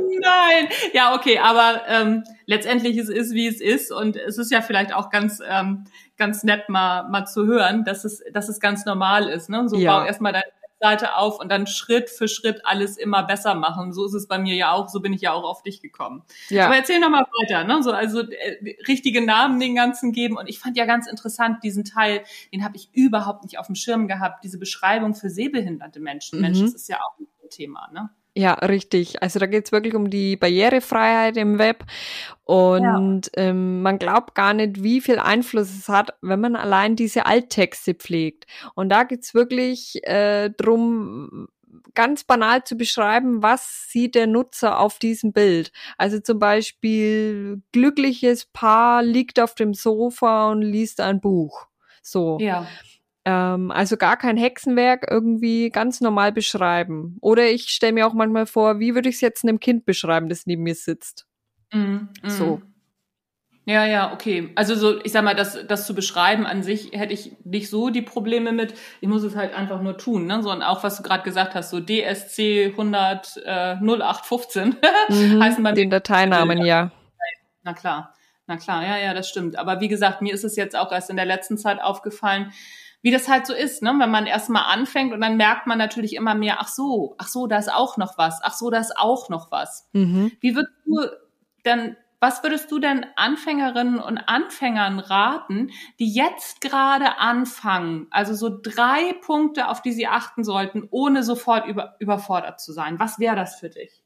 nein. 0.00 0.68
Ja, 0.92 1.14
okay, 1.14 1.38
aber 1.38 1.82
ähm, 1.86 2.24
letztendlich 2.46 2.96
es 2.96 3.08
ist 3.08 3.32
wie 3.32 3.46
es 3.46 3.60
ist 3.60 3.92
und 3.92 4.16
es 4.16 4.38
ist 4.38 4.50
ja 4.50 4.62
vielleicht 4.62 4.92
auch 4.92 5.10
ganz 5.10 5.40
ähm, 5.46 5.84
ganz 6.16 6.42
nett 6.44 6.68
mal 6.68 7.08
mal 7.08 7.26
zu 7.26 7.46
hören, 7.46 7.84
dass 7.84 8.04
es 8.04 8.22
dass 8.32 8.48
es 8.48 8.60
ganz 8.60 8.84
normal 8.84 9.28
ist. 9.28 9.48
Ne? 9.48 9.68
So 9.68 9.76
ja. 9.76 9.98
bau 9.98 10.06
erstmal 10.06 10.32
deine 10.32 10.44
Webseite 10.80 11.16
auf 11.16 11.40
und 11.40 11.50
dann 11.50 11.66
Schritt 11.66 12.10
für 12.10 12.28
Schritt 12.28 12.64
alles 12.64 12.96
immer 12.96 13.24
besser 13.24 13.54
machen. 13.54 13.92
So 13.92 14.06
ist 14.06 14.14
es 14.14 14.28
bei 14.28 14.38
mir 14.38 14.54
ja 14.54 14.72
auch, 14.72 14.88
so 14.88 15.00
bin 15.00 15.12
ich 15.12 15.20
ja 15.20 15.32
auch 15.32 15.44
auf 15.44 15.62
dich 15.62 15.80
gekommen. 15.80 16.22
Ja. 16.48 16.66
Aber 16.66 16.76
erzähl 16.76 17.00
noch 17.00 17.10
mal 17.10 17.26
weiter, 17.42 17.64
ne? 17.64 17.82
So, 17.82 17.92
also 17.92 18.20
äh, 18.20 18.76
richtige 18.86 19.24
Namen 19.24 19.60
den 19.60 19.74
ganzen 19.74 20.12
geben. 20.12 20.36
Und 20.36 20.48
ich 20.48 20.58
fand 20.58 20.76
ja 20.76 20.86
ganz 20.86 21.06
interessant, 21.06 21.62
diesen 21.62 21.84
Teil, 21.84 22.22
den 22.52 22.64
habe 22.64 22.76
ich 22.76 22.90
überhaupt 22.92 23.44
nicht 23.44 23.58
auf 23.58 23.66
dem 23.66 23.74
Schirm 23.74 24.08
gehabt, 24.08 24.44
diese 24.44 24.58
Beschreibung 24.58 25.14
für 25.14 25.30
sehbehinderte 25.30 26.00
Menschen. 26.00 26.38
Mhm. 26.38 26.42
Mensch, 26.42 26.60
das 26.60 26.74
ist 26.74 26.88
ja 26.88 26.98
auch 26.98 27.18
ein 27.18 27.26
Thema, 27.50 27.88
ne? 27.92 28.10
Ja, 28.38 28.52
richtig. 28.52 29.20
Also 29.20 29.40
da 29.40 29.46
geht's 29.46 29.72
wirklich 29.72 29.96
um 29.96 30.10
die 30.10 30.36
Barrierefreiheit 30.36 31.36
im 31.36 31.58
Web. 31.58 31.84
Und 32.44 32.82
ja. 32.82 33.42
ähm, 33.42 33.82
man 33.82 33.98
glaubt 33.98 34.36
gar 34.36 34.54
nicht, 34.54 34.84
wie 34.84 35.00
viel 35.00 35.18
Einfluss 35.18 35.76
es 35.76 35.88
hat, 35.88 36.14
wenn 36.22 36.40
man 36.40 36.54
allein 36.54 36.94
diese 36.94 37.26
Alttexte 37.26 37.94
pflegt. 37.94 38.46
Und 38.76 38.90
da 38.90 39.02
geht's 39.02 39.34
wirklich 39.34 40.06
äh, 40.06 40.50
drum, 40.50 41.48
ganz 41.94 42.22
banal 42.22 42.62
zu 42.62 42.76
beschreiben, 42.76 43.42
was 43.42 43.88
sieht 43.90 44.14
der 44.14 44.28
Nutzer 44.28 44.78
auf 44.78 45.00
diesem 45.00 45.32
Bild. 45.32 45.72
Also 45.96 46.20
zum 46.20 46.38
Beispiel, 46.38 47.60
glückliches 47.72 48.46
Paar 48.46 49.02
liegt 49.02 49.40
auf 49.40 49.56
dem 49.56 49.74
Sofa 49.74 50.52
und 50.52 50.62
liest 50.62 51.00
ein 51.00 51.20
Buch. 51.20 51.66
So. 52.02 52.38
Ja. 52.40 52.68
Ähm, 53.24 53.70
also 53.70 53.96
gar 53.96 54.16
kein 54.16 54.36
Hexenwerk 54.36 55.06
irgendwie 55.10 55.70
ganz 55.70 56.00
normal 56.00 56.32
beschreiben. 56.32 57.18
Oder 57.20 57.50
ich 57.50 57.68
stelle 57.68 57.92
mir 57.92 58.06
auch 58.06 58.14
manchmal 58.14 58.46
vor, 58.46 58.80
wie 58.80 58.94
würde 58.94 59.08
ich 59.08 59.16
es 59.16 59.20
jetzt 59.20 59.44
einem 59.44 59.60
Kind 59.60 59.84
beschreiben, 59.84 60.28
das 60.28 60.46
neben 60.46 60.62
mir 60.62 60.74
sitzt. 60.74 61.26
Mm, 61.72 62.08
mm. 62.22 62.28
So. 62.28 62.62
Ja, 63.68 63.84
ja, 63.84 64.14
okay. 64.14 64.50
Also 64.54 64.74
so, 64.74 64.98
ich 65.04 65.12
sag 65.12 65.24
mal, 65.24 65.34
das, 65.34 65.66
das 65.66 65.86
zu 65.86 65.94
beschreiben 65.94 66.46
an 66.46 66.62
sich 66.62 66.92
hätte 66.92 67.12
ich 67.12 67.32
nicht 67.44 67.68
so 67.68 67.90
die 67.90 68.00
Probleme 68.00 68.52
mit. 68.52 68.72
Ich 69.02 69.08
muss 69.08 69.22
es 69.24 69.36
halt 69.36 69.54
einfach 69.54 69.82
nur 69.82 69.98
tun, 69.98 70.24
ne? 70.24 70.42
So 70.42 70.50
und 70.50 70.62
auch 70.62 70.82
was 70.84 70.96
du 70.96 71.02
gerade 71.02 71.22
gesagt 71.22 71.54
hast, 71.54 71.68
so 71.68 71.78
DSC 71.78 72.68
100 72.70 73.42
äh, 73.44 73.74
0815 73.74 74.76
mhm, 75.10 75.42
heißen 75.42 75.62
bei 75.62 75.72
den 75.72 75.90
Dateinamen, 75.90 76.64
ja. 76.64 76.92
Na 77.62 77.74
klar, 77.74 78.14
na 78.46 78.56
klar, 78.56 78.82
ja, 78.86 78.96
ja, 78.96 79.12
das 79.12 79.28
stimmt. 79.28 79.58
Aber 79.58 79.82
wie 79.82 79.88
gesagt, 79.88 80.22
mir 80.22 80.32
ist 80.32 80.44
es 80.44 80.56
jetzt 80.56 80.74
auch 80.74 80.90
erst 80.90 81.10
in 81.10 81.16
der 81.16 81.26
letzten 81.26 81.58
Zeit 81.58 81.82
aufgefallen, 81.82 82.54
wie 83.02 83.10
das 83.10 83.28
halt 83.28 83.46
so 83.46 83.54
ist, 83.54 83.82
ne? 83.82 83.94
wenn 83.98 84.10
man 84.10 84.26
erstmal 84.26 84.64
anfängt 84.72 85.12
und 85.12 85.20
dann 85.20 85.36
merkt 85.36 85.66
man 85.66 85.78
natürlich 85.78 86.14
immer 86.14 86.34
mehr, 86.34 86.56
ach 86.60 86.68
so, 86.68 87.14
ach 87.18 87.28
so, 87.28 87.46
da 87.46 87.58
ist 87.58 87.72
auch 87.72 87.96
noch 87.96 88.18
was, 88.18 88.40
ach 88.42 88.54
so, 88.54 88.70
da 88.70 88.78
ist 88.78 88.96
auch 88.96 89.28
noch 89.28 89.50
was. 89.50 89.88
Mhm. 89.92 90.32
Wie 90.40 90.54
würdest 90.54 90.74
du 90.84 91.00
denn, 91.64 91.96
was 92.20 92.42
würdest 92.42 92.70
du 92.72 92.80
denn 92.80 93.06
Anfängerinnen 93.14 94.00
und 94.00 94.18
Anfängern 94.18 94.98
raten, 94.98 95.70
die 96.00 96.12
jetzt 96.12 96.60
gerade 96.60 97.18
anfangen? 97.18 98.08
Also 98.10 98.34
so 98.34 98.50
drei 98.50 99.12
Punkte, 99.24 99.68
auf 99.68 99.82
die 99.82 99.92
sie 99.92 100.08
achten 100.08 100.42
sollten, 100.42 100.88
ohne 100.90 101.22
sofort 101.22 101.66
über, 101.66 101.94
überfordert 102.00 102.60
zu 102.60 102.72
sein. 102.72 102.98
Was 102.98 103.20
wäre 103.20 103.36
das 103.36 103.60
für 103.60 103.70
dich? 103.70 104.02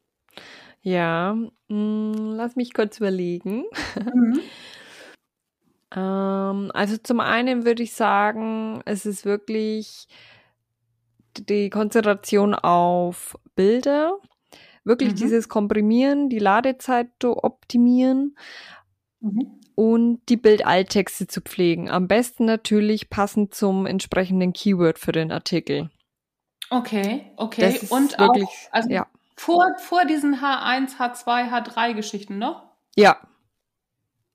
Ja, 0.83 1.35
mh, 1.35 1.51
hm, 1.69 2.35
lass 2.35 2.57
mich 2.57 2.75
kurz 2.75 2.99
überlegen. 2.99 3.65
Mhm. 3.97 4.41
Ähm, 5.95 6.71
also 6.75 6.97
zum 6.97 7.21
einen 7.21 7.65
würde 7.65 7.83
ich 7.83 7.93
sagen, 7.93 8.83
es 8.85 9.07
ist 9.07 9.25
wirklich 9.25 10.09
die 11.37 11.71
Konzentration 11.71 12.55
auf 12.55 13.39
Bilder, 13.55 14.19
wirklich 14.85 15.13
mhm. 15.13 15.17
dieses 15.17 15.49
Komprimieren, 15.49 16.29
die 16.29 16.39
Ladezeit 16.39 17.09
optimieren 17.25 18.37
mhm. 19.21 19.61
und 19.75 20.21
die 20.29 20.37
Bildalttexte 20.37 21.27
zu 21.27 21.41
pflegen. 21.41 21.91
Am 21.91 22.09
besten 22.09 22.45
natürlich 22.45 23.11
passend 23.11 23.55
zum 23.55 23.87
entsprechenden 23.87 24.53
Keyword 24.53 24.99
für 24.99 25.13
den 25.13 25.33
Artikel. 25.33 25.91
Okay, 26.71 27.27
okay. 27.37 27.79
Und 27.91 28.19
wirklich, 28.19 28.45
auch 28.45 28.73
also 28.73 28.89
ja. 28.89 29.07
vor, 29.37 29.77
vor 29.79 30.07
diesen 30.07 30.37
H1, 30.37 30.97
H2, 30.97 31.51
H3 31.51 31.93
Geschichten 31.93 32.39
noch? 32.39 32.63
Ja, 32.97 33.19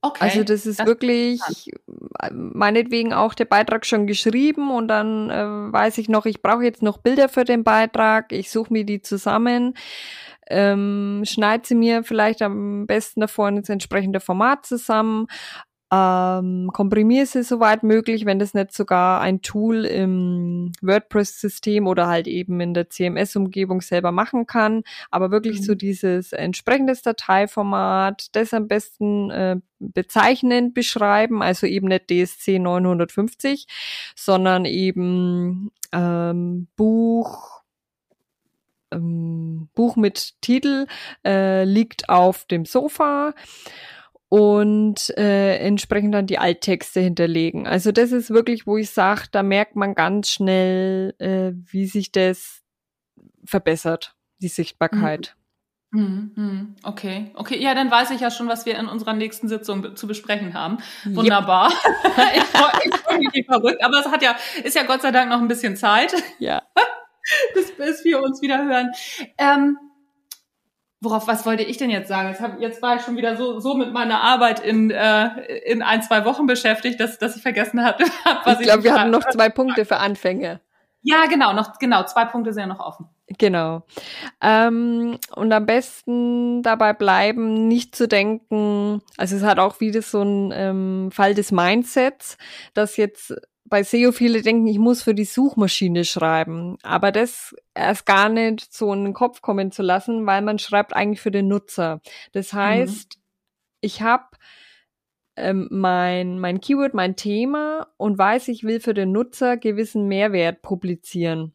Okay. 0.07 0.23
Also 0.23 0.43
das 0.43 0.65
ist 0.65 0.79
das 0.79 0.87
wirklich 0.87 1.41
ist 1.49 1.69
meinetwegen 2.31 3.13
auch 3.13 3.33
der 3.33 3.45
Beitrag 3.45 3.85
schon 3.85 4.07
geschrieben 4.07 4.71
und 4.71 4.87
dann 4.87 5.29
äh, 5.29 5.73
weiß 5.73 5.97
ich 5.97 6.09
noch, 6.09 6.25
ich 6.25 6.41
brauche 6.41 6.63
jetzt 6.63 6.81
noch 6.81 6.97
Bilder 6.97 7.29
für 7.29 7.43
den 7.43 7.63
Beitrag, 7.63 8.31
ich 8.31 8.51
suche 8.51 8.73
mir 8.73 8.85
die 8.85 9.01
zusammen, 9.01 9.73
ähm, 10.49 11.23
schneide 11.25 11.67
sie 11.67 11.75
mir 11.75 12.03
vielleicht 12.03 12.41
am 12.41 12.87
besten 12.87 13.21
davor 13.21 13.49
ins 13.49 13.69
entsprechende 13.69 14.19
Format 14.19 14.65
zusammen, 14.65 15.27
ähm, 15.89 16.69
komprimiere 16.73 17.25
sie 17.25 17.43
soweit 17.43 17.83
möglich, 17.83 18.25
wenn 18.25 18.39
das 18.39 18.53
nicht 18.53 18.73
sogar 18.73 19.21
ein 19.21 19.41
Tool 19.41 19.85
im 19.85 20.73
WordPress-System 20.81 21.87
oder 21.87 22.07
halt 22.07 22.27
eben 22.27 22.59
in 22.59 22.73
der 22.73 22.89
CMS-Umgebung 22.89 23.79
selber 23.79 24.11
machen 24.11 24.47
kann. 24.47 24.83
Aber 25.11 25.31
wirklich 25.31 25.59
mhm. 25.59 25.63
so 25.63 25.75
dieses 25.75 26.33
entsprechendes 26.33 27.03
Dateiformat, 27.03 28.35
das 28.35 28.53
am 28.53 28.67
besten 28.67 29.31
äh, 29.31 29.57
bezeichnend 29.79 30.73
beschreiben, 30.73 31.41
also 31.41 31.65
eben 31.67 31.87
nicht 31.87 32.09
DSC 32.09 32.59
950, 32.59 33.65
sondern 34.13 34.65
eben 34.65 35.71
ähm, 35.93 36.67
Buch, 36.75 37.61
ähm, 38.91 39.69
Buch 39.73 39.95
mit 39.95 40.41
Titel 40.41 40.85
äh, 41.25 41.63
liegt 41.63 42.09
auf 42.09 42.43
dem 42.45 42.65
Sofa 42.65 43.33
und 44.29 45.17
äh, 45.17 45.57
entsprechend 45.57 46.13
dann 46.13 46.27
die 46.27 46.37
Alttexte 46.37 46.99
hinterlegen. 46.99 47.65
Also 47.65 47.91
das 47.91 48.11
ist 48.11 48.29
wirklich, 48.29 48.67
wo 48.67 48.77
ich 48.77 48.89
sage, 48.89 49.23
da 49.31 49.43
merkt 49.43 49.75
man 49.75 49.95
ganz 49.95 50.29
schnell, 50.29 51.15
äh, 51.19 51.51
wie 51.71 51.85
sich 51.85 52.11
das 52.11 52.63
verbessert, 53.45 54.15
die 54.39 54.49
Sichtbarkeit. 54.49 55.35
Mhm. 55.91 56.31
Mhm. 56.35 56.75
Okay, 56.83 57.31
okay, 57.35 57.57
ja, 57.61 57.73
dann 57.73 57.89
weiß 57.89 58.11
ich 58.11 58.19
ja 58.19 58.29
schon, 58.29 58.49
was 58.49 58.65
wir 58.65 58.77
in 58.77 58.87
unserer 58.87 59.13
nächsten 59.13 59.47
Sitzung 59.47 59.95
zu 59.95 60.05
besprechen 60.07 60.53
haben. 60.53 60.79
Wunderbar. 61.05 61.71
Yep. 61.71 62.35
ich 62.35 62.43
freue 62.43 62.97
freu 62.97 63.17
mich 63.33 63.45
verrückt, 63.45 63.81
aber 63.81 63.99
es 63.99 64.07
hat 64.07 64.21
ja, 64.21 64.35
ist 64.63 64.75
ja 64.75 64.83
Gott 64.83 65.01
sei 65.01 65.11
Dank 65.11 65.29
noch 65.29 65.39
ein 65.39 65.47
bisschen 65.47 65.77
Zeit. 65.77 66.13
Ja. 66.39 66.61
bis, 67.53 67.71
bis 67.77 68.03
wir 68.03 68.21
uns 68.21 68.41
wieder 68.41 68.65
hören. 68.65 68.91
Ähm, 69.37 69.77
worauf, 71.01 71.27
was 71.27 71.45
wollte 71.45 71.63
ich 71.63 71.77
denn 71.77 71.89
jetzt 71.89 72.07
sagen? 72.07 72.29
Jetzt, 72.29 72.41
hab, 72.41 72.59
jetzt 72.59 72.81
war 72.81 72.95
ich 72.95 73.01
schon 73.01 73.17
wieder 73.17 73.35
so, 73.35 73.59
so 73.59 73.75
mit 73.75 73.93
meiner 73.93 74.21
Arbeit 74.21 74.59
in, 74.59 74.91
äh, 74.91 75.27
in 75.65 75.81
ein, 75.81 76.01
zwei 76.01 76.25
Wochen 76.25 76.45
beschäftigt, 76.45 76.99
dass, 76.99 77.19
dass 77.19 77.35
ich 77.35 77.41
vergessen 77.41 77.83
hatte, 77.83 78.03
was 78.43 78.55
ich. 78.55 78.61
Ich 78.61 78.67
glaube, 78.67 78.83
wir 78.83 78.93
hatten 78.93 79.11
noch 79.11 79.27
zwei 79.29 79.49
Punkte 79.49 79.85
für 79.85 79.97
Anfänge. 79.97 80.59
Ja, 81.01 81.25
genau, 81.27 81.53
noch, 81.53 81.77
genau, 81.79 82.03
zwei 82.03 82.25
Punkte 82.25 82.51
sind 82.51 82.61
ja 82.61 82.67
noch 82.67 82.79
offen. 82.79 83.07
Genau. 83.37 83.83
Ähm, 84.41 85.17
und 85.35 85.53
am 85.53 85.65
besten 85.65 86.63
dabei 86.63 86.93
bleiben, 86.93 87.67
nicht 87.67 87.95
zu 87.95 88.07
denken, 88.07 89.01
also 89.17 89.35
es 89.35 89.43
hat 89.43 89.59
auch 89.59 89.79
wieder 89.79 90.01
so 90.01 90.21
ein 90.21 90.51
ähm, 90.53 91.09
Fall 91.11 91.33
des 91.33 91.51
Mindsets, 91.51 92.37
dass 92.73 92.97
jetzt 92.97 93.35
bei 93.69 93.83
SEO 93.83 94.11
viele 94.11 94.41
denken, 94.41 94.67
ich 94.67 94.79
muss 94.79 95.03
für 95.03 95.13
die 95.13 95.25
Suchmaschine 95.25 96.05
schreiben. 96.05 96.77
Aber 96.83 97.11
das 97.11 97.55
erst 97.73 98.05
gar 98.05 98.29
nicht 98.29 98.73
so 98.73 98.91
in 98.93 99.03
den 99.03 99.13
Kopf 99.13 99.41
kommen 99.41 99.71
zu 99.71 99.83
lassen, 99.83 100.25
weil 100.25 100.41
man 100.41 100.59
schreibt 100.59 100.95
eigentlich 100.95 101.21
für 101.21 101.31
den 101.31 101.47
Nutzer. 101.47 102.01
Das 102.31 102.53
mhm. 102.53 102.57
heißt, 102.57 103.17
mhm. 103.17 103.21
ich 103.81 104.01
habe 104.01 104.25
ähm, 105.35 105.67
mein, 105.71 106.39
mein 106.39 106.61
Keyword, 106.61 106.93
mein 106.93 107.15
Thema 107.15 107.87
und 107.97 108.17
weiß, 108.17 108.47
ich 108.47 108.63
will 108.63 108.79
für 108.79 108.93
den 108.93 109.11
Nutzer 109.11 109.57
gewissen 109.57 110.07
Mehrwert 110.07 110.61
publizieren. 110.61 111.53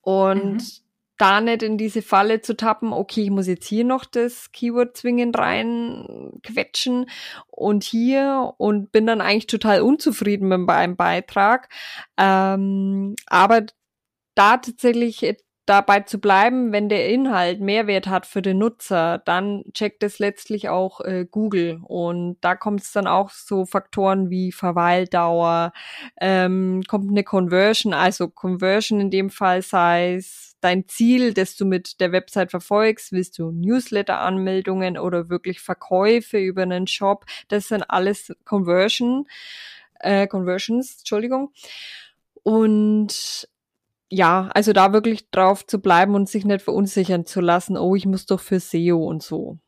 Und 0.00 0.54
mhm 0.54 0.87
da 1.18 1.40
nicht 1.40 1.62
in 1.62 1.76
diese 1.78 2.02
Falle 2.02 2.40
zu 2.40 2.56
tappen, 2.56 2.92
okay, 2.92 3.24
ich 3.24 3.30
muss 3.30 3.46
jetzt 3.46 3.66
hier 3.66 3.84
noch 3.84 4.04
das 4.04 4.52
Keyword 4.52 4.96
zwingend 4.96 5.36
rein 5.38 6.32
quetschen 6.42 7.10
und 7.48 7.84
hier 7.84 8.54
und 8.56 8.92
bin 8.92 9.06
dann 9.06 9.20
eigentlich 9.20 9.48
total 9.48 9.82
unzufrieden 9.82 10.48
mit 10.48 10.60
meinem 10.60 10.96
Beitrag. 10.96 11.68
Ähm, 12.16 13.16
aber 13.26 13.66
da 14.34 14.56
tatsächlich 14.58 15.22
dabei 15.68 16.00
zu 16.00 16.18
bleiben, 16.18 16.72
wenn 16.72 16.88
der 16.88 17.08
Inhalt 17.10 17.60
Mehrwert 17.60 18.06
hat 18.06 18.24
für 18.24 18.40
den 18.40 18.58
Nutzer, 18.58 19.18
dann 19.18 19.64
checkt 19.74 20.02
es 20.02 20.18
letztlich 20.18 20.68
auch 20.68 21.00
äh, 21.00 21.26
Google. 21.30 21.80
Und 21.84 22.38
da 22.40 22.54
kommt 22.54 22.80
es 22.80 22.92
dann 22.92 23.06
auch 23.06 23.30
so 23.30 23.66
Faktoren 23.66 24.30
wie 24.30 24.50
Verweildauer, 24.50 25.72
ähm, 26.20 26.82
kommt 26.88 27.10
eine 27.10 27.22
Conversion, 27.22 27.92
also 27.92 28.28
Conversion 28.28 29.00
in 29.00 29.10
dem 29.10 29.28
Fall 29.30 29.60
sei 29.62 30.14
es 30.14 30.47
dein 30.60 30.88
Ziel, 30.88 31.34
das 31.34 31.56
du 31.56 31.64
mit 31.64 32.00
der 32.00 32.12
Website 32.12 32.50
verfolgst, 32.50 33.12
willst 33.12 33.38
du 33.38 33.50
Newsletter-Anmeldungen 33.50 34.98
oder 34.98 35.28
wirklich 35.28 35.60
Verkäufe 35.60 36.38
über 36.38 36.62
einen 36.62 36.86
Shop, 36.86 37.24
das 37.48 37.68
sind 37.68 37.82
alles 37.88 38.34
Conversion, 38.44 39.26
äh, 40.00 40.26
Conversions, 40.26 40.98
Entschuldigung. 40.98 41.52
Und 42.42 43.48
ja, 44.10 44.48
also 44.54 44.72
da 44.72 44.92
wirklich 44.92 45.30
drauf 45.30 45.66
zu 45.66 45.80
bleiben 45.80 46.14
und 46.14 46.28
sich 46.28 46.44
nicht 46.44 46.62
verunsichern 46.62 47.26
zu 47.26 47.40
lassen, 47.40 47.76
oh, 47.76 47.94
ich 47.94 48.06
muss 48.06 48.26
doch 48.26 48.40
für 48.40 48.58
SEO 48.60 49.04
und 49.04 49.22
so. 49.22 49.58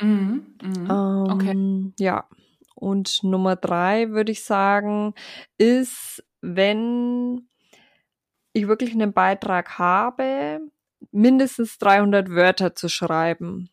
Mhm, 0.00 0.56
mh, 0.60 1.32
okay. 1.32 1.50
Ähm, 1.50 1.94
ja. 1.98 2.28
Und 2.74 3.22
Nummer 3.22 3.54
drei 3.56 4.10
würde 4.10 4.32
ich 4.32 4.42
sagen, 4.42 5.14
ist, 5.58 6.24
wenn 6.40 7.48
ich 8.54 8.66
wirklich 8.68 8.92
einen 8.92 9.12
Beitrag 9.12 9.78
habe, 9.78 10.60
mindestens 11.12 11.76
300 11.78 12.30
Wörter 12.30 12.74
zu 12.74 12.88
schreiben. 12.88 13.68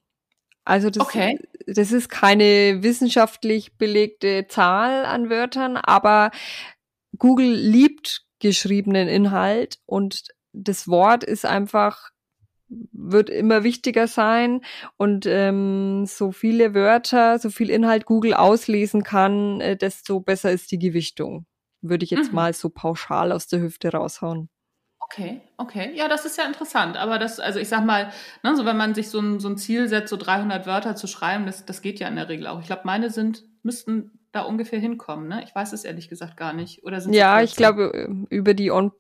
Also 0.66 0.90
das, 0.90 1.04
Okay. 1.04 1.40
das 1.66 1.92
ist 1.92 2.10
keine 2.10 2.84
wissenschaftlich 2.84 3.78
belegte 3.78 4.48
Zahl 4.48 5.06
an 5.06 5.30
Wörtern, 5.30 5.78
aber 5.78 6.32
Google 7.18 7.52
liebt 7.54 8.26
geschriebenen 8.40 9.08
Inhalt 9.08 9.80
und 9.86 10.26
das 10.54 10.88
Wort 10.88 11.24
ist 11.24 11.46
einfach 11.46 12.10
wird 12.94 13.30
immer 13.30 13.64
wichtiger 13.64 14.08
sein 14.08 14.62
und 14.98 15.26
ähm, 15.26 16.06
so 16.08 16.32
viele 16.32 16.74
Wörter, 16.74 17.38
so 17.38 17.50
viel 17.50 17.70
Inhalt 17.70 18.06
Google 18.06 18.34
auslesen 18.34 19.04
kann, 19.04 19.60
äh, 19.60 19.76
desto 19.76 20.22
besser 20.22 20.52
ist 20.52 20.72
die 20.72 20.80
Gewichtung. 20.80 21.46
Würde 21.82 22.06
ich 22.06 22.12
jetzt 22.12 22.30
Mhm. 22.30 22.36
mal 22.36 22.54
so 22.54 22.70
pauschal 22.70 23.34
aus 23.34 23.48
der 23.48 23.60
Hüfte 23.62 23.92
raushauen. 23.92 24.50
Okay, 25.12 25.42
okay. 25.58 25.92
Ja, 25.96 26.08
das 26.08 26.26
ist 26.26 26.38
ja 26.38 26.46
interessant. 26.46 26.96
Aber 26.96 27.20
das, 27.20 27.40
also 27.40 27.60
ich 27.60 27.68
sag 27.68 27.86
mal, 27.86 28.12
ne, 28.44 28.56
so 28.56 28.66
wenn 28.66 28.78
man 28.78 28.94
sich 28.94 29.10
so 29.10 29.20
ein, 29.20 29.40
so 29.40 29.50
ein 29.50 29.58
Ziel 29.58 29.88
setzt, 29.90 30.10
so 30.10 30.18
300 30.18 30.66
Wörter 30.66 30.96
zu 30.96 31.08
schreiben, 31.08 31.46
das, 31.46 31.66
das 31.66 31.82
geht 31.82 32.00
ja 32.00 32.08
in 32.08 32.16
der 32.16 32.30
Regel 32.30 32.48
auch. 32.48 32.62
Ich 32.62 32.68
glaube, 32.68 32.84
meine 32.86 33.10
sind, 33.10 33.44
müssten 33.64 34.12
da 34.32 34.44
ungefähr 34.44 34.80
hinkommen, 34.80 35.28
ne? 35.28 35.44
Ich 35.46 35.54
weiß 35.54 35.74
es 35.74 35.84
ehrlich 35.84 36.08
gesagt 36.08 36.38
gar 36.38 36.54
nicht. 36.54 36.86
Oder 36.86 37.02
sind 37.02 37.12
Ja, 37.12 37.42
ich 37.42 37.58
glaube, 37.58 38.08
über 38.30 38.54
die 38.54 38.72
On- 38.72 38.94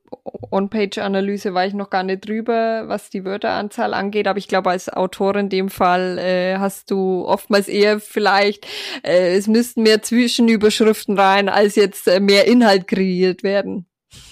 On-Page-Analyse 0.51 1.53
war 1.53 1.65
ich 1.65 1.73
noch 1.73 1.89
gar 1.89 2.03
nicht 2.03 2.27
drüber, 2.27 2.89
was 2.89 3.09
die 3.09 3.23
Wörteranzahl 3.23 3.93
angeht, 3.93 4.27
aber 4.27 4.39
ich 4.39 4.49
glaube, 4.49 4.71
als 4.71 4.89
Autor 4.89 5.37
in 5.37 5.47
dem 5.47 5.69
Fall 5.69 6.17
äh, 6.17 6.57
hast 6.57 6.91
du 6.91 7.25
oftmals 7.25 7.69
eher 7.69 8.01
vielleicht, 8.01 8.67
äh, 9.03 9.37
es 9.37 9.47
müssten 9.47 9.83
mehr 9.83 10.01
Zwischenüberschriften 10.01 11.17
rein, 11.17 11.47
als 11.47 11.75
jetzt 11.75 12.09
äh, 12.09 12.19
mehr 12.19 12.47
Inhalt 12.47 12.89
kreiert 12.89 13.43
werden. 13.43 13.85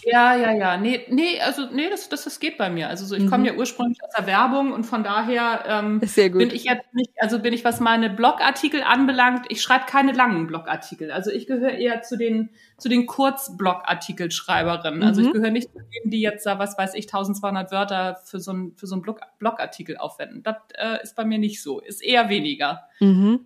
Ja, 0.04 0.36
ja, 0.36 0.52
ja. 0.54 0.78
Nee, 0.78 1.06
nee, 1.10 1.40
also 1.40 1.68
nee, 1.72 1.90
das, 1.90 2.10
das, 2.10 2.24
das 2.26 2.40
geht 2.40 2.58
bei 2.58 2.70
mir. 2.70 2.90
Also 2.90 3.06
so, 3.06 3.16
ich 3.16 3.24
Mhm. 3.24 3.30
komme 3.30 3.48
ja 3.48 3.54
ursprünglich 3.54 3.98
aus 4.04 4.10
der 4.18 4.28
Werbung 4.28 4.74
und 4.74 4.84
von 4.86 5.04
daher 5.04 5.64
ähm, 5.68 6.02
Sehr 6.04 6.30
gut. 6.30 6.40
bin 6.40 6.52
ich 6.52 6.64
jetzt 6.66 6.94
nicht, 6.94 7.12
also 7.18 7.40
bin 7.40 7.54
ich, 7.54 7.64
was 7.64 7.80
meine 7.80 8.10
Blogartikel 8.10 8.82
anbelangt, 8.82 9.46
ich 9.50 9.62
schreibe 9.62 9.86
keine 9.86 10.12
langen 10.14 10.48
Blogartikel. 10.48 11.12
Also 11.12 11.32
ich 11.32 11.48
gehöre 11.48 11.72
eher 11.72 12.02
zu 12.02 12.18
den, 12.18 12.50
zu 12.78 12.90
den 12.90 13.06
Kurzblogartikelschreiberinnen. 13.08 15.04
Also 15.04 15.22
ich 15.22 15.28
Mhm. 15.28 15.34
gehöre 15.34 15.52
nicht 15.52 15.72
zu 15.72 15.80
denen, 15.80 16.12
die 16.12 16.22
jetzt 16.22 16.46
da, 16.46 16.60
was 16.60 16.78
weiß 16.78 16.94
ich, 16.96 17.06
1200 17.08 17.72
Wörter 17.72 18.18
für 18.26 18.40
so 18.40 18.52
ein, 18.52 18.74
für 18.78 18.88
so 18.88 18.96
ein 18.96 19.02
Blog, 19.02 19.20
Blogartikel 19.38 19.98
aufwenden. 19.98 20.44
Das 20.44 20.56
äh, 20.78 21.02
ist 21.04 21.16
bei 21.16 21.26
mir 21.26 21.38
nicht 21.38 21.62
so. 21.62 21.80
Ist 21.80 22.02
eher 22.04 22.30
weniger. 22.30 22.84
Mhm. 23.00 23.46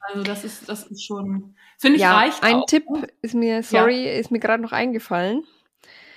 Also 0.00 0.22
das 0.22 0.44
ist, 0.44 0.68
das 0.68 0.84
ist 0.86 1.04
schon, 1.04 1.54
finde 1.78 1.96
ich, 1.96 2.02
Ja, 2.02 2.16
reicht 2.16 2.42
ein 2.42 2.56
auch. 2.56 2.66
Tipp 2.66 2.84
ist 3.22 3.34
mir, 3.34 3.62
sorry, 3.62 4.08
ist 4.18 4.30
mir 4.30 4.40
gerade 4.40 4.62
noch 4.62 4.72
eingefallen. 4.72 5.44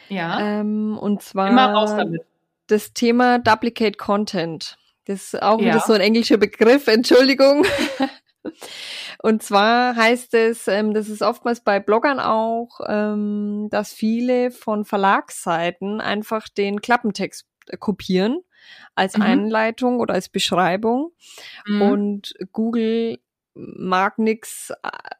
Ja, 0.09 0.39
Ähm, 0.59 0.97
und 0.99 1.21
zwar 1.21 1.49
immer 1.49 1.71
raus 1.73 1.91
damit. 1.95 2.21
das 2.67 2.93
Thema 2.93 3.39
Duplicate 3.39 3.97
Content. 3.97 4.77
Das 5.05 5.33
ist 5.33 5.41
auch 5.41 5.59
Ja. 5.59 5.65
wieder 5.67 5.79
so 5.81 5.93
ein 5.93 6.01
englischer 6.01 6.37
Begriff, 6.37 6.87
Entschuldigung. 6.87 7.65
Und 9.21 9.41
zwar 9.41 9.95
heißt 9.95 10.33
es, 10.33 10.67
ähm, 10.67 10.93
das 10.93 11.07
ist 11.07 11.21
oftmals 11.21 11.61
bei 11.61 11.79
Bloggern 11.79 12.19
auch, 12.19 12.79
ähm, 12.87 13.67
dass 13.71 13.93
viele 13.93 14.51
von 14.51 14.83
Verlagsseiten 14.83 16.01
einfach 16.01 16.49
den 16.49 16.81
Klappentext 16.81 17.45
äh, 17.69 17.77
kopieren 17.77 18.39
als 18.95 19.15
Mhm. 19.17 19.23
Einleitung 19.23 19.99
oder 19.99 20.13
als 20.15 20.27
Beschreibung. 20.29 21.11
Mhm. 21.65 21.81
Und 21.81 22.33
Google 22.51 23.19
mag 23.55 24.17
nix, 24.17 24.71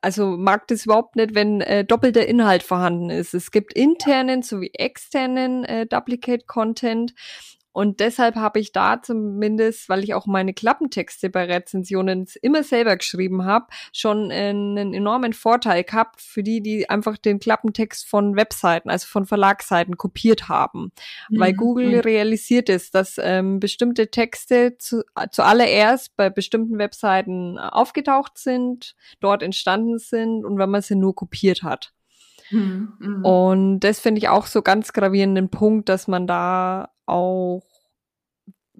also 0.01 0.37
mag 0.37 0.67
das 0.67 0.85
überhaupt 0.85 1.15
nicht, 1.15 1.35
wenn 1.35 1.61
äh, 1.61 1.85
doppelter 1.85 2.25
Inhalt 2.25 2.63
vorhanden 2.63 3.09
ist. 3.09 3.33
Es 3.33 3.51
gibt 3.51 3.73
internen 3.73 4.41
sowie 4.41 4.71
externen 4.73 5.63
äh, 5.65 5.85
Duplicate 5.85 6.47
Content. 6.47 7.13
Und 7.73 7.99
deshalb 7.99 8.35
habe 8.35 8.59
ich 8.59 8.71
da 8.71 9.01
zumindest, 9.01 9.89
weil 9.89 10.03
ich 10.03 10.13
auch 10.13 10.25
meine 10.25 10.53
Klappentexte 10.53 11.29
bei 11.29 11.45
Rezensionen 11.45 12.25
immer 12.41 12.63
selber 12.63 12.95
geschrieben 12.95 13.43
habe, 13.45 13.67
schon 13.91 14.31
äh, 14.31 14.49
einen 14.49 14.93
enormen 14.93 15.33
Vorteil 15.33 15.83
gehabt 15.83 16.21
für 16.21 16.43
die, 16.43 16.61
die 16.61 16.89
einfach 16.89 17.17
den 17.17 17.39
Klappentext 17.39 18.07
von 18.07 18.35
Webseiten, 18.35 18.89
also 18.89 19.07
von 19.07 19.25
Verlagsseiten 19.25 19.97
kopiert 19.97 20.47
haben 20.47 20.91
weil 21.29 21.53
Mhm. 21.53 21.57
Google 21.57 21.95
Mhm. 21.95 21.99
realisiert 21.99 22.69
es, 22.69 22.91
dass 22.91 23.19
ähm, 23.21 23.59
bestimmte 23.59 24.09
Texte 24.09 24.77
zu, 24.77 25.03
zuallererst 25.31 26.15
bei 26.15 26.29
bestimmten 26.29 26.77
Webseiten 26.77 27.57
aufgetaucht 27.57 28.37
sind, 28.37 28.95
dort 29.19 29.43
entstanden 29.43 29.99
sind 29.99 30.45
und 30.45 30.57
wenn 30.57 30.69
man 30.69 30.81
sie 30.81 30.95
nur 30.95 31.15
kopiert 31.15 31.63
hat. 31.63 31.93
Mhm. 32.51 32.93
Mhm. 32.99 33.25
Und 33.25 33.79
das 33.81 33.99
finde 33.99 34.19
ich 34.19 34.29
auch 34.29 34.45
so 34.45 34.61
ganz 34.61 34.93
gravierenden 34.93 35.49
Punkt, 35.49 35.89
dass 35.89 36.07
man 36.07 36.27
da 36.27 36.89
auch 37.05 37.61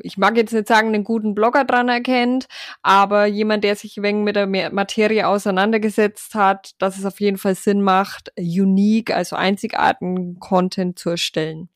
ich 0.01 0.17
mag 0.17 0.35
jetzt 0.37 0.53
nicht 0.53 0.67
sagen, 0.67 0.87
einen 0.87 1.03
guten 1.03 1.35
Blogger 1.35 1.65
dran 1.65 1.87
erkennt, 1.89 2.47
aber 2.81 3.25
jemand, 3.25 3.63
der 3.63 3.75
sich 3.75 4.01
wenig 4.01 4.23
mit 4.23 4.35
der 4.35 4.47
Ma- 4.47 4.69
Materie 4.71 5.27
auseinandergesetzt 5.27 6.33
hat, 6.35 6.71
dass 6.79 6.97
es 6.97 7.05
auf 7.05 7.19
jeden 7.19 7.37
Fall 7.37 7.55
Sinn 7.55 7.81
macht, 7.81 8.31
unique, 8.37 9.11
also 9.11 9.35
einzigartigen 9.35 10.39
Content 10.39 10.97
zu 10.97 11.11
erstellen. 11.11 11.69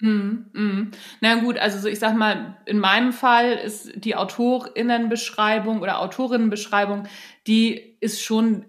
Mhm, 0.00 0.46
mhm. 0.52 0.90
Na 1.20 1.36
gut, 1.36 1.56
also 1.58 1.78
so 1.78 1.88
ich 1.88 1.98
sag 1.98 2.16
mal, 2.16 2.56
in 2.66 2.78
meinem 2.78 3.12
Fall 3.12 3.52
ist 3.52 3.92
die 3.94 4.16
Autorinnenbeschreibung 4.16 5.80
oder 5.80 6.00
Autorinnenbeschreibung, 6.00 7.04
die 7.46 7.96
ist 8.00 8.20
schon 8.22 8.66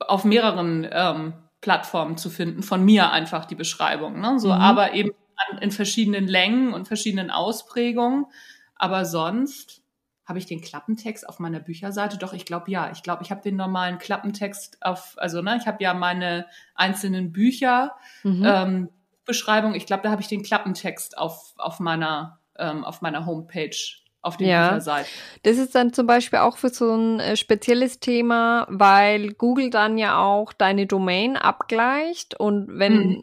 auf 0.00 0.24
mehreren 0.24 0.86
ähm, 0.90 1.34
Plattformen 1.60 2.18
zu 2.18 2.28
finden, 2.28 2.62
von 2.62 2.84
mir 2.84 3.10
einfach 3.12 3.46
die 3.46 3.54
Beschreibung, 3.54 4.20
ne? 4.20 4.38
So, 4.38 4.48
Mhm. 4.48 4.54
aber 4.54 4.92
eben 4.92 5.12
an, 5.36 5.58
in 5.58 5.70
verschiedenen 5.70 6.26
Längen 6.26 6.72
und 6.74 6.88
verschiedenen 6.88 7.30
Ausprägungen. 7.30 8.26
Aber 8.74 9.04
sonst 9.04 9.82
habe 10.24 10.38
ich 10.38 10.46
den 10.46 10.60
Klappentext 10.60 11.28
auf 11.28 11.38
meiner 11.38 11.60
Bücherseite? 11.60 12.18
Doch, 12.18 12.32
ich 12.32 12.44
glaube 12.44 12.70
ja. 12.70 12.90
Ich 12.92 13.02
glaube, 13.02 13.22
ich 13.22 13.30
habe 13.30 13.42
den 13.42 13.56
normalen 13.56 13.98
Klappentext 13.98 14.78
auf, 14.82 15.14
also 15.18 15.40
ne, 15.40 15.56
ich 15.60 15.66
habe 15.66 15.82
ja 15.82 15.94
meine 15.94 16.46
einzelnen 16.74 17.32
Bücher 17.32 17.94
Mhm. 18.24 18.42
ähm, 18.44 18.88
Beschreibung. 19.24 19.74
Ich 19.74 19.86
glaube, 19.86 20.02
da 20.04 20.10
habe 20.10 20.22
ich 20.22 20.28
den 20.28 20.42
Klappentext 20.42 21.18
auf, 21.18 21.54
auf 21.58 21.80
meiner 21.80 22.38
ähm, 22.58 22.84
auf 22.84 23.02
meiner 23.02 23.26
Homepage 23.26 23.76
auf 24.22 24.36
den 24.36 24.48
Ja. 24.48 24.68
Bücherseiten. 24.68 25.10
Das 25.42 25.56
ist 25.58 25.74
dann 25.74 25.92
zum 25.92 26.06
Beispiel 26.06 26.38
auch 26.40 26.56
für 26.56 26.70
so 26.70 26.92
ein 26.94 27.20
äh, 27.20 27.36
spezielles 27.36 28.00
Thema, 28.00 28.66
weil 28.70 29.32
Google 29.34 29.70
dann 29.70 29.98
ja 29.98 30.18
auch 30.18 30.52
deine 30.52 30.86
Domain 30.86 31.36
abgleicht 31.36 32.38
und 32.38 32.66
wenn 32.78 32.92
Mhm. 33.08 33.22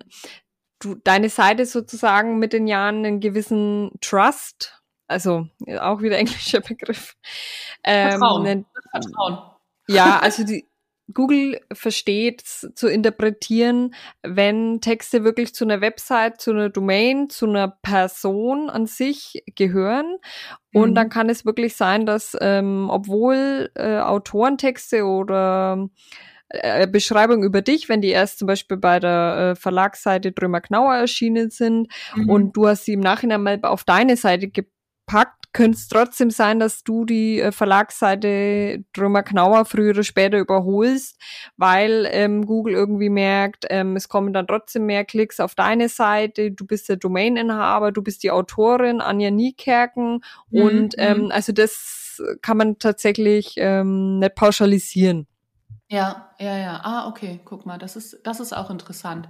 Du 0.84 0.96
deine 0.96 1.30
Seite 1.30 1.66
sozusagen 1.66 2.40
mit 2.40 2.54
den 2.54 2.68
Jahren 2.68 3.06
einen 3.06 3.20
gewissen 3.20 3.92
Trust, 4.02 4.82
also 5.08 5.48
äh, 5.66 5.78
auch 5.80 6.02
wieder 6.02 6.18
englischer 6.20 6.62
Begriff, 6.62 7.16
Vertrauen. 7.84 8.46
einen- 8.48 8.66
Vertrauen. 8.92 9.40
ja, 9.88 10.20
also 10.20 10.44
die 10.44 10.68
Google 11.14 11.60
versteht 11.74 12.44
s- 12.44 12.70
zu 12.76 12.88
interpretieren, 12.88 13.94
wenn 14.24 14.80
Texte 14.80 15.26
wirklich 15.26 15.54
zu 15.54 15.66
einer 15.66 15.82
Website, 15.82 16.40
zu 16.40 16.52
einer 16.52 16.70
Domain, 16.70 17.30
zu 17.30 17.46
einer 17.46 17.68
Person 17.68 18.70
an 18.70 18.86
sich 18.88 19.44
gehören. 19.56 20.16
Und 20.74 20.92
Mhm. 20.92 20.96
dann 20.96 21.10
kann 21.10 21.30
es 21.30 21.46
wirklich 21.46 21.76
sein, 21.76 22.06
dass 22.06 22.38
ähm, 22.40 22.90
obwohl 22.90 23.70
äh, 23.76 23.98
Autorentexte 24.00 25.04
oder 25.04 25.78
äh, 25.78 25.90
Beschreibung 26.88 27.44
über 27.44 27.62
dich, 27.62 27.90
wenn 27.90 28.02
die 28.02 28.10
erst 28.10 28.40
zum 28.40 28.48
Beispiel 28.48 28.78
bei 28.78 29.00
der 29.00 29.52
äh, 29.54 29.56
Verlagsseite 29.60 30.32
Drömer 30.32 30.62
Knauer 30.62 30.96
erschienen 30.96 31.50
sind 31.50 31.88
Mhm. 32.16 32.30
und 32.30 32.54
du 32.58 32.68
hast 32.68 32.86
sie 32.86 32.94
im 32.94 33.00
Nachhinein 33.00 33.42
mal 33.42 33.60
auf 33.64 33.84
deine 33.84 34.18
Seite 34.18 34.50
gepackt, 34.50 35.52
könnte 35.54 35.78
es 35.78 35.88
trotzdem 35.88 36.32
sein, 36.32 36.60
dass 36.60 36.84
du 36.84 37.06
die 37.06 37.40
äh, 37.40 37.52
Verlagsseite 37.52 38.84
Drömer 38.94 39.22
Knauer 39.24 39.66
früher 39.66 39.92
oder 39.92 40.04
später 40.04 40.40
überholst, 40.40 41.20
weil 41.58 42.08
ähm, 42.12 42.46
Google 42.46 42.74
irgendwie 42.74 43.10
merkt, 43.10 43.66
ähm, 43.70 43.96
es 43.96 44.08
kommen 44.10 44.34
dann 44.34 44.48
trotzdem 44.48 44.86
mehr 44.86 45.06
Klicks 45.06 45.40
auf 45.40 45.54
deine 45.56 45.90
Seite, 45.90 46.52
du 46.52 46.66
bist 46.66 46.90
der 46.90 46.98
Domaininhaber, 46.98 47.92
du 47.92 48.02
bist 48.02 48.24
die 48.24 48.32
Autorin 48.32 49.02
Anja 49.02 49.30
Niekerken 49.32 50.22
Mhm, 50.50 50.62
und 50.62 50.96
ähm, 50.98 51.26
mhm. 51.26 51.32
also 51.32 51.52
das 51.52 52.22
kann 52.42 52.58
man 52.58 52.78
tatsächlich 52.80 53.54
ähm, 53.58 54.20
nicht 54.20 54.36
pauschalisieren. 54.36 55.28
Ja, 55.94 56.30
ja, 56.40 56.58
ja. 56.58 56.82
Ah, 56.84 57.08
okay, 57.08 57.40
guck 57.46 57.68
mal, 57.68 57.78
das 57.78 57.96
ist, 57.96 58.18
das 58.24 58.40
ist 58.40 58.52
auch 58.52 58.72
interessant. 58.72 59.30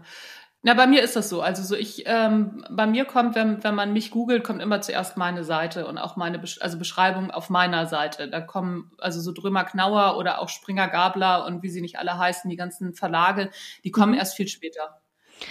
Na, 0.61 0.74
bei 0.76 0.88
mir 0.88 1.03
ist 1.03 1.18
das 1.18 1.28
so. 1.28 1.41
Also 1.41 1.61
so 1.61 1.76
ich, 1.76 2.03
ähm, 2.05 2.64
bei 2.72 2.88
mir 2.88 3.03
kommt, 3.03 3.36
wenn, 3.36 3.61
wenn 3.66 3.76
man 3.76 3.91
mich 3.91 4.11
googelt, 4.11 4.45
kommt 4.45 4.61
immer 4.61 4.80
zuerst 4.80 5.18
meine 5.18 5.43
Seite 5.43 5.86
und 5.88 5.97
auch 5.97 6.16
meine 6.16 6.39
Besch 6.39 6.59
also 6.61 6.78
Beschreibung 6.80 7.32
auf 7.32 7.49
meiner 7.49 7.86
Seite. 7.88 8.30
Da 8.30 8.39
kommen 8.39 8.91
also 8.97 9.20
so 9.20 9.34
Drömer 9.34 9.66
Knauer 9.66 10.16
oder 10.18 10.39
auch 10.41 10.47
Springer 10.47 10.88
Gabler 10.88 11.45
und 11.45 11.64
wie 11.64 11.70
sie 11.70 11.82
nicht 11.82 11.99
alle 11.99 12.18
heißen, 12.18 12.49
die 12.49 12.55
ganzen 12.55 12.93
Verlage, 12.93 13.49
die 13.84 13.91
kommen 13.91 14.14
Mhm. 14.14 14.20
erst 14.20 14.38
viel 14.38 14.47
später. 14.47 15.01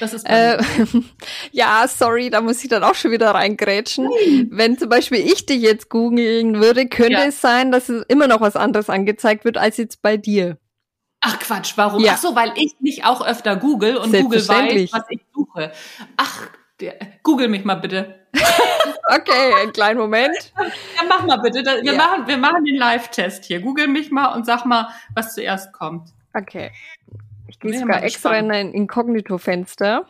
Das 0.00 0.14
ist 0.14 0.24
Äh, 0.26 0.56
ja, 1.52 1.84
sorry, 1.88 2.30
da 2.30 2.40
muss 2.40 2.62
ich 2.64 2.70
dann 2.70 2.84
auch 2.84 2.94
schon 2.94 3.10
wieder 3.10 3.32
reingrätschen. 3.32 4.08
Wenn 4.50 4.78
zum 4.78 4.88
Beispiel 4.88 5.18
ich 5.18 5.44
dich 5.44 5.60
jetzt 5.60 5.90
googeln 5.90 6.58
würde, 6.62 6.86
könnte 6.88 7.12
Ja. 7.20 7.26
es 7.26 7.42
sein, 7.42 7.70
dass 7.70 7.90
es 7.90 8.02
immer 8.06 8.28
noch 8.28 8.40
was 8.40 8.56
anderes 8.56 8.88
angezeigt 8.88 9.44
wird 9.44 9.58
als 9.58 9.76
jetzt 9.76 10.00
bei 10.00 10.16
dir. 10.16 10.56
Ach 11.24 11.38
Quatsch, 11.38 11.74
warum? 11.76 12.02
Ja. 12.02 12.12
Ach 12.14 12.18
so, 12.18 12.34
weil 12.34 12.52
ich 12.56 12.74
mich 12.80 13.04
auch 13.04 13.24
öfter 13.24 13.54
google 13.56 13.96
und 13.96 14.12
Google 14.12 14.46
weiß, 14.46 14.92
was 14.92 15.04
ich 15.08 15.20
suche. 15.32 15.72
Ach, 16.16 16.48
Der, 16.80 16.96
Google 17.22 17.46
mich 17.46 17.64
mal 17.64 17.76
bitte. 17.76 18.26
okay, 19.08 19.54
einen 19.62 19.72
kleinen 19.72 19.98
Moment. 19.98 20.36
Ja, 20.96 21.02
mach 21.08 21.24
mal 21.24 21.36
bitte. 21.36 21.64
Wir, 21.64 21.92
ja. 21.92 21.96
machen, 21.96 22.26
wir 22.26 22.36
machen 22.36 22.64
den 22.64 22.76
Live-Test 22.76 23.44
hier. 23.44 23.60
Google 23.60 23.86
mich 23.86 24.10
mal 24.10 24.34
und 24.34 24.46
sag 24.46 24.64
mal, 24.66 24.88
was 25.14 25.34
zuerst 25.34 25.72
kommt. 25.72 26.10
Okay. 26.34 26.72
Ich 27.46 27.60
gehe 27.60 27.78
sogar 27.78 28.02
extra 28.02 28.36
in 28.36 28.50
ein 28.50 28.72
Inkognito-Fenster. 28.72 30.06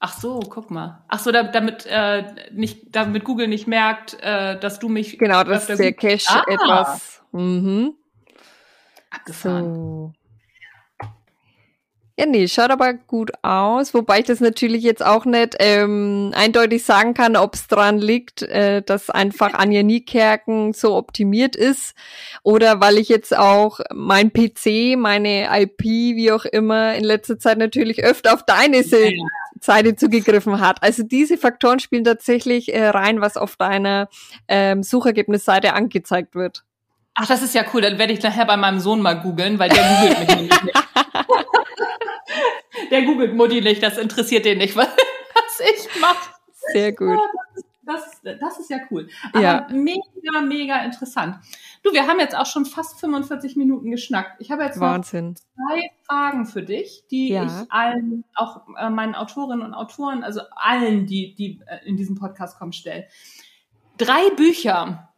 Ach 0.00 0.18
so, 0.18 0.38
guck 0.40 0.70
mal. 0.70 1.02
Ach 1.08 1.18
so, 1.18 1.32
damit 1.32 1.86
äh, 1.86 2.24
nicht, 2.52 2.94
damit 2.94 3.24
Google 3.24 3.48
nicht 3.48 3.66
merkt, 3.66 4.14
äh, 4.20 4.58
dass 4.58 4.78
du 4.78 4.88
mich. 4.88 5.18
Genau, 5.18 5.42
dass 5.42 5.66
der 5.66 5.92
Cache 5.92 6.28
ah. 6.28 6.44
etwas. 6.46 7.22
Mhm. 7.32 7.94
Abgefahren. 9.10 9.64
So. 9.74 10.12
Ja, 12.18 12.26
nee, 12.26 12.48
schaut 12.48 12.72
aber 12.72 12.94
gut 12.94 13.30
aus, 13.42 13.94
wobei 13.94 14.18
ich 14.18 14.24
das 14.24 14.40
natürlich 14.40 14.82
jetzt 14.82 15.06
auch 15.06 15.24
nicht 15.24 15.54
ähm, 15.60 16.32
eindeutig 16.34 16.82
sagen 16.82 17.14
kann, 17.14 17.36
ob 17.36 17.54
es 17.54 17.68
dran 17.68 17.98
liegt, 17.98 18.42
äh, 18.42 18.82
dass 18.82 19.08
einfach 19.08 19.54
Anja 19.54 19.84
Niekerken 19.84 20.72
so 20.72 20.96
optimiert 20.96 21.54
ist 21.54 21.94
oder 22.42 22.80
weil 22.80 22.98
ich 22.98 23.08
jetzt 23.08 23.36
auch 23.38 23.78
mein 23.94 24.32
PC, 24.32 24.98
meine 24.98 25.46
IP, 25.60 25.84
wie 25.84 26.32
auch 26.32 26.44
immer, 26.44 26.96
in 26.96 27.04
letzter 27.04 27.38
Zeit 27.38 27.58
natürlich 27.58 28.02
öfter 28.02 28.34
auf 28.34 28.42
deine 28.42 28.78
ja. 28.78 29.10
Seite 29.60 29.94
zugegriffen 29.94 30.58
hat. 30.58 30.82
Also 30.82 31.04
diese 31.04 31.38
Faktoren 31.38 31.78
spielen 31.78 32.02
tatsächlich 32.02 32.74
äh, 32.74 32.88
rein, 32.88 33.20
was 33.20 33.36
auf 33.36 33.54
deiner 33.54 34.08
ähm, 34.48 34.82
Suchergebnisseite 34.82 35.72
angezeigt 35.72 36.34
wird. 36.34 36.64
Ach, 37.14 37.28
das 37.28 37.42
ist 37.42 37.54
ja 37.54 37.64
cool. 37.72 37.80
Dann 37.80 37.98
werde 37.98 38.12
ich 38.12 38.22
nachher 38.22 38.44
bei 38.44 38.56
meinem 38.56 38.80
Sohn 38.80 39.02
mal 39.02 39.14
googeln, 39.14 39.60
weil 39.60 39.68
der 39.68 39.84
googelt 39.84 40.18
mich 40.18 40.28
nämlich 40.28 40.62
nicht. 40.64 40.82
Der 42.90 43.02
googelt 43.02 43.34
Mutti 43.34 43.60
nicht, 43.60 43.82
das 43.82 43.98
interessiert 43.98 44.44
den 44.44 44.58
nicht, 44.58 44.76
was 44.76 44.88
ich 45.60 46.00
mache. 46.00 46.30
Sehr 46.72 46.92
gut. 46.92 47.18
Das, 47.82 48.20
das, 48.22 48.38
das, 48.38 48.58
ist 48.58 48.68
ja 48.68 48.78
cool. 48.90 49.08
Aber 49.32 49.42
ja. 49.42 49.66
mega, 49.70 50.42
mega 50.42 50.82
interessant. 50.84 51.36
Du, 51.82 51.90
wir 51.92 52.06
haben 52.06 52.20
jetzt 52.20 52.36
auch 52.36 52.44
schon 52.44 52.66
fast 52.66 53.00
45 53.00 53.56
Minuten 53.56 53.90
geschnackt. 53.90 54.38
Ich 54.40 54.50
habe 54.50 54.62
jetzt 54.62 54.78
Wahnsinn. 54.78 55.30
noch 55.30 55.36
zwei 55.54 55.90
Fragen 56.06 56.44
für 56.44 56.62
dich, 56.62 57.04
die 57.10 57.30
ja. 57.30 57.44
ich 57.44 57.72
allen, 57.72 58.24
auch 58.34 58.66
äh, 58.76 58.90
meinen 58.90 59.14
Autorinnen 59.14 59.64
und 59.64 59.72
Autoren, 59.72 60.22
also 60.22 60.42
allen, 60.54 61.06
die, 61.06 61.34
die 61.34 61.60
äh, 61.66 61.78
in 61.86 61.96
diesem 61.96 62.16
Podcast 62.16 62.58
kommen, 62.58 62.74
stelle. 62.74 63.06
Drei 63.96 64.28
Bücher, 64.36 65.08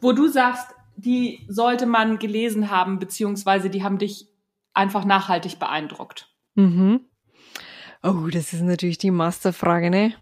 wo 0.00 0.12
du 0.12 0.28
sagst, 0.28 0.74
die 0.96 1.46
sollte 1.48 1.86
man 1.86 2.18
gelesen 2.18 2.70
haben, 2.70 2.98
beziehungsweise 2.98 3.70
die 3.70 3.82
haben 3.82 3.96
dich 3.96 4.28
einfach 4.74 5.06
nachhaltig 5.06 5.58
beeindruckt. 5.58 6.31
Mhm. 6.54 7.00
Oh, 8.02 8.28
das 8.32 8.52
ist 8.52 8.62
natürlich 8.62 8.98
die 8.98 9.10
Masterfrage, 9.10 9.90
ne? 9.90 10.14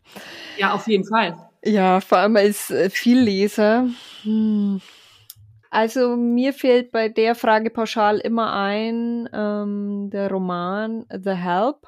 Ja, 0.59 0.75
auf 0.75 0.87
jeden 0.87 1.05
Fall. 1.05 1.37
Ja, 1.65 2.01
vor 2.01 2.19
allem 2.19 2.37
als 2.37 2.71
äh, 2.71 2.91
Vielleser. 2.91 3.89
Hm. 4.23 4.81
Also 5.71 6.17
mir 6.17 6.53
fehlt 6.53 6.91
bei 6.91 7.09
der 7.09 7.35
Frage 7.35 7.71
pauschal 7.71 8.19
immer 8.19 8.53
ein 8.53 9.29
ähm, 9.33 10.11
der 10.11 10.29
Roman 10.29 11.07
The 11.11 11.31
Help, 11.31 11.87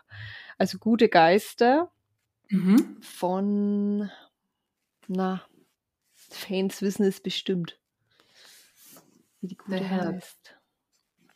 also 0.57 0.79
Gute 0.79 1.09
Geister 1.09 1.91
mhm. 2.49 2.99
von, 3.01 4.09
na, 5.09 5.43
Fans 6.15 6.81
wissen 6.81 7.05
es 7.05 7.21
bestimmt, 7.21 7.79
wie 9.41 9.49
die 9.49 9.57
Gute 9.57 9.91
heißt. 9.91 10.57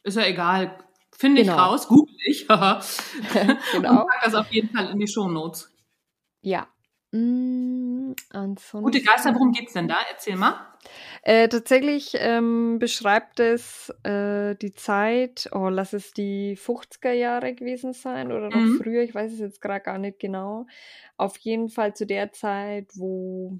Ist 0.04 0.16
ja 0.16 0.26
egal. 0.26 0.78
Finde 1.18 1.40
ich 1.40 1.48
genau. 1.48 1.62
raus, 1.62 1.88
google 1.88 2.14
ich. 2.26 2.46
genau. 2.48 2.60
Und 2.60 4.06
pack 4.08 4.20
das 4.24 4.34
auf 4.34 4.50
jeden 4.50 4.68
Fall 4.70 4.90
in 4.90 4.98
die 4.98 5.08
Shownotes. 5.08 5.72
Ja. 6.42 6.68
Mm, 7.12 8.12
Gute 8.72 9.00
Geister, 9.00 9.32
worum 9.32 9.52
geht's 9.52 9.72
denn 9.72 9.88
da? 9.88 9.96
Erzähl 10.10 10.36
mal. 10.36 10.76
Äh, 11.22 11.48
tatsächlich 11.48 12.14
ähm, 12.18 12.78
beschreibt 12.78 13.40
es 13.40 13.92
äh, 14.02 14.54
die 14.56 14.74
Zeit, 14.74 15.48
oh, 15.52 15.68
lass 15.68 15.92
es 15.92 16.12
die 16.12 16.56
50er 16.56 17.12
Jahre 17.12 17.54
gewesen 17.54 17.92
sein 17.92 18.30
oder 18.32 18.50
noch 18.50 18.56
mhm. 18.56 18.80
früher, 18.80 19.02
ich 19.02 19.14
weiß 19.14 19.32
es 19.32 19.38
jetzt 19.38 19.60
gerade 19.60 19.80
gar 19.80 19.98
nicht 19.98 20.18
genau. 20.18 20.66
Auf 21.16 21.36
jeden 21.38 21.68
Fall 21.68 21.94
zu 21.94 22.06
der 22.06 22.32
Zeit, 22.32 22.90
wo 22.94 23.58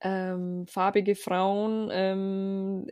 ähm, 0.00 0.66
farbige 0.66 1.14
Frauen 1.16 1.88
ähm, 1.90 2.86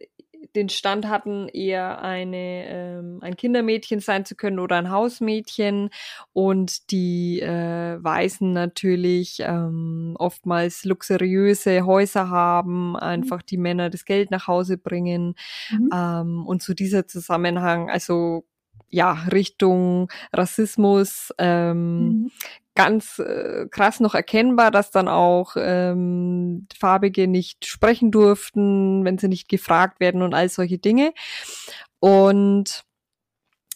den 0.55 0.68
Stand 0.68 1.09
hatten, 1.09 1.49
eher 1.49 2.03
eine, 2.03 2.66
ähm, 2.66 3.18
ein 3.22 3.36
Kindermädchen 3.36 4.01
sein 4.01 4.24
zu 4.24 4.34
können 4.34 4.59
oder 4.59 4.76
ein 4.76 4.90
Hausmädchen 4.90 5.90
und 6.32 6.90
die 6.90 7.40
äh, 7.40 8.03
Weißen 8.03 8.53
natürlich 8.53 9.38
ähm, 9.40 10.14
oftmals 10.18 10.84
luxuriöse 10.84 11.86
Häuser 11.86 12.28
haben, 12.30 12.90
mhm. 12.90 12.97
einfach 12.97 13.43
die 13.43 13.59
Männer 13.59 13.90
das 13.90 14.05
Geld 14.05 14.30
nach 14.30 14.47
Hause 14.47 14.78
bringen 14.78 15.34
mhm. 15.70 15.90
ähm, 15.93 16.47
und 16.47 16.62
zu 16.62 16.74
dieser 16.74 17.07
Zusammenhang, 17.07 17.90
also 17.90 18.45
ja, 18.88 19.12
Richtung 19.32 20.11
Rassismus, 20.34 21.32
ähm, 21.38 22.24
mhm 22.24 22.30
ganz 22.75 23.18
äh, 23.18 23.66
krass 23.70 24.01
noch 24.01 24.14
erkennbar, 24.14 24.70
dass 24.70 24.91
dann 24.91 25.09
auch 25.09 25.57
ähm, 25.57 26.66
Farbige 26.79 27.29
nicht 27.29 27.66
sprechen 27.66 28.11
durften, 28.11 29.05
wenn 29.05 29.18
sie 29.18 29.29
nicht 29.29 29.49
gefragt 29.49 30.01
werden 30.01 30.23
und 30.23 30.35
all 30.35 30.49
solche 30.49 30.79
Dinge. 30.79 31.12
Und 32.01 32.85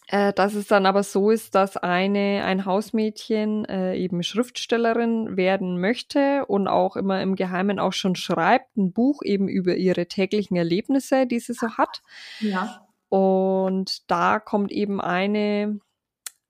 äh, 0.08 0.32
dass 0.32 0.54
es 0.54 0.68
dann 0.68 0.86
aber 0.86 1.02
so 1.02 1.30
ist, 1.30 1.54
dass 1.56 1.76
eine 1.76 2.44
ein 2.44 2.64
Hausmädchen 2.64 3.64
äh, 3.64 3.96
eben 3.96 4.22
Schriftstellerin 4.22 5.36
werden 5.36 5.80
möchte 5.80 6.46
und 6.46 6.68
auch 6.68 6.96
immer 6.96 7.20
im 7.22 7.34
Geheimen 7.34 7.80
auch 7.80 7.92
schon 7.92 8.14
schreibt, 8.14 8.76
ein 8.76 8.92
Buch 8.92 9.22
eben 9.24 9.48
über 9.48 9.74
ihre 9.74 10.06
täglichen 10.06 10.56
Erlebnisse, 10.56 11.26
die 11.26 11.40
sie 11.40 11.54
so 11.54 11.70
hat. 11.76 12.02
Ja. 12.38 12.86
Und 13.08 14.10
da 14.10 14.38
kommt 14.38 14.70
eben 14.70 15.00
eine 15.00 15.80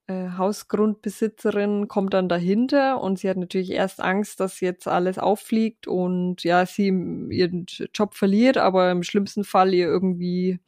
äh, 0.07 0.29
Hausgrundbesitzerin 0.37 1.87
kommt 1.87 2.13
dann 2.13 2.29
dahinter 2.29 3.01
und 3.01 3.19
sie 3.19 3.29
hat 3.29 3.37
natürlich 3.37 3.71
erst 3.71 3.99
Angst, 4.01 4.39
dass 4.39 4.61
jetzt 4.61 4.87
alles 4.87 5.19
auffliegt 5.19 5.87
und 5.87 6.43
ja, 6.43 6.65
sie 6.65 6.87
ihren 7.29 7.65
Job 7.93 8.15
verliert, 8.15 8.57
aber 8.57 8.89
im 8.91 9.03
schlimmsten 9.03 9.43
Fall 9.43 9.73
ihr 9.73 9.87
irgendwie 9.87 10.59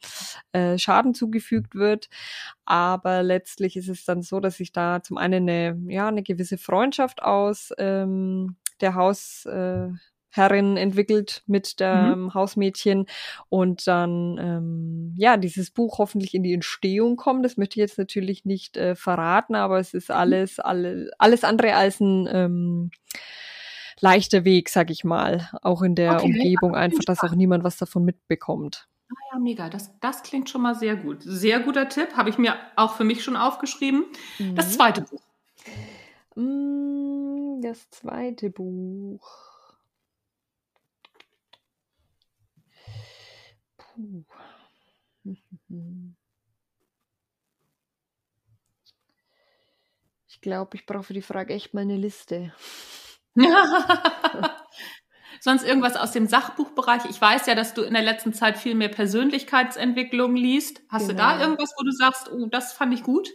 äh, 0.52 0.76
Schaden 0.78 1.14
zugefügt 1.14 1.74
wird. 1.74 2.08
Aber 2.66 3.22
letztlich 3.22 3.76
ist 3.76 3.88
es 3.88 4.04
dann 4.04 4.22
so, 4.22 4.40
dass 4.40 4.58
sich 4.58 4.72
da 4.72 5.02
zum 5.02 5.16
einen 5.16 5.48
eine, 5.48 5.78
ja, 5.88 6.08
eine 6.08 6.22
gewisse 6.22 6.58
Freundschaft 6.58 7.22
aus 7.22 7.72
ähm, 7.78 8.56
der 8.80 8.94
Haus, 8.94 9.46
äh, 9.46 9.88
Herrin 10.30 10.76
entwickelt 10.76 11.42
mit 11.46 11.80
dem 11.80 12.24
mhm. 12.24 12.34
Hausmädchen 12.34 13.06
und 13.48 13.86
dann 13.86 14.38
ähm, 14.38 15.14
ja 15.16 15.36
dieses 15.36 15.70
Buch 15.70 15.98
hoffentlich 15.98 16.34
in 16.34 16.42
die 16.42 16.54
Entstehung 16.54 17.16
kommt. 17.16 17.44
Das 17.44 17.56
möchte 17.56 17.74
ich 17.74 17.80
jetzt 17.80 17.98
natürlich 17.98 18.44
nicht 18.44 18.76
äh, 18.76 18.94
verraten, 18.94 19.54
aber 19.54 19.78
es 19.78 19.94
ist 19.94 20.08
mhm. 20.08 20.14
alles 20.14 20.58
alle, 20.60 21.10
alles 21.18 21.44
andere 21.44 21.74
als 21.74 22.00
ein 22.00 22.28
ähm, 22.30 22.90
leichter 24.00 24.44
Weg, 24.44 24.68
sag 24.68 24.90
ich 24.90 25.04
mal, 25.04 25.48
auch 25.62 25.82
in 25.82 25.94
der 25.94 26.14
okay, 26.14 26.26
Umgebung 26.26 26.74
einfach, 26.74 27.04
dass 27.04 27.22
auch 27.22 27.34
niemand 27.34 27.64
was 27.64 27.76
davon 27.76 28.04
mitbekommt. 28.04 28.88
Ah 29.10 29.34
ja, 29.34 29.38
mega. 29.38 29.68
Das, 29.68 29.98
das 30.00 30.22
klingt 30.22 30.48
schon 30.48 30.62
mal 30.62 30.74
sehr 30.74 30.96
gut. 30.96 31.18
Sehr 31.22 31.60
guter 31.60 31.88
Tipp, 31.88 32.16
habe 32.16 32.30
ich 32.30 32.38
mir 32.38 32.54
auch 32.76 32.94
für 32.94 33.04
mich 33.04 33.24
schon 33.24 33.36
aufgeschrieben. 33.36 34.04
Mhm. 34.38 34.54
Das 34.54 34.72
zweite 34.72 35.02
Buch. 35.02 35.22
Mm, 36.36 37.60
das 37.60 37.90
zweite 37.90 38.50
Buch. 38.50 39.49
Ich 50.28 50.40
glaube, 50.40 50.76
ich 50.76 50.86
brauche 50.86 51.02
für 51.02 51.14
die 51.14 51.22
Frage 51.22 51.54
echt 51.54 51.74
mal 51.74 51.82
eine 51.82 51.96
Liste. 51.96 52.54
Sonst 55.40 55.64
irgendwas 55.64 55.96
aus 55.96 56.12
dem 56.12 56.26
Sachbuchbereich? 56.26 57.06
Ich 57.08 57.20
weiß 57.20 57.46
ja, 57.46 57.54
dass 57.54 57.74
du 57.74 57.82
in 57.82 57.94
der 57.94 58.02
letzten 58.02 58.32
Zeit 58.32 58.58
viel 58.58 58.74
mehr 58.74 58.88
Persönlichkeitsentwicklung 58.88 60.36
liest. 60.36 60.82
Hast 60.88 61.08
genau. 61.08 61.12
du 61.12 61.18
da 61.18 61.32
genau. 61.32 61.44
irgendwas, 61.44 61.74
wo 61.78 61.84
du 61.84 61.90
sagst, 61.92 62.30
oh, 62.30 62.46
das 62.46 62.72
fand 62.72 62.94
ich 62.94 63.02
gut? 63.02 63.30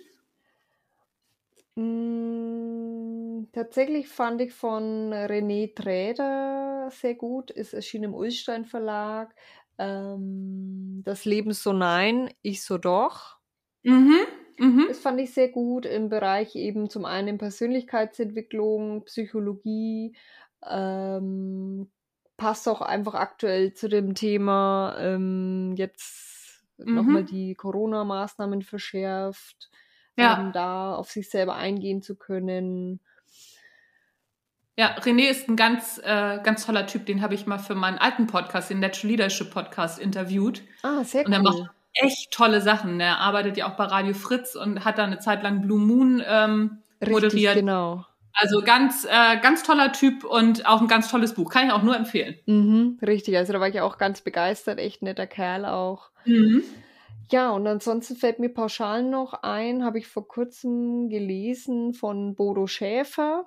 Mm, 1.75 3.45
tatsächlich 3.51 4.07
fand 4.07 4.41
ich 4.41 4.53
von 4.53 5.13
René 5.13 5.75
Träder 5.75 6.89
sehr 6.91 7.15
gut. 7.15 7.51
Ist 7.51 7.73
erschienen 7.73 8.05
im 8.05 8.13
Ulstein 8.13 8.65
Verlag. 8.65 9.33
Ähm, 9.77 11.01
das 11.05 11.25
Leben 11.25 11.51
so 11.53 11.73
nein, 11.73 12.29
ich 12.41 12.63
so 12.63 12.77
doch. 12.77 13.37
Mhm. 13.83 14.25
Mhm. 14.57 14.85
Das 14.87 14.99
fand 14.99 15.19
ich 15.19 15.33
sehr 15.33 15.49
gut 15.49 15.85
im 15.85 16.09
Bereich 16.09 16.55
eben 16.55 16.89
zum 16.89 17.05
einen 17.05 17.37
Persönlichkeitsentwicklung, 17.37 19.03
Psychologie, 19.05 20.15
ähm, 20.65 21.91
passt 22.37 22.67
auch 22.67 22.81
einfach 22.81 23.15
aktuell 23.15 23.73
zu 23.73 23.89
dem 23.89 24.15
Thema 24.15 24.95
ähm, 24.99 25.73
jetzt 25.77 26.65
mhm. 26.77 26.95
nochmal 26.95 27.23
die 27.23 27.55
Corona-Maßnahmen 27.55 28.61
verschärft, 28.61 29.69
ja. 30.17 30.41
um 30.41 30.51
da 30.51 30.95
auf 30.95 31.11
sich 31.11 31.29
selber 31.29 31.55
eingehen 31.55 32.01
zu 32.01 32.15
können. 32.15 33.01
Ja, 34.77 34.95
René 34.99 35.29
ist 35.29 35.47
ein 35.47 35.55
ganz, 35.55 35.99
äh, 36.03 36.39
ganz 36.43 36.65
toller 36.65 36.85
Typ. 36.85 37.05
Den 37.05 37.21
habe 37.21 37.33
ich 37.33 37.45
mal 37.45 37.59
für 37.59 37.75
meinen 37.75 37.97
alten 37.97 38.27
Podcast, 38.27 38.69
den 38.69 38.79
Natural 38.79 39.11
Leadership 39.11 39.51
Podcast, 39.51 39.99
interviewt. 39.99 40.61
Ah, 40.83 41.03
sehr 41.03 41.21
cool. 41.21 41.27
Und 41.27 41.33
er 41.33 41.41
macht 41.41 41.69
echt 41.93 42.31
tolle 42.31 42.59
Sachen. 42.59 42.99
Er 42.99 43.19
arbeitet 43.19 43.55
ja 43.55 43.71
auch 43.71 43.77
bei 43.77 43.85
Radio 43.85 44.13
Fritz 44.13 44.55
und 44.55 44.83
hat 44.83 44.97
da 44.97 45.05
eine 45.05 45.19
Zeit 45.19 45.43
lang 45.43 45.61
Blue 45.61 45.79
Moon 45.79 46.21
ähm, 46.27 46.79
Richtig, 46.99 47.13
moderiert. 47.13 47.55
genau. 47.55 48.05
Also 48.33 48.61
ganz, 48.61 49.05
äh, 49.05 49.39
ganz 49.39 49.63
toller 49.63 49.93
Typ 49.93 50.25
und 50.25 50.65
auch 50.65 50.81
ein 50.81 50.89
ganz 50.89 51.09
tolles 51.09 51.33
Buch. 51.33 51.49
Kann 51.49 51.67
ich 51.67 51.71
auch 51.71 51.83
nur 51.83 51.95
empfehlen. 51.95 52.37
Mhm, 52.45 52.99
richtig, 53.01 53.37
also 53.37 53.53
da 53.53 53.61
war 53.61 53.69
ich 53.69 53.79
auch 53.79 53.97
ganz 53.97 54.19
begeistert. 54.19 54.77
Echt 54.77 55.01
netter 55.01 55.25
Kerl 55.25 55.63
auch. 55.65 56.09
Mhm. 56.25 56.63
Ja, 57.31 57.51
und 57.51 57.65
ansonsten 57.65 58.17
fällt 58.17 58.39
mir 58.39 58.49
pauschal 58.49 59.03
noch 59.03 59.41
ein, 59.41 59.85
habe 59.85 59.99
ich 59.99 60.07
vor 60.07 60.27
kurzem 60.27 61.07
gelesen 61.09 61.93
von 61.93 62.35
Bodo 62.35 62.67
Schäfer. 62.67 63.45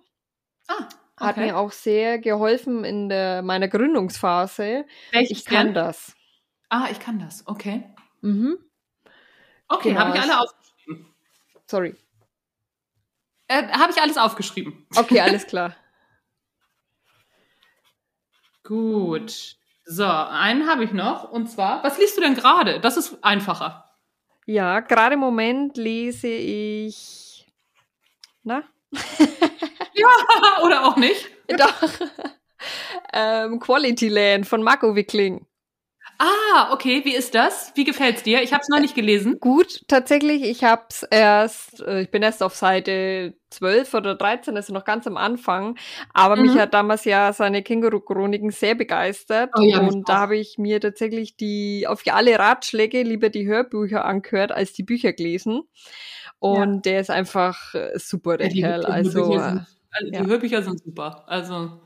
Ah, 0.69 0.89
Hat 1.21 1.37
okay. 1.37 1.47
mir 1.47 1.57
auch 1.57 1.73
sehr 1.73 2.19
geholfen 2.19 2.85
in 2.85 3.09
der, 3.09 3.43
meiner 3.43 3.69
Gründungsphase. 3.69 4.85
Welches 5.11 5.39
Ich 5.39 5.45
kann 5.45 5.67
denn? 5.69 5.75
das. 5.75 6.15
Ah, 6.69 6.89
ich 6.91 7.01
kann 7.01 7.19
das. 7.19 7.47
Okay. 7.47 7.85
Mhm. 8.21 8.59
Okay, 9.69 9.91
Genau, 9.91 10.01
habe 10.01 10.17
ich 10.17 10.23
alle 10.23 10.41
aufgeschrieben. 10.41 11.15
Sorry. 11.67 11.97
Äh, 13.49 13.69
habe 13.69 13.93
ich 13.93 14.01
alles 14.01 14.17
aufgeschrieben. 14.17 14.87
Okay, 14.95 15.21
alles 15.21 15.47
klar. 15.49 15.75
Gut. 18.65 19.57
So, 19.85 20.05
einen 20.05 20.69
habe 20.69 20.85
ich 20.85 20.93
noch. 20.93 21.31
Und 21.31 21.49
zwar, 21.49 21.83
was 21.83 21.99
liest 21.99 22.17
du 22.17 22.21
denn 22.21 22.35
gerade? 22.35 22.81
Das 22.81 22.97
ist 22.97 23.23
einfacher. 23.25 23.91
Ja, 24.47 24.81
gerade 24.81 25.15
im 25.15 25.21
Moment 25.21 25.77
lese 25.77 26.29
ich. 26.29 27.47
Na? 28.43 28.63
Oder 30.65 30.85
auch 30.87 30.97
nicht? 30.97 31.29
Doch. 31.57 31.83
ähm, 33.13 33.59
Quality 33.61 34.09
Land 34.09 34.47
von 34.47 34.63
Marco 34.63 34.95
Wickling. 34.95 35.47
Ah, 36.19 36.73
okay. 36.73 37.05
Wie 37.05 37.15
ist 37.15 37.35
das? 37.35 37.73
Wie 37.75 37.85
gefällt's 37.85 38.23
dir? 38.23 38.43
Ich 38.43 38.53
habe 38.53 38.63
es 38.63 38.69
noch 38.69 38.81
nicht 38.81 38.95
gelesen. 38.95 39.41
Gut, 39.41 39.83
tatsächlich, 39.89 40.43
ich 40.43 40.65
hab's 40.65 41.03
erst, 41.05 41.81
äh, 41.83 42.01
ich 42.01 42.11
bin 42.11 42.23
erst 42.23 42.43
auf 42.43 42.57
Seite 42.57 43.35
12 43.51 43.93
oder 43.95 44.15
13, 44.17 44.57
also 44.57 44.73
noch 44.73 44.85
ganz 44.85 45.07
am 45.07 45.17
Anfang, 45.19 45.79
aber 46.15 46.35
mich 46.37 46.55
Mhm. 46.55 46.59
hat 46.59 46.73
damals 46.75 47.05
ja 47.05 47.33
seine 47.35 47.63
Känguru-Chroniken 47.63 48.51
sehr 48.51 48.75
begeistert 48.75 49.51
Oh 49.55 49.63
ja, 49.63 49.83
mich 49.83 49.95
und 49.95 50.09
da 50.09 50.19
habe 50.21 50.37
ich 50.39 50.57
mir 50.59 50.81
tatsächlich 50.81 51.37
die, 51.37 51.87
auf 51.87 52.03
alle 52.11 52.39
Ratschläge 52.39 53.03
lieber 53.03 53.29
die 53.29 53.47
Hörbücher 53.47 54.05
angehört, 54.07 54.51
als 54.51 54.73
die 54.73 54.83
Bücher 54.83 55.13
gelesen 55.13 55.63
und 56.39 56.87
der 56.87 57.01
ist 57.01 57.11
einfach 57.11 57.75
äh, 57.75 57.99
super, 57.99 58.39
der 58.39 58.49
Ja, 58.49 58.69
Kerl, 58.69 58.87
also 58.87 59.61
also 59.99 60.13
ja. 60.13 60.23
die 60.23 60.31
Hörbücher 60.31 60.63
sind 60.63 60.83
super. 60.83 61.25
Also 61.27 61.81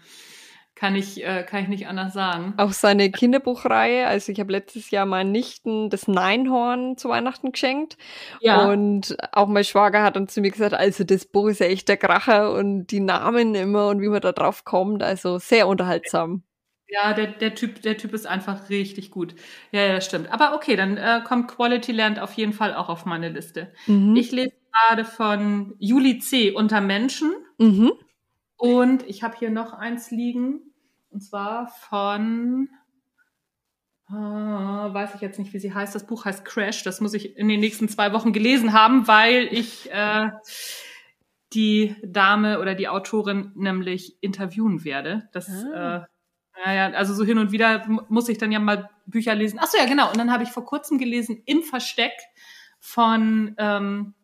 kann 0.83 0.97
ich, 0.97 1.25
äh, 1.25 1.45
kann 1.45 1.63
ich 1.63 1.69
nicht 1.69 1.87
anders 1.87 2.13
sagen. 2.13 2.55
Auch 2.57 2.73
seine 2.73 3.13
Kinderbuchreihe, 3.13 4.09
also 4.09 4.33
ich 4.33 4.41
habe 4.41 4.51
letztes 4.51 4.91
Jahr 4.91 5.07
meinen 5.07 5.31
Nichten 5.31 5.91
das 5.91 6.09
Neinhorn 6.09 6.97
zu 6.97 7.09
Weihnachten 7.09 7.53
geschenkt 7.53 7.97
Ja. 8.41 8.69
und 8.69 9.17
auch 9.31 9.47
mein 9.47 9.63
Schwager 9.63 10.03
hat 10.03 10.17
dann 10.17 10.27
zu 10.27 10.41
mir 10.41 10.51
gesagt, 10.51 10.75
also 10.75 11.05
das 11.05 11.25
Buch 11.25 11.49
ist 11.49 11.61
ja 11.61 11.67
echt 11.67 11.89
der 11.89 11.99
Kracher 11.99 12.53
und 12.53 12.89
die 12.89 12.99
Namen 12.99 13.55
immer 13.55 13.89
und 13.89 14.01
wie 14.01 14.09
man 14.09 14.21
da 14.21 14.33
drauf 14.33 14.65
kommt, 14.65 15.05
also 15.05 15.39
sehr 15.39 15.69
unterhaltsam. 15.69 16.43
Ja, 16.89 17.15
der, 17.15 17.29
der, 17.29 17.55
typ, 17.55 17.81
der 17.83 17.97
Typ 17.97 18.13
ist 18.13 18.27
einfach 18.27 18.69
richtig 18.69 19.11
gut. 19.13 19.35
Ja, 19.71 19.83
ja, 19.83 19.95
das 19.95 20.05
stimmt. 20.05 20.31
Aber 20.31 20.55
okay, 20.55 20.77
dann 20.77 20.99
äh, 20.99 21.23
kommt 21.25 21.49
Quality 21.49 21.93
Land 21.93 22.19
auf 22.19 22.35
jeden 22.35 22.53
Fall 22.53 22.75
auch 22.75 22.89
auf 22.91 23.07
meine 23.07 23.31
Liste. 23.31 23.73
Mhm. 23.87 24.15
Ich 24.15 24.31
lese 24.31 24.53
gerade 24.73 25.05
von 25.07 25.75
Juli 25.79 26.19
C. 26.19 26.51
Unter 26.53 26.83
Menschen. 26.83 27.33
Mhm. 27.63 27.93
Und 28.57 29.09
ich 29.09 29.23
habe 29.23 29.37
hier 29.37 29.51
noch 29.51 29.73
eins 29.73 30.11
liegen. 30.11 30.61
Und 31.11 31.21
zwar 31.21 31.67
von, 31.67 32.69
äh, 34.09 34.13
weiß 34.13 35.15
ich 35.17 35.21
jetzt 35.21 35.39
nicht, 35.39 35.53
wie 35.53 35.59
sie 35.59 35.75
heißt. 35.75 35.95
Das 35.95 36.07
Buch 36.07 36.25
heißt 36.25 36.45
Crash. 36.45 36.83
Das 36.85 37.01
muss 37.01 37.13
ich 37.15 37.37
in 37.37 37.49
den 37.49 37.61
nächsten 37.61 37.89
zwei 37.89 38.13
Wochen 38.13 38.33
gelesen 38.33 38.73
haben, 38.73 39.09
weil 39.09 39.49
ich 39.51 39.91
äh, 39.91 40.31
die 41.53 41.97
Dame 42.05 42.61
oder 42.61 42.75
die 42.75 42.89
Autorin 42.89 43.53
nämlich 43.55 44.17
interviewen 44.23 44.85
werde. 44.85 45.29
Das, 45.33 45.49
Ah. 45.49 45.97
äh, 45.97 46.07
naja, 46.65 46.97
also 46.97 47.15
so 47.15 47.25
hin 47.25 47.39
und 47.39 47.51
wieder 47.51 47.85
muss 48.09 48.29
ich 48.29 48.39
dann 48.39 48.53
ja 48.53 48.59
mal 48.61 48.91
Bücher 49.07 49.35
lesen. 49.35 49.59
Ach 49.61 49.67
so, 49.67 49.79
ja, 49.79 49.87
genau. 49.87 50.09
Und 50.11 50.19
dann 50.19 50.31
habe 50.33 50.45
ich 50.45 50.51
vor 50.51 50.65
kurzem 50.65 50.99
gelesen 50.99 51.43
Im 51.47 51.63
Versteck 51.63 52.13
von 52.79 53.55
ähm, 53.59 54.15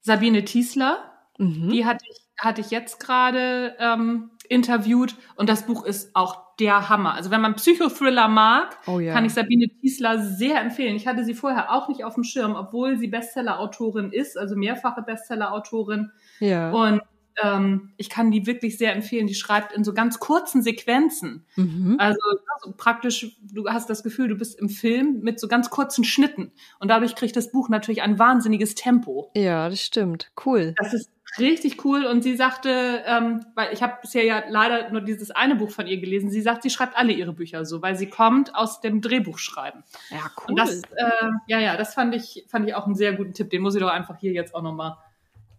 Sabine 0.00 0.44
Tiesler. 0.44 1.09
Mhm. 1.40 1.70
Die 1.70 1.86
hatte 1.86 2.04
ich, 2.10 2.18
hatte 2.38 2.60
ich 2.60 2.70
jetzt 2.70 3.00
gerade 3.00 3.74
ähm, 3.78 4.30
interviewt 4.48 5.14
und 5.36 5.48
das 5.48 5.66
Buch 5.66 5.84
ist 5.84 6.14
auch 6.14 6.56
der 6.58 6.88
Hammer. 6.90 7.14
Also 7.14 7.30
wenn 7.30 7.40
man 7.40 7.54
Psychothriller 7.54 8.28
mag, 8.28 8.76
Oh 8.86 8.98
ja. 9.00 9.14
kann 9.14 9.24
ich 9.24 9.32
Sabine 9.32 9.68
Tiesler 9.80 10.22
sehr 10.22 10.60
empfehlen. 10.60 10.96
Ich 10.96 11.06
hatte 11.06 11.24
sie 11.24 11.34
vorher 11.34 11.72
auch 11.72 11.88
nicht 11.88 12.04
auf 12.04 12.14
dem 12.14 12.24
Schirm, 12.24 12.54
obwohl 12.54 12.98
sie 12.98 13.08
Bestseller-Autorin 13.08 14.12
ist, 14.12 14.36
also 14.36 14.56
mehrfache 14.56 15.02
Bestseller-Autorin. 15.02 16.10
ja. 16.40 16.70
Und 16.70 17.00
ähm, 17.42 17.92
ich 17.96 18.10
kann 18.10 18.30
die 18.30 18.46
wirklich 18.46 18.76
sehr 18.76 18.92
empfehlen. 18.94 19.26
Die 19.26 19.34
schreibt 19.34 19.72
in 19.72 19.84
so 19.84 19.94
ganz 19.94 20.18
kurzen 20.18 20.62
Sequenzen. 20.62 21.46
mhm. 21.56 21.96
Also, 21.98 22.18
also 22.56 22.74
praktisch, 22.76 23.36
du 23.40 23.68
hast 23.68 23.88
das 23.88 24.02
Gefühl, 24.02 24.28
du 24.28 24.34
bist 24.34 24.58
im 24.58 24.68
Film 24.68 25.20
mit 25.22 25.40
so 25.40 25.48
ganz 25.48 25.70
kurzen 25.70 26.04
Schnitten. 26.04 26.52
Und 26.80 26.88
dadurch 26.88 27.14
kriegt 27.14 27.36
das 27.36 27.50
Buch 27.52 27.68
natürlich 27.68 28.02
ein 28.02 28.18
wahnsinniges 28.18 28.74
Tempo. 28.74 29.30
Ja, 29.34 29.68
das 29.68 29.80
stimmt. 29.80 30.32
Cool. 30.44 30.74
Das 30.76 30.92
ist 30.92 31.08
richtig 31.38 31.84
cool. 31.84 32.04
Und 32.04 32.22
sie 32.22 32.36
sagte, 32.36 33.02
ähm, 33.06 33.44
weil 33.54 33.72
ich 33.72 33.82
habe 33.82 33.98
bisher 34.02 34.24
ja 34.24 34.42
leider 34.48 34.90
nur 34.90 35.00
dieses 35.00 35.30
eine 35.30 35.56
Buch 35.56 35.70
von 35.70 35.86
ihr 35.86 35.98
gelesen, 35.98 36.30
sie 36.30 36.40
sagt, 36.40 36.62
sie 36.62 36.70
schreibt 36.70 36.96
alle 36.96 37.12
ihre 37.12 37.32
Bücher 37.32 37.64
so, 37.64 37.82
weil 37.82 37.96
sie 37.96 38.08
kommt 38.08 38.54
aus 38.54 38.80
dem 38.80 39.00
Drehbuchschreiben. 39.00 39.84
Ja, 40.10 40.30
cool. 40.38 40.50
Und 40.50 40.58
das, 40.58 40.82
äh, 40.82 41.30
ja, 41.46 41.58
ja, 41.58 41.76
das 41.76 41.94
fand 41.94 42.14
ich, 42.14 42.46
fand 42.48 42.68
ich 42.68 42.74
auch 42.74 42.86
einen 42.86 42.94
sehr 42.94 43.12
guten 43.14 43.32
Tipp. 43.32 43.50
Den 43.50 43.62
muss 43.62 43.74
ich 43.74 43.80
doch 43.80 43.90
einfach 43.90 44.18
hier 44.18 44.32
jetzt 44.32 44.54
auch 44.54 44.62
nochmal 44.62 44.96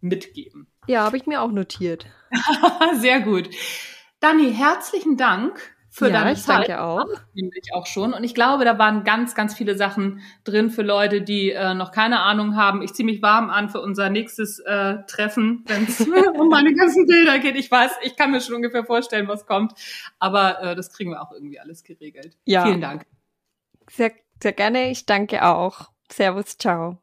mitgeben. 0.02 0.68
ja, 0.88 1.04
habe 1.04 1.18
ich 1.18 1.26
mir 1.28 1.42
auch 1.42 1.52
notiert. 1.52 2.08
sehr 2.96 3.22
gut. 3.22 3.50
Dani, 4.20 4.54
herzlichen 4.54 5.18
Dank 5.18 5.71
für 5.94 6.08
ja, 6.08 6.14
deine 6.14 6.32
ich 6.32 6.42
Zeit. 6.42 6.70
danke 6.70 6.82
auch. 6.82 7.06
nämlich 7.34 7.74
auch 7.74 7.86
schon. 7.86 8.14
Und 8.14 8.24
ich 8.24 8.34
glaube, 8.34 8.64
da 8.64 8.80
waren 8.80 9.04
ganz, 9.04 9.36
ganz 9.36 9.54
viele 9.54 9.76
Sachen 9.76 10.22
drin 10.46 10.70
für 10.70 10.84
Leute, 10.84 11.22
die 11.22 11.52
äh, 11.52 11.74
noch 11.74 11.92
keine 11.92 12.22
Ahnung 12.22 12.56
haben. 12.56 12.82
Ich 12.82 12.94
ziehe 12.94 13.06
mich 13.06 13.22
warm 13.22 13.50
an 13.50 13.70
für 13.70 13.82
unser 13.82 14.10
nächstes 14.10 14.60
äh, 14.60 15.00
Treffen, 15.06 15.66
wenn 15.68 15.84
es 15.84 16.00
um 16.40 16.48
meine 16.48 16.74
ganzen 16.74 17.06
Bilder 17.08 17.40
geht. 17.40 17.58
Ich 17.58 17.70
weiß, 17.70 17.92
ich 18.04 18.16
kann 18.16 18.32
mir 18.32 18.40
schon 18.40 18.56
ungefähr 18.56 18.86
vorstellen, 18.86 19.28
was 19.28 19.46
kommt. 19.46 19.74
Aber 20.18 20.62
äh, 20.62 20.76
das 20.76 20.94
kriegen 20.94 21.12
wir 21.12 21.22
auch 21.22 21.34
irgendwie 21.34 21.60
alles 21.60 21.84
geregelt. 21.84 22.38
Ja. 22.46 22.66
Vielen 22.66 22.80
Dank. 22.80 23.06
Sehr, 23.90 24.14
sehr 24.42 24.54
gerne. 24.54 24.92
Ich 24.92 25.06
danke 25.06 25.44
auch. 25.46 25.90
Servus, 26.10 26.58
ciao. 26.58 27.00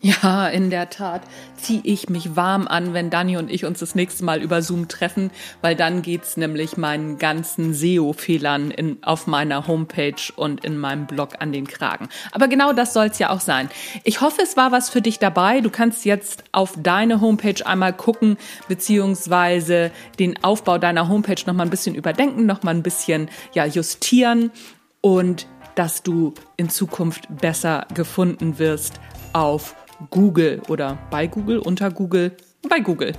Ja, 0.00 0.46
in 0.46 0.70
der 0.70 0.90
Tat 0.90 1.22
ziehe 1.56 1.80
ich 1.82 2.08
mich 2.08 2.36
warm 2.36 2.68
an, 2.68 2.94
wenn 2.94 3.10
Dani 3.10 3.36
und 3.36 3.50
ich 3.50 3.64
uns 3.64 3.80
das 3.80 3.96
nächste 3.96 4.24
Mal 4.24 4.40
über 4.40 4.62
Zoom 4.62 4.86
treffen, 4.86 5.32
weil 5.60 5.74
dann 5.74 6.02
geht's 6.02 6.36
nämlich 6.36 6.76
meinen 6.76 7.18
ganzen 7.18 7.74
SEO-Fehlern 7.74 8.98
auf 9.02 9.26
meiner 9.26 9.66
Homepage 9.66 10.32
und 10.36 10.64
in 10.64 10.78
meinem 10.78 11.08
Blog 11.08 11.40
an 11.40 11.50
den 11.50 11.66
Kragen. 11.66 12.08
Aber 12.30 12.46
genau 12.46 12.72
das 12.72 12.92
soll's 12.92 13.18
ja 13.18 13.30
auch 13.30 13.40
sein. 13.40 13.70
Ich 14.04 14.20
hoffe, 14.20 14.40
es 14.40 14.56
war 14.56 14.70
was 14.70 14.88
für 14.88 15.02
dich 15.02 15.18
dabei. 15.18 15.60
Du 15.60 15.68
kannst 15.68 16.04
jetzt 16.04 16.44
auf 16.52 16.74
deine 16.80 17.20
Homepage 17.20 17.66
einmal 17.66 17.92
gucken, 17.92 18.36
beziehungsweise 18.68 19.90
den 20.20 20.44
Aufbau 20.44 20.78
deiner 20.78 21.08
Homepage 21.08 21.42
nochmal 21.44 21.66
ein 21.66 21.70
bisschen 21.70 21.96
überdenken, 21.96 22.46
nochmal 22.46 22.74
ein 22.76 22.84
bisschen 22.84 23.28
ja, 23.52 23.66
justieren 23.66 24.52
und 25.00 25.48
dass 25.74 26.04
du 26.04 26.34
in 26.56 26.70
Zukunft 26.70 27.26
besser 27.40 27.86
gefunden 27.94 28.60
wirst 28.60 29.00
auf 29.32 29.74
Google 30.10 30.62
oder 30.68 30.98
bei 31.10 31.26
Google, 31.26 31.58
unter 31.58 31.90
Google, 31.90 32.36
bei 32.68 32.80
Google. 32.80 33.12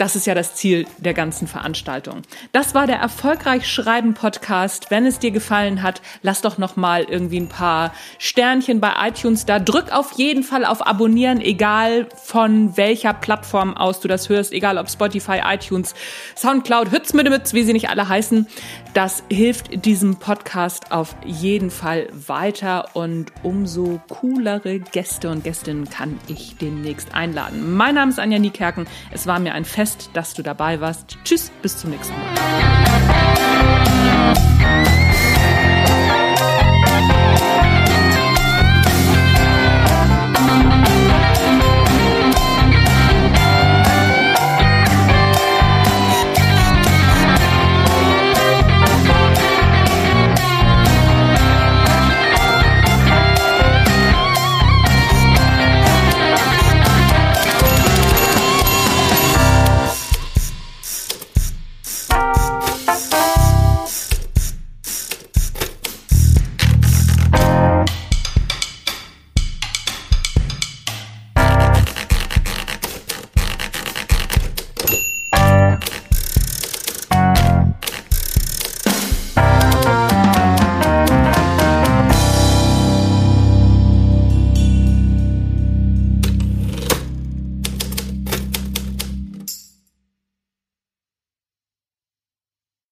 Das 0.00 0.16
ist 0.16 0.26
ja 0.26 0.34
das 0.34 0.54
Ziel 0.54 0.86
der 0.96 1.12
ganzen 1.12 1.46
Veranstaltung. 1.46 2.22
Das 2.52 2.74
war 2.74 2.86
der 2.86 2.96
erfolgreich 2.96 3.68
schreiben 3.68 4.14
Podcast. 4.14 4.90
Wenn 4.90 5.04
es 5.04 5.18
dir 5.18 5.30
gefallen 5.30 5.82
hat, 5.82 6.00
lass 6.22 6.40
doch 6.40 6.56
noch 6.56 6.76
mal 6.76 7.04
irgendwie 7.04 7.38
ein 7.38 7.50
paar 7.50 7.92
Sternchen 8.18 8.80
bei 8.80 8.92
iTunes 9.08 9.44
da. 9.44 9.58
Drück 9.58 9.92
auf 9.92 10.12
jeden 10.12 10.42
Fall 10.42 10.64
auf 10.64 10.86
Abonnieren, 10.86 11.42
egal 11.42 12.06
von 12.16 12.78
welcher 12.78 13.12
Plattform 13.12 13.76
aus 13.76 14.00
du 14.00 14.08
das 14.08 14.30
hörst, 14.30 14.54
egal 14.54 14.78
ob 14.78 14.88
Spotify, 14.88 15.42
iTunes, 15.44 15.94
Soundcloud, 16.34 16.92
Hützmüddemütz, 16.92 17.52
wie 17.52 17.64
sie 17.64 17.74
nicht 17.74 17.90
alle 17.90 18.08
heißen. 18.08 18.46
Das 18.92 19.22
hilft 19.30 19.84
diesem 19.84 20.16
Podcast 20.16 20.90
auf 20.90 21.14
jeden 21.24 21.70
Fall 21.70 22.08
weiter 22.12 22.88
und 22.94 23.32
umso 23.44 24.00
coolere 24.08 24.80
Gäste 24.80 25.30
und 25.30 25.44
Gästinnen 25.44 25.88
kann 25.88 26.18
ich 26.26 26.56
demnächst 26.56 27.14
einladen. 27.14 27.76
Mein 27.76 27.94
Name 27.94 28.10
ist 28.10 28.18
Anja 28.18 28.40
Niekerken. 28.40 28.88
Es 29.12 29.28
war 29.28 29.38
mir 29.38 29.54
ein 29.54 29.64
Fest 29.64 30.10
dass 30.12 30.34
du 30.34 30.42
dabei 30.42 30.80
warst. 30.80 31.18
Tschüss, 31.24 31.52
bis 31.62 31.78
zum 31.78 31.90
nächsten 31.90 32.14
Mal. 32.14 32.70